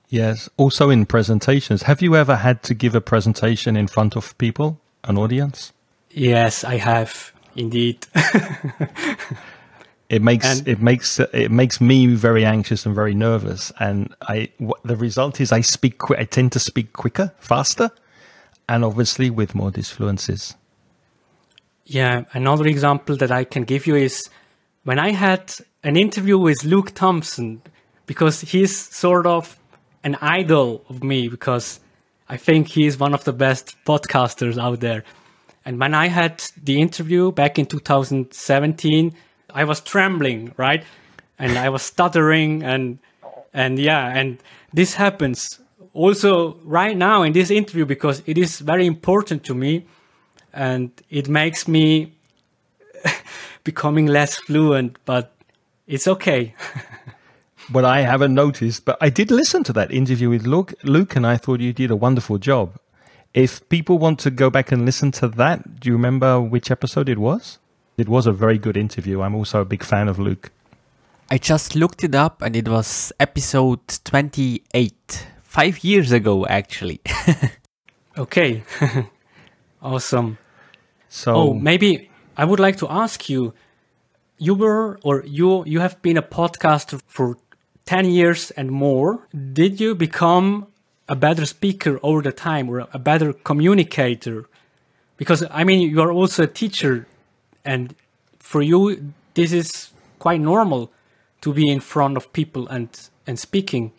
Yes. 0.09 0.49
Also 0.57 0.89
in 0.89 1.05
presentations, 1.05 1.83
have 1.83 2.01
you 2.01 2.15
ever 2.15 2.35
had 2.35 2.61
to 2.63 2.73
give 2.73 2.93
a 2.93 3.01
presentation 3.01 3.75
in 3.75 3.87
front 3.87 4.15
of 4.15 4.37
people, 4.37 4.79
an 5.03 5.17
audience? 5.17 5.73
Yes, 6.11 6.63
I 6.63 6.77
have 6.77 7.31
indeed. 7.55 8.05
it 10.09 10.21
makes 10.21 10.45
and 10.45 10.67
it 10.67 10.81
makes 10.81 11.19
it 11.19 11.51
makes 11.51 11.81
me 11.81 12.07
very 12.07 12.45
anxious 12.45 12.85
and 12.85 12.93
very 12.93 13.13
nervous, 13.13 13.71
and 13.79 14.13
I 14.21 14.49
the 14.83 14.95
result 14.95 15.41
is 15.41 15.51
I 15.51 15.61
speak. 15.61 15.95
I 16.11 16.25
tend 16.25 16.51
to 16.53 16.59
speak 16.59 16.93
quicker, 16.93 17.33
faster, 17.39 17.91
and 18.67 18.83
obviously 18.83 19.29
with 19.29 19.55
more 19.55 19.71
disfluencies. 19.71 20.55
Yeah, 21.85 22.23
another 22.33 22.67
example 22.67 23.17
that 23.17 23.31
I 23.31 23.43
can 23.43 23.63
give 23.63 23.87
you 23.87 23.95
is 23.95 24.29
when 24.83 24.99
I 24.99 25.11
had 25.11 25.53
an 25.83 25.97
interview 25.97 26.37
with 26.37 26.63
Luke 26.63 26.93
Thompson, 26.93 27.61
because 28.05 28.41
he's 28.41 28.77
sort 28.77 29.25
of 29.25 29.57
an 30.03 30.15
idol 30.21 30.83
of 30.89 31.03
me, 31.03 31.27
because 31.27 31.79
I 32.29 32.37
think 32.37 32.69
he's 32.69 32.97
one 32.97 33.13
of 33.13 33.23
the 33.23 33.33
best 33.33 33.75
podcasters 33.85 34.57
out 34.57 34.79
there. 34.79 35.03
And 35.65 35.79
when 35.79 35.93
I 35.93 36.07
had 36.07 36.43
the 36.61 36.81
interview 36.81 37.31
back 37.31 37.57
in 37.57 37.65
2017, 37.65 39.13
I 39.53 39.63
was 39.63 39.81
trembling, 39.81 40.53
right? 40.57 40.83
And 41.39 41.57
I 41.57 41.69
was 41.69 41.81
stuttering 41.81 42.63
and 42.63 42.99
and 43.53 43.77
yeah, 43.77 44.07
and 44.07 44.39
this 44.73 44.95
happens 44.95 45.59
also 45.93 46.57
right 46.63 46.97
now 46.97 47.21
in 47.21 47.33
this 47.33 47.51
interview 47.51 47.85
because 47.85 48.23
it 48.25 48.37
is 48.37 48.59
very 48.59 48.85
important 48.85 49.43
to 49.45 49.53
me 49.53 49.85
and 50.53 50.91
it 51.09 51.29
makes 51.29 51.67
me 51.67 52.13
becoming 53.63 54.07
less 54.07 54.35
fluent, 54.35 54.97
but 55.05 55.31
it's 55.87 56.07
okay. 56.07 56.55
What 57.71 57.85
I 57.85 58.01
haven't 58.01 58.33
noticed, 58.33 58.83
but 58.83 58.97
I 58.99 59.09
did 59.09 59.31
listen 59.31 59.63
to 59.63 59.73
that 59.73 59.89
interview 59.89 60.29
with 60.29 60.45
Luke, 60.45 60.73
Luke, 60.83 61.15
and 61.15 61.25
I 61.25 61.37
thought 61.37 61.61
you 61.61 61.71
did 61.71 61.91
a 61.91 61.95
wonderful 61.95 62.37
job. 62.37 62.77
If 63.33 63.67
people 63.69 63.97
want 63.97 64.19
to 64.19 64.29
go 64.29 64.49
back 64.49 64.73
and 64.73 64.85
listen 64.85 65.11
to 65.13 65.29
that, 65.29 65.79
do 65.79 65.87
you 65.87 65.93
remember 65.93 66.41
which 66.41 66.69
episode 66.69 67.07
it 67.07 67.17
was? 67.17 67.59
It 67.97 68.09
was 68.09 68.25
a 68.27 68.31
very 68.31 68.57
good 68.57 68.77
interview. 68.77 69.21
I'm 69.21 69.35
also 69.35 69.61
a 69.61 69.65
big 69.65 69.83
fan 69.83 70.07
of 70.07 70.19
Luke. 70.19 70.51
I 71.29 71.37
just 71.37 71.75
looked 71.75 72.03
it 72.03 72.15
up 72.15 72.41
and 72.41 72.55
it 72.55 72.67
was 72.67 73.11
episode 73.19 73.87
28, 74.03 75.27
five 75.41 75.83
years 75.83 76.11
ago, 76.11 76.45
actually. 76.45 77.01
okay. 78.17 78.63
awesome. 79.81 80.37
So 81.09 81.35
oh, 81.35 81.53
maybe 81.53 82.09
I 82.35 82.45
would 82.45 82.59
like 82.59 82.77
to 82.77 82.87
ask 82.89 83.29
you. 83.29 83.53
You 84.39 84.55
were, 84.55 84.99
or 85.03 85.23
you, 85.25 85.63
you 85.65 85.79
have 85.79 86.01
been 86.01 86.17
a 86.17 86.23
podcaster 86.23 87.01
for 87.07 87.37
ten 87.85 88.09
years 88.09 88.51
and 88.51 88.71
more. 88.71 89.27
Did 89.31 89.79
you 89.79 89.95
become 89.95 90.67
a 91.07 91.15
better 91.15 91.45
speaker 91.45 91.99
over 92.01 92.21
the 92.21 92.31
time, 92.31 92.67
or 92.69 92.87
a 92.91 92.99
better 92.99 93.31
communicator? 93.31 94.49
Because 95.17 95.45
I 95.51 95.63
mean, 95.63 95.89
you 95.89 96.01
are 96.01 96.11
also 96.11 96.43
a 96.43 96.47
teacher, 96.47 97.07
and 97.66 97.95
for 98.39 98.61
you, 98.61 99.14
this 99.34 99.51
is 99.51 99.91
quite 100.20 100.41
normal 100.41 100.91
to 101.41 101.53
be 101.53 101.70
in 101.70 101.80
front 101.80 102.18
of 102.18 102.32
people 102.34 102.68
and 102.68 103.09
and 103.28 103.39
speaking 103.39 103.91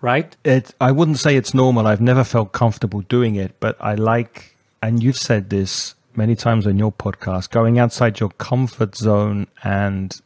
right 0.00 0.36
it 0.44 0.74
i 0.80 0.90
wouldn't 0.90 1.18
say 1.18 1.36
it's 1.36 1.54
normal 1.54 1.86
i've 1.86 2.00
never 2.00 2.24
felt 2.24 2.50
comfortable 2.50 3.02
doing 3.02 3.36
it 3.36 3.54
but 3.60 3.76
i 3.80 3.94
like 3.94 4.56
and 4.82 5.00
you've 5.00 5.16
said 5.16 5.50
this 5.50 5.94
many 6.16 6.34
times 6.34 6.66
on 6.66 6.78
your 6.78 6.92
podcast, 6.92 7.50
going 7.50 7.78
outside 7.78 8.20
your 8.20 8.30
comfort 8.30 8.96
zone 8.96 9.46
and 9.62 10.20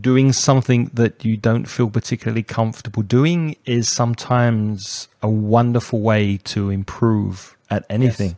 doing 0.00 0.32
something 0.32 0.90
that 0.94 1.24
you 1.24 1.36
don't 1.36 1.66
feel 1.66 1.90
particularly 1.90 2.44
comfortable 2.44 3.02
doing 3.02 3.56
is 3.64 3.88
sometimes 3.88 5.08
a 5.20 5.28
wonderful 5.28 6.00
way 6.00 6.36
to 6.38 6.70
improve 6.70 7.56
at 7.68 7.84
anything. 7.90 8.36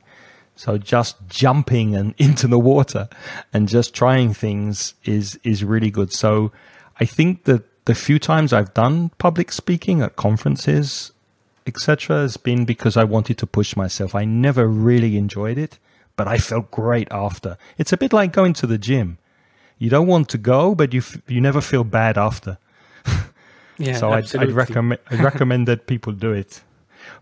So 0.62 0.78
just 0.78 1.16
jumping 1.28 1.96
and 1.96 2.14
into 2.18 2.46
the 2.46 2.58
water 2.58 3.08
and 3.52 3.68
just 3.68 3.94
trying 3.94 4.32
things 4.32 4.94
is 5.04 5.36
is 5.42 5.64
really 5.64 5.90
good. 5.90 6.12
So 6.12 6.52
I 7.00 7.04
think 7.04 7.44
that 7.44 7.62
the 7.84 7.96
few 7.96 8.20
times 8.20 8.52
I've 8.52 8.72
done 8.72 9.10
public 9.18 9.50
speaking 9.50 10.02
at 10.02 10.14
conferences, 10.14 11.10
etc., 11.66 12.18
has 12.18 12.36
been 12.36 12.64
because 12.64 12.96
I 12.96 13.02
wanted 13.02 13.38
to 13.38 13.46
push 13.46 13.74
myself. 13.74 14.14
I 14.14 14.24
never 14.24 14.68
really 14.68 15.16
enjoyed 15.16 15.58
it, 15.58 15.80
but 16.14 16.28
I 16.28 16.38
felt 16.38 16.70
great 16.70 17.08
after. 17.10 17.58
It's 17.76 17.92
a 17.92 17.96
bit 17.96 18.12
like 18.12 18.32
going 18.32 18.52
to 18.52 18.66
the 18.68 18.78
gym. 18.78 19.18
You 19.78 19.90
don't 19.90 20.06
want 20.06 20.28
to 20.28 20.38
go, 20.38 20.76
but 20.76 20.94
you 20.94 21.00
f- 21.00 21.22
you 21.26 21.40
never 21.40 21.60
feel 21.60 21.82
bad 21.84 22.16
after. 22.16 22.58
Yeah, 23.78 23.96
so 23.96 24.12
I'd, 24.12 24.36
I'd 24.36 24.52
recommend 24.52 25.00
I'd 25.10 25.24
recommend 25.24 25.66
that 25.66 25.88
people 25.88 26.12
do 26.12 26.30
it. 26.30 26.62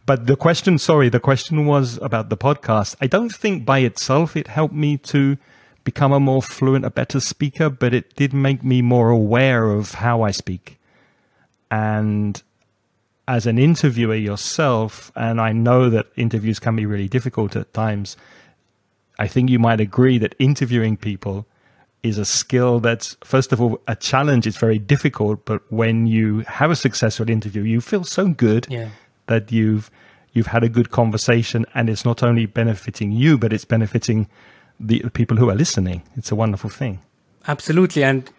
But 0.07 0.26
the 0.26 0.36
question, 0.36 0.78
sorry, 0.78 1.09
the 1.09 1.20
question 1.20 1.66
was 1.66 1.99
about 1.99 2.28
the 2.28 2.36
podcast. 2.36 2.97
I 3.01 3.07
don't 3.07 3.34
think 3.34 3.64
by 3.64 3.80
itself 3.80 4.36
it 4.36 4.49
helped 4.49 4.74
me 4.74 4.97
to 4.99 5.36
become 5.84 6.12
a 6.12 6.20
more 6.20 6.43
fluent, 6.43 6.84
a 6.84 6.91
better 6.91 7.20
speaker, 7.20 7.70
but 7.70 7.95
it 7.95 8.14
did 8.16 8.32
make 8.32 8.62
me 8.62 8.82
more 8.82 9.11
aware 9.11 9.70
of 9.70 9.95
how 9.95 10.22
I 10.22 10.30
speak. 10.30 10.78
And 11.70 12.43
as 13.26 13.47
an 13.47 13.59
interviewer 13.59 14.16
yourself, 14.16 15.12
and 15.14 15.41
I 15.41 15.53
know 15.53 15.88
that 15.91 16.07
interviews 16.16 16.59
can 16.59 16.76
be 16.76 16.86
really 16.86 17.09
difficult 17.09 17.57
at 17.57 17.72
times, 17.72 18.16
I 19.18 19.26
think 19.26 19.51
you 19.51 19.59
might 19.59 19.80
agree 19.80 20.18
that 20.18 20.34
interviewing 20.38 20.97
people 20.97 21.47
is 22.03 22.18
a 22.18 22.24
skill 22.24 22.80
that's, 22.80 23.16
first 23.22 23.53
of 23.53 23.61
all, 23.61 23.80
a 23.86 23.95
challenge. 23.95 24.47
It's 24.47 24.57
very 24.57 24.78
difficult, 24.78 25.45
but 25.45 25.62
when 25.70 26.07
you 26.07 26.41
have 26.41 26.70
a 26.70 26.76
successful 26.76 27.28
interview, 27.28 27.62
you 27.62 27.80
feel 27.80 28.05
so 28.05 28.28
good 28.28 28.66
yeah. 28.70 28.88
That 29.31 29.51
you've 29.51 29.91
you've 30.35 30.53
had 30.57 30.62
a 30.62 30.68
good 30.68 30.91
conversation, 30.91 31.64
and 31.74 31.89
it's 31.89 32.05
not 32.05 32.22
only 32.22 32.47
benefiting 32.47 33.11
you, 33.12 33.39
but 33.39 33.53
it's 33.53 33.64
benefiting 33.64 34.28
the 34.78 34.99
people 35.18 35.37
who 35.37 35.51
are 35.51 35.57
listening. 35.57 36.03
It's 36.16 36.31
a 36.31 36.37
wonderful 36.37 36.70
thing. 36.70 37.01
Absolutely. 37.47 38.05
And 38.05 38.31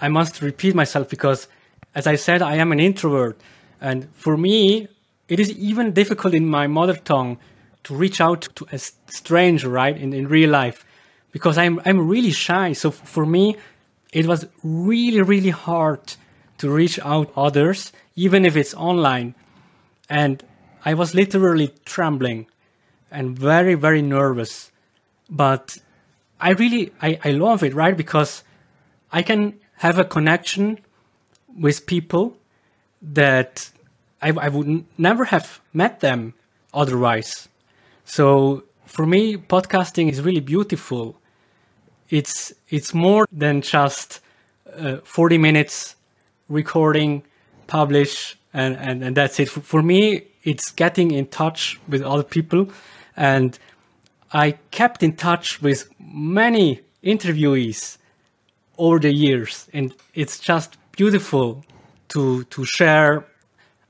I 0.00 0.08
must 0.08 0.42
repeat 0.42 0.74
myself 0.74 1.08
because, 1.08 1.48
as 1.94 2.06
I 2.06 2.16
said, 2.16 2.42
I 2.42 2.56
am 2.56 2.72
an 2.72 2.80
introvert. 2.80 3.36
And 3.80 4.08
for 4.14 4.36
me, 4.36 4.88
it 5.28 5.38
is 5.40 5.50
even 5.70 5.92
difficult 5.92 6.34
in 6.34 6.46
my 6.46 6.66
mother 6.66 6.96
tongue 6.96 7.38
to 7.84 7.94
reach 7.94 8.20
out 8.20 8.48
to 8.56 8.66
a 8.72 8.78
stranger, 8.78 9.68
right, 9.68 9.96
in, 9.96 10.12
in 10.12 10.28
real 10.28 10.50
life, 10.50 10.84
because 11.32 11.56
I'm, 11.56 11.80
I'm 11.84 12.08
really 12.08 12.32
shy. 12.32 12.74
So 12.74 12.90
for 12.90 13.24
me, 13.24 13.56
it 14.12 14.26
was 14.26 14.46
really, 14.62 15.22
really 15.22 15.50
hard 15.50 16.00
to 16.58 16.70
reach 16.70 16.98
out 17.00 17.32
others, 17.36 17.92
even 18.14 18.44
if 18.44 18.56
it's 18.56 18.74
online. 18.74 19.34
And 20.08 20.42
I 20.84 20.94
was 20.94 21.14
literally 21.14 21.72
trembling 21.84 22.46
and 23.10 23.38
very, 23.38 23.74
very 23.74 24.02
nervous. 24.02 24.70
But 25.28 25.78
I 26.40 26.50
really, 26.50 26.92
I, 27.02 27.18
I 27.24 27.30
love 27.32 27.62
it, 27.62 27.74
right? 27.74 27.96
Because 27.96 28.44
I 29.12 29.22
can 29.22 29.58
have 29.78 29.98
a 29.98 30.04
connection 30.04 30.78
with 31.58 31.86
people 31.86 32.36
that 33.02 33.70
I, 34.20 34.30
I 34.30 34.48
would 34.48 34.84
never 34.98 35.24
have 35.26 35.60
met 35.72 36.00
them 36.00 36.34
otherwise. 36.72 37.48
So 38.04 38.64
for 38.84 39.06
me, 39.06 39.36
podcasting 39.36 40.10
is 40.10 40.22
really 40.22 40.40
beautiful. 40.40 41.16
It's 42.08 42.52
it's 42.68 42.94
more 42.94 43.26
than 43.32 43.62
just 43.62 44.20
uh, 44.76 44.98
40 45.02 45.38
minutes 45.38 45.96
recording, 46.48 47.24
publish, 47.66 48.38
and, 48.56 48.76
and, 48.76 49.04
and 49.04 49.16
that's 49.16 49.38
it. 49.38 49.48
For, 49.50 49.60
for 49.60 49.82
me, 49.82 50.24
it's 50.42 50.72
getting 50.72 51.10
in 51.10 51.26
touch 51.26 51.78
with 51.88 52.02
other 52.02 52.22
people. 52.22 52.68
And 53.16 53.58
I 54.32 54.52
kept 54.70 55.02
in 55.02 55.14
touch 55.16 55.60
with 55.60 55.88
many 56.00 56.80
interviewees 57.04 57.98
over 58.78 58.98
the 58.98 59.12
years. 59.12 59.68
And 59.72 59.94
it's 60.14 60.38
just 60.38 60.76
beautiful 60.92 61.64
to, 62.08 62.44
to 62.44 62.64
share 62.64 63.26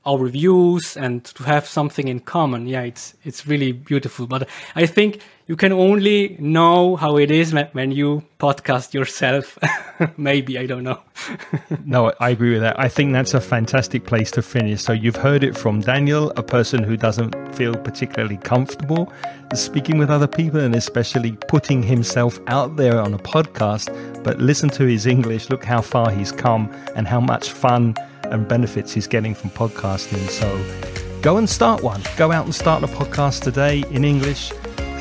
our 0.05 0.27
views 0.27 0.97
and 0.97 1.23
to 1.23 1.43
have 1.43 1.65
something 1.65 2.07
in 2.07 2.19
common. 2.19 2.67
Yeah, 2.67 2.83
it's 2.83 3.13
it's 3.25 3.45
really 3.45 3.73
beautiful. 3.73 4.25
But 4.25 4.47
I 4.73 4.85
think 4.85 5.19
you 5.47 5.55
can 5.55 5.71
only 5.71 6.35
know 6.39 6.97
how 6.97 7.17
it 7.17 7.31
is 7.31 7.55
when 7.71 7.91
you 7.91 8.23
podcast 8.37 8.93
yourself. 8.93 9.57
Maybe 10.17 10.59
I 10.59 10.65
don't 10.65 10.83
know. 10.83 10.99
no, 11.85 12.11
I 12.19 12.31
agree 12.31 12.51
with 12.51 12.61
that. 12.61 12.77
I 12.77 12.89
think 12.89 13.13
that's 13.13 13.33
a 13.33 13.39
fantastic 13.39 14.05
place 14.05 14.29
to 14.31 14.41
finish. 14.41 14.81
So 14.81 14.91
you've 14.91 15.15
heard 15.15 15.45
it 15.45 15.57
from 15.57 15.79
Daniel, 15.79 16.31
a 16.35 16.43
person 16.43 16.83
who 16.83 16.97
doesn't 16.97 17.33
feel 17.55 17.75
particularly 17.75 18.37
comfortable 18.37 19.11
speaking 19.53 19.97
with 19.97 20.09
other 20.09 20.27
people 20.27 20.59
and 20.59 20.75
especially 20.75 21.31
putting 21.47 21.81
himself 21.81 22.39
out 22.47 22.75
there 22.75 22.99
on 22.99 23.13
a 23.13 23.19
podcast. 23.19 23.87
But 24.25 24.39
listen 24.39 24.69
to 24.71 24.83
his 24.83 25.05
English. 25.05 25.49
Look 25.49 25.63
how 25.63 25.81
far 25.81 26.11
he's 26.11 26.33
come 26.33 26.69
and 26.95 27.07
how 27.07 27.21
much 27.21 27.51
fun 27.51 27.95
and 28.23 28.45
benefits 28.49 28.91
he's 28.91 29.07
getting 29.07 29.33
from 29.33 29.51
podcasting. 29.51 30.27
So 30.29 31.21
go 31.21 31.37
and 31.37 31.49
start 31.49 31.81
one. 31.83 32.01
Go 32.17 32.33
out 32.33 32.43
and 32.43 32.53
start 32.53 32.83
a 32.83 32.87
podcast 32.87 33.43
today 33.43 33.85
in 33.91 34.03
English. 34.03 34.51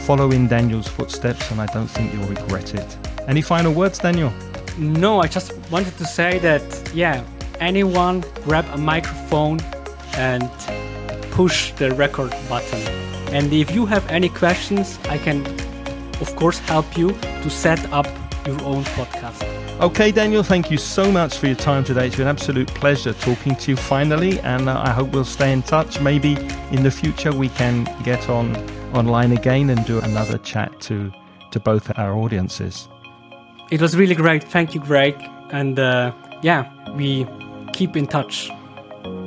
Follow 0.06 0.30
in 0.30 0.46
Daniel's 0.46 0.86
footsteps, 0.86 1.50
and 1.50 1.60
I 1.60 1.66
don't 1.66 1.88
think 1.88 2.14
you'll 2.14 2.28
regret 2.28 2.74
it. 2.74 2.96
Any 3.26 3.42
final 3.42 3.72
words, 3.72 3.98
Daniel? 3.98 4.32
No, 4.78 5.20
I 5.20 5.26
just 5.26 5.52
wanted 5.68 5.98
to 5.98 6.04
say 6.04 6.38
that, 6.38 6.62
yeah, 6.94 7.24
anyone 7.58 8.22
grab 8.44 8.66
a 8.72 8.78
microphone 8.78 9.58
and 10.14 10.48
push 11.32 11.72
the 11.72 11.90
record 11.94 12.30
button. 12.48 12.80
And 13.34 13.52
if 13.52 13.74
you 13.74 13.84
have 13.84 14.08
any 14.08 14.28
questions, 14.28 14.96
I 15.08 15.18
can, 15.18 15.44
of 16.20 16.36
course, 16.36 16.60
help 16.60 16.96
you 16.96 17.08
to 17.42 17.50
set 17.50 17.84
up 17.92 18.06
your 18.46 18.62
own 18.62 18.84
podcast. 18.94 19.42
Okay, 19.80 20.12
Daniel, 20.12 20.44
thank 20.44 20.70
you 20.70 20.78
so 20.78 21.10
much 21.10 21.36
for 21.36 21.48
your 21.48 21.56
time 21.56 21.82
today. 21.82 22.06
It's 22.06 22.14
been 22.14 22.28
an 22.28 22.36
absolute 22.36 22.68
pleasure 22.68 23.12
talking 23.12 23.56
to 23.56 23.72
you 23.72 23.76
finally, 23.76 24.38
and 24.42 24.68
uh, 24.68 24.80
I 24.86 24.90
hope 24.90 25.10
we'll 25.10 25.24
stay 25.24 25.52
in 25.52 25.62
touch. 25.62 26.00
Maybe 26.00 26.34
in 26.70 26.84
the 26.84 26.92
future 26.92 27.32
we 27.32 27.48
can 27.48 27.84
get 28.04 28.28
on 28.28 28.54
online 28.96 29.32
again 29.32 29.70
and 29.70 29.84
do 29.86 30.00
another 30.00 30.38
chat 30.38 30.80
to 30.82 31.12
to 31.52 31.60
both 31.60 31.96
our 31.98 32.14
audiences. 32.14 32.88
It 33.70 33.80
was 33.80 33.96
really 33.96 34.14
great. 34.14 34.42
Thank 34.42 34.74
you, 34.74 34.80
Greg. 34.80 35.14
And 35.50 35.78
uh, 35.78 36.12
yeah, 36.42 36.70
we 36.94 37.26
keep 37.72 37.96
in 37.96 38.06
touch. 38.06 38.50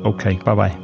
Okay, 0.05 0.37
bye 0.37 0.55
bye. 0.55 0.75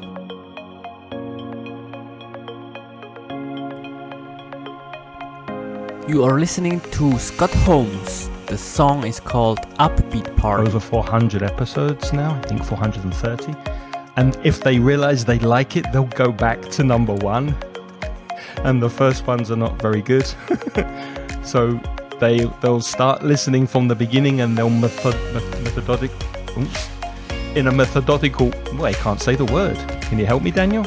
You 6.07 6.23
are 6.23 6.39
listening 6.39 6.81
to 6.91 7.17
Scott 7.17 7.51
Holmes, 7.65 8.29
the 8.45 8.59
song 8.59 9.07
is 9.07 9.19
called 9.19 9.57
Upbeat 9.79 10.37
Party. 10.37 10.67
Over 10.67 10.79
400 10.79 11.41
episodes 11.41 12.13
now, 12.13 12.35
I 12.35 12.47
think 12.47 12.63
430. 12.63 13.55
And 14.15 14.37
if 14.43 14.61
they 14.61 14.77
realize 14.77 15.25
they 15.25 15.39
like 15.39 15.75
it, 15.75 15.91
they'll 15.91 16.03
go 16.03 16.31
back 16.31 16.61
to 16.61 16.83
number 16.83 17.15
one. 17.15 17.55
And 18.63 18.81
the 18.81 18.89
first 18.89 19.27
ones 19.27 19.51
are 19.51 19.55
not 19.55 19.81
very 19.81 20.01
good. 20.01 20.25
so 21.43 21.79
they 22.19 22.45
they'll 22.61 22.81
start 22.81 23.23
listening 23.23 23.67
from 23.67 23.87
the 23.87 23.95
beginning 23.95 24.41
and 24.41 24.57
they'll 24.57 24.69
method, 24.69 25.15
methodic 25.63 26.11
oops, 26.57 26.89
in 27.55 27.67
a 27.67 27.71
methodical 27.71 28.51
well, 28.73 28.85
I 28.85 28.93
can't 28.93 29.21
say 29.21 29.35
the 29.35 29.45
word. 29.45 29.77
Can 30.03 30.17
you 30.19 30.25
help 30.25 30.43
me, 30.43 30.51
Daniel? 30.51 30.85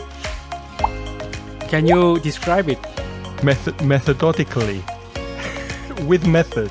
Can 1.69 1.87
you 1.87 2.19
describe 2.21 2.69
it? 2.69 2.79
Method 3.43 3.81
methodically. 3.83 4.83
With 6.07 6.27
method 6.27 6.71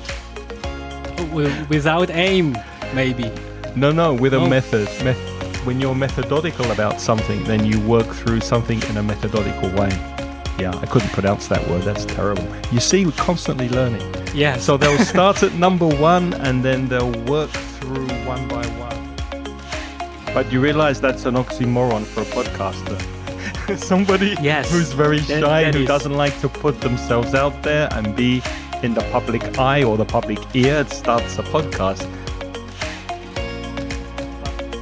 without 1.32 2.10
aim, 2.10 2.56
maybe. 2.94 3.30
No, 3.76 3.92
no, 3.92 4.14
with 4.14 4.34
a 4.34 4.48
method. 4.48 4.88
Meth- 5.04 5.66
when 5.66 5.80
you're 5.80 5.94
methodical 5.94 6.70
about 6.70 7.00
something, 7.00 7.42
then 7.44 7.64
you 7.64 7.80
work 7.80 8.06
through 8.06 8.40
something 8.40 8.82
in 8.84 8.96
a 8.96 9.02
methodical 9.02 9.70
way. 9.70 10.17
Yeah, 10.58 10.76
I 10.76 10.86
couldn't 10.86 11.10
pronounce 11.10 11.46
that 11.48 11.66
word. 11.68 11.82
That's 11.82 12.04
terrible. 12.04 12.46
You 12.72 12.80
see, 12.80 13.06
we're 13.06 13.12
constantly 13.12 13.68
learning. 13.68 14.02
Yeah. 14.34 14.56
So 14.56 14.76
they'll 14.76 14.98
start 15.04 15.42
at 15.44 15.54
number 15.54 15.86
one 15.86 16.34
and 16.34 16.64
then 16.64 16.88
they'll 16.88 17.12
work 17.26 17.50
through 17.50 18.08
one 18.26 18.48
by 18.48 18.66
one. 18.66 20.34
But 20.34 20.52
you 20.52 20.60
realize 20.60 21.00
that's 21.00 21.26
an 21.26 21.34
oxymoron 21.36 22.04
for 22.04 22.22
a 22.22 22.24
podcaster. 22.24 22.98
Somebody 23.78 24.34
yes, 24.40 24.70
who's 24.72 24.92
very 24.92 25.20
that, 25.20 25.40
shy, 25.40 25.64
that 25.64 25.74
who 25.74 25.82
is. 25.82 25.88
doesn't 25.88 26.14
like 26.14 26.38
to 26.40 26.48
put 26.48 26.80
themselves 26.80 27.34
out 27.34 27.62
there 27.62 27.88
and 27.92 28.16
be 28.16 28.42
in 28.82 28.94
the 28.94 29.02
public 29.12 29.58
eye 29.58 29.84
or 29.84 29.96
the 29.96 30.04
public 30.04 30.38
ear 30.54 30.84
starts 30.86 31.38
a 31.38 31.42
podcast. 31.42 32.02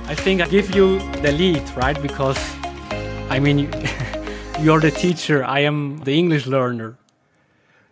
I 0.09 0.15
think 0.15 0.41
I 0.41 0.47
give 0.47 0.75
you 0.75 0.99
the 1.21 1.33
lead, 1.33 1.63
right? 1.77 2.01
Because, 2.01 2.39
I 3.29 3.39
mean, 3.41 3.71
you're 4.61 4.81
the 4.81 4.91
teacher, 4.91 5.45
I 5.45 5.61
am 5.61 5.99
the 6.05 6.13
English 6.13 6.47
learner. 6.47 6.97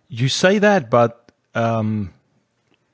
You 0.08 0.28
say 0.28 0.58
that, 0.58 0.90
but 0.90 1.30
um, 1.54 2.12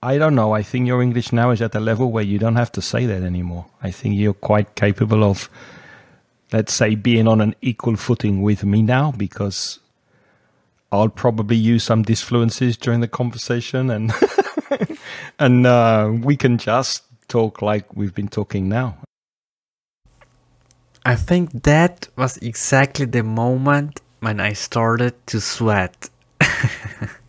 I 0.03 0.18
don't 0.18 0.35
know. 0.35 0.53
I 0.53 0.62
think 0.62 0.87
your 0.87 1.03
English 1.03 1.33
now 1.33 1.51
is 1.51 1.62
at 1.62 1.75
a 1.75 1.81
level 1.81 2.11
where 2.11 2.25
you 2.25 2.39
don't 2.39 2.57
have 2.57 2.73
to 2.73 2.83
say 2.83 3.07
that 3.07 3.23
anymore. 3.23 3.66
I 3.83 3.91
think 3.91 4.16
you're 4.16 4.35
quite 4.35 4.75
capable 4.75 5.23
of, 5.23 5.49
let's 6.53 6.73
say, 6.73 6.95
being 6.95 7.29
on 7.29 7.41
an 7.41 7.55
equal 7.61 7.97
footing 7.97 8.43
with 8.43 8.64
me 8.64 8.83
now 8.83 9.12
because 9.12 9.79
I'll 10.91 11.09
probably 11.09 11.57
use 11.57 11.85
some 11.85 12.05
disfluencies 12.05 12.79
during 12.79 13.01
the 13.01 13.09
conversation, 13.09 13.91
and 13.91 14.12
and 15.39 15.66
uh, 15.66 16.11
we 16.12 16.37
can 16.37 16.59
just 16.59 17.05
talk 17.29 17.62
like 17.62 17.95
we've 17.95 18.14
been 18.14 18.29
talking 18.29 18.68
now. 18.68 18.99
I 21.05 21.14
think 21.14 21.62
that 21.62 22.09
was 22.16 22.36
exactly 22.38 23.07
the 23.07 23.22
moment 23.22 24.01
when 24.20 24.38
I 24.38 24.53
started 24.53 25.14
to 25.28 25.40
sweat. 25.40 26.11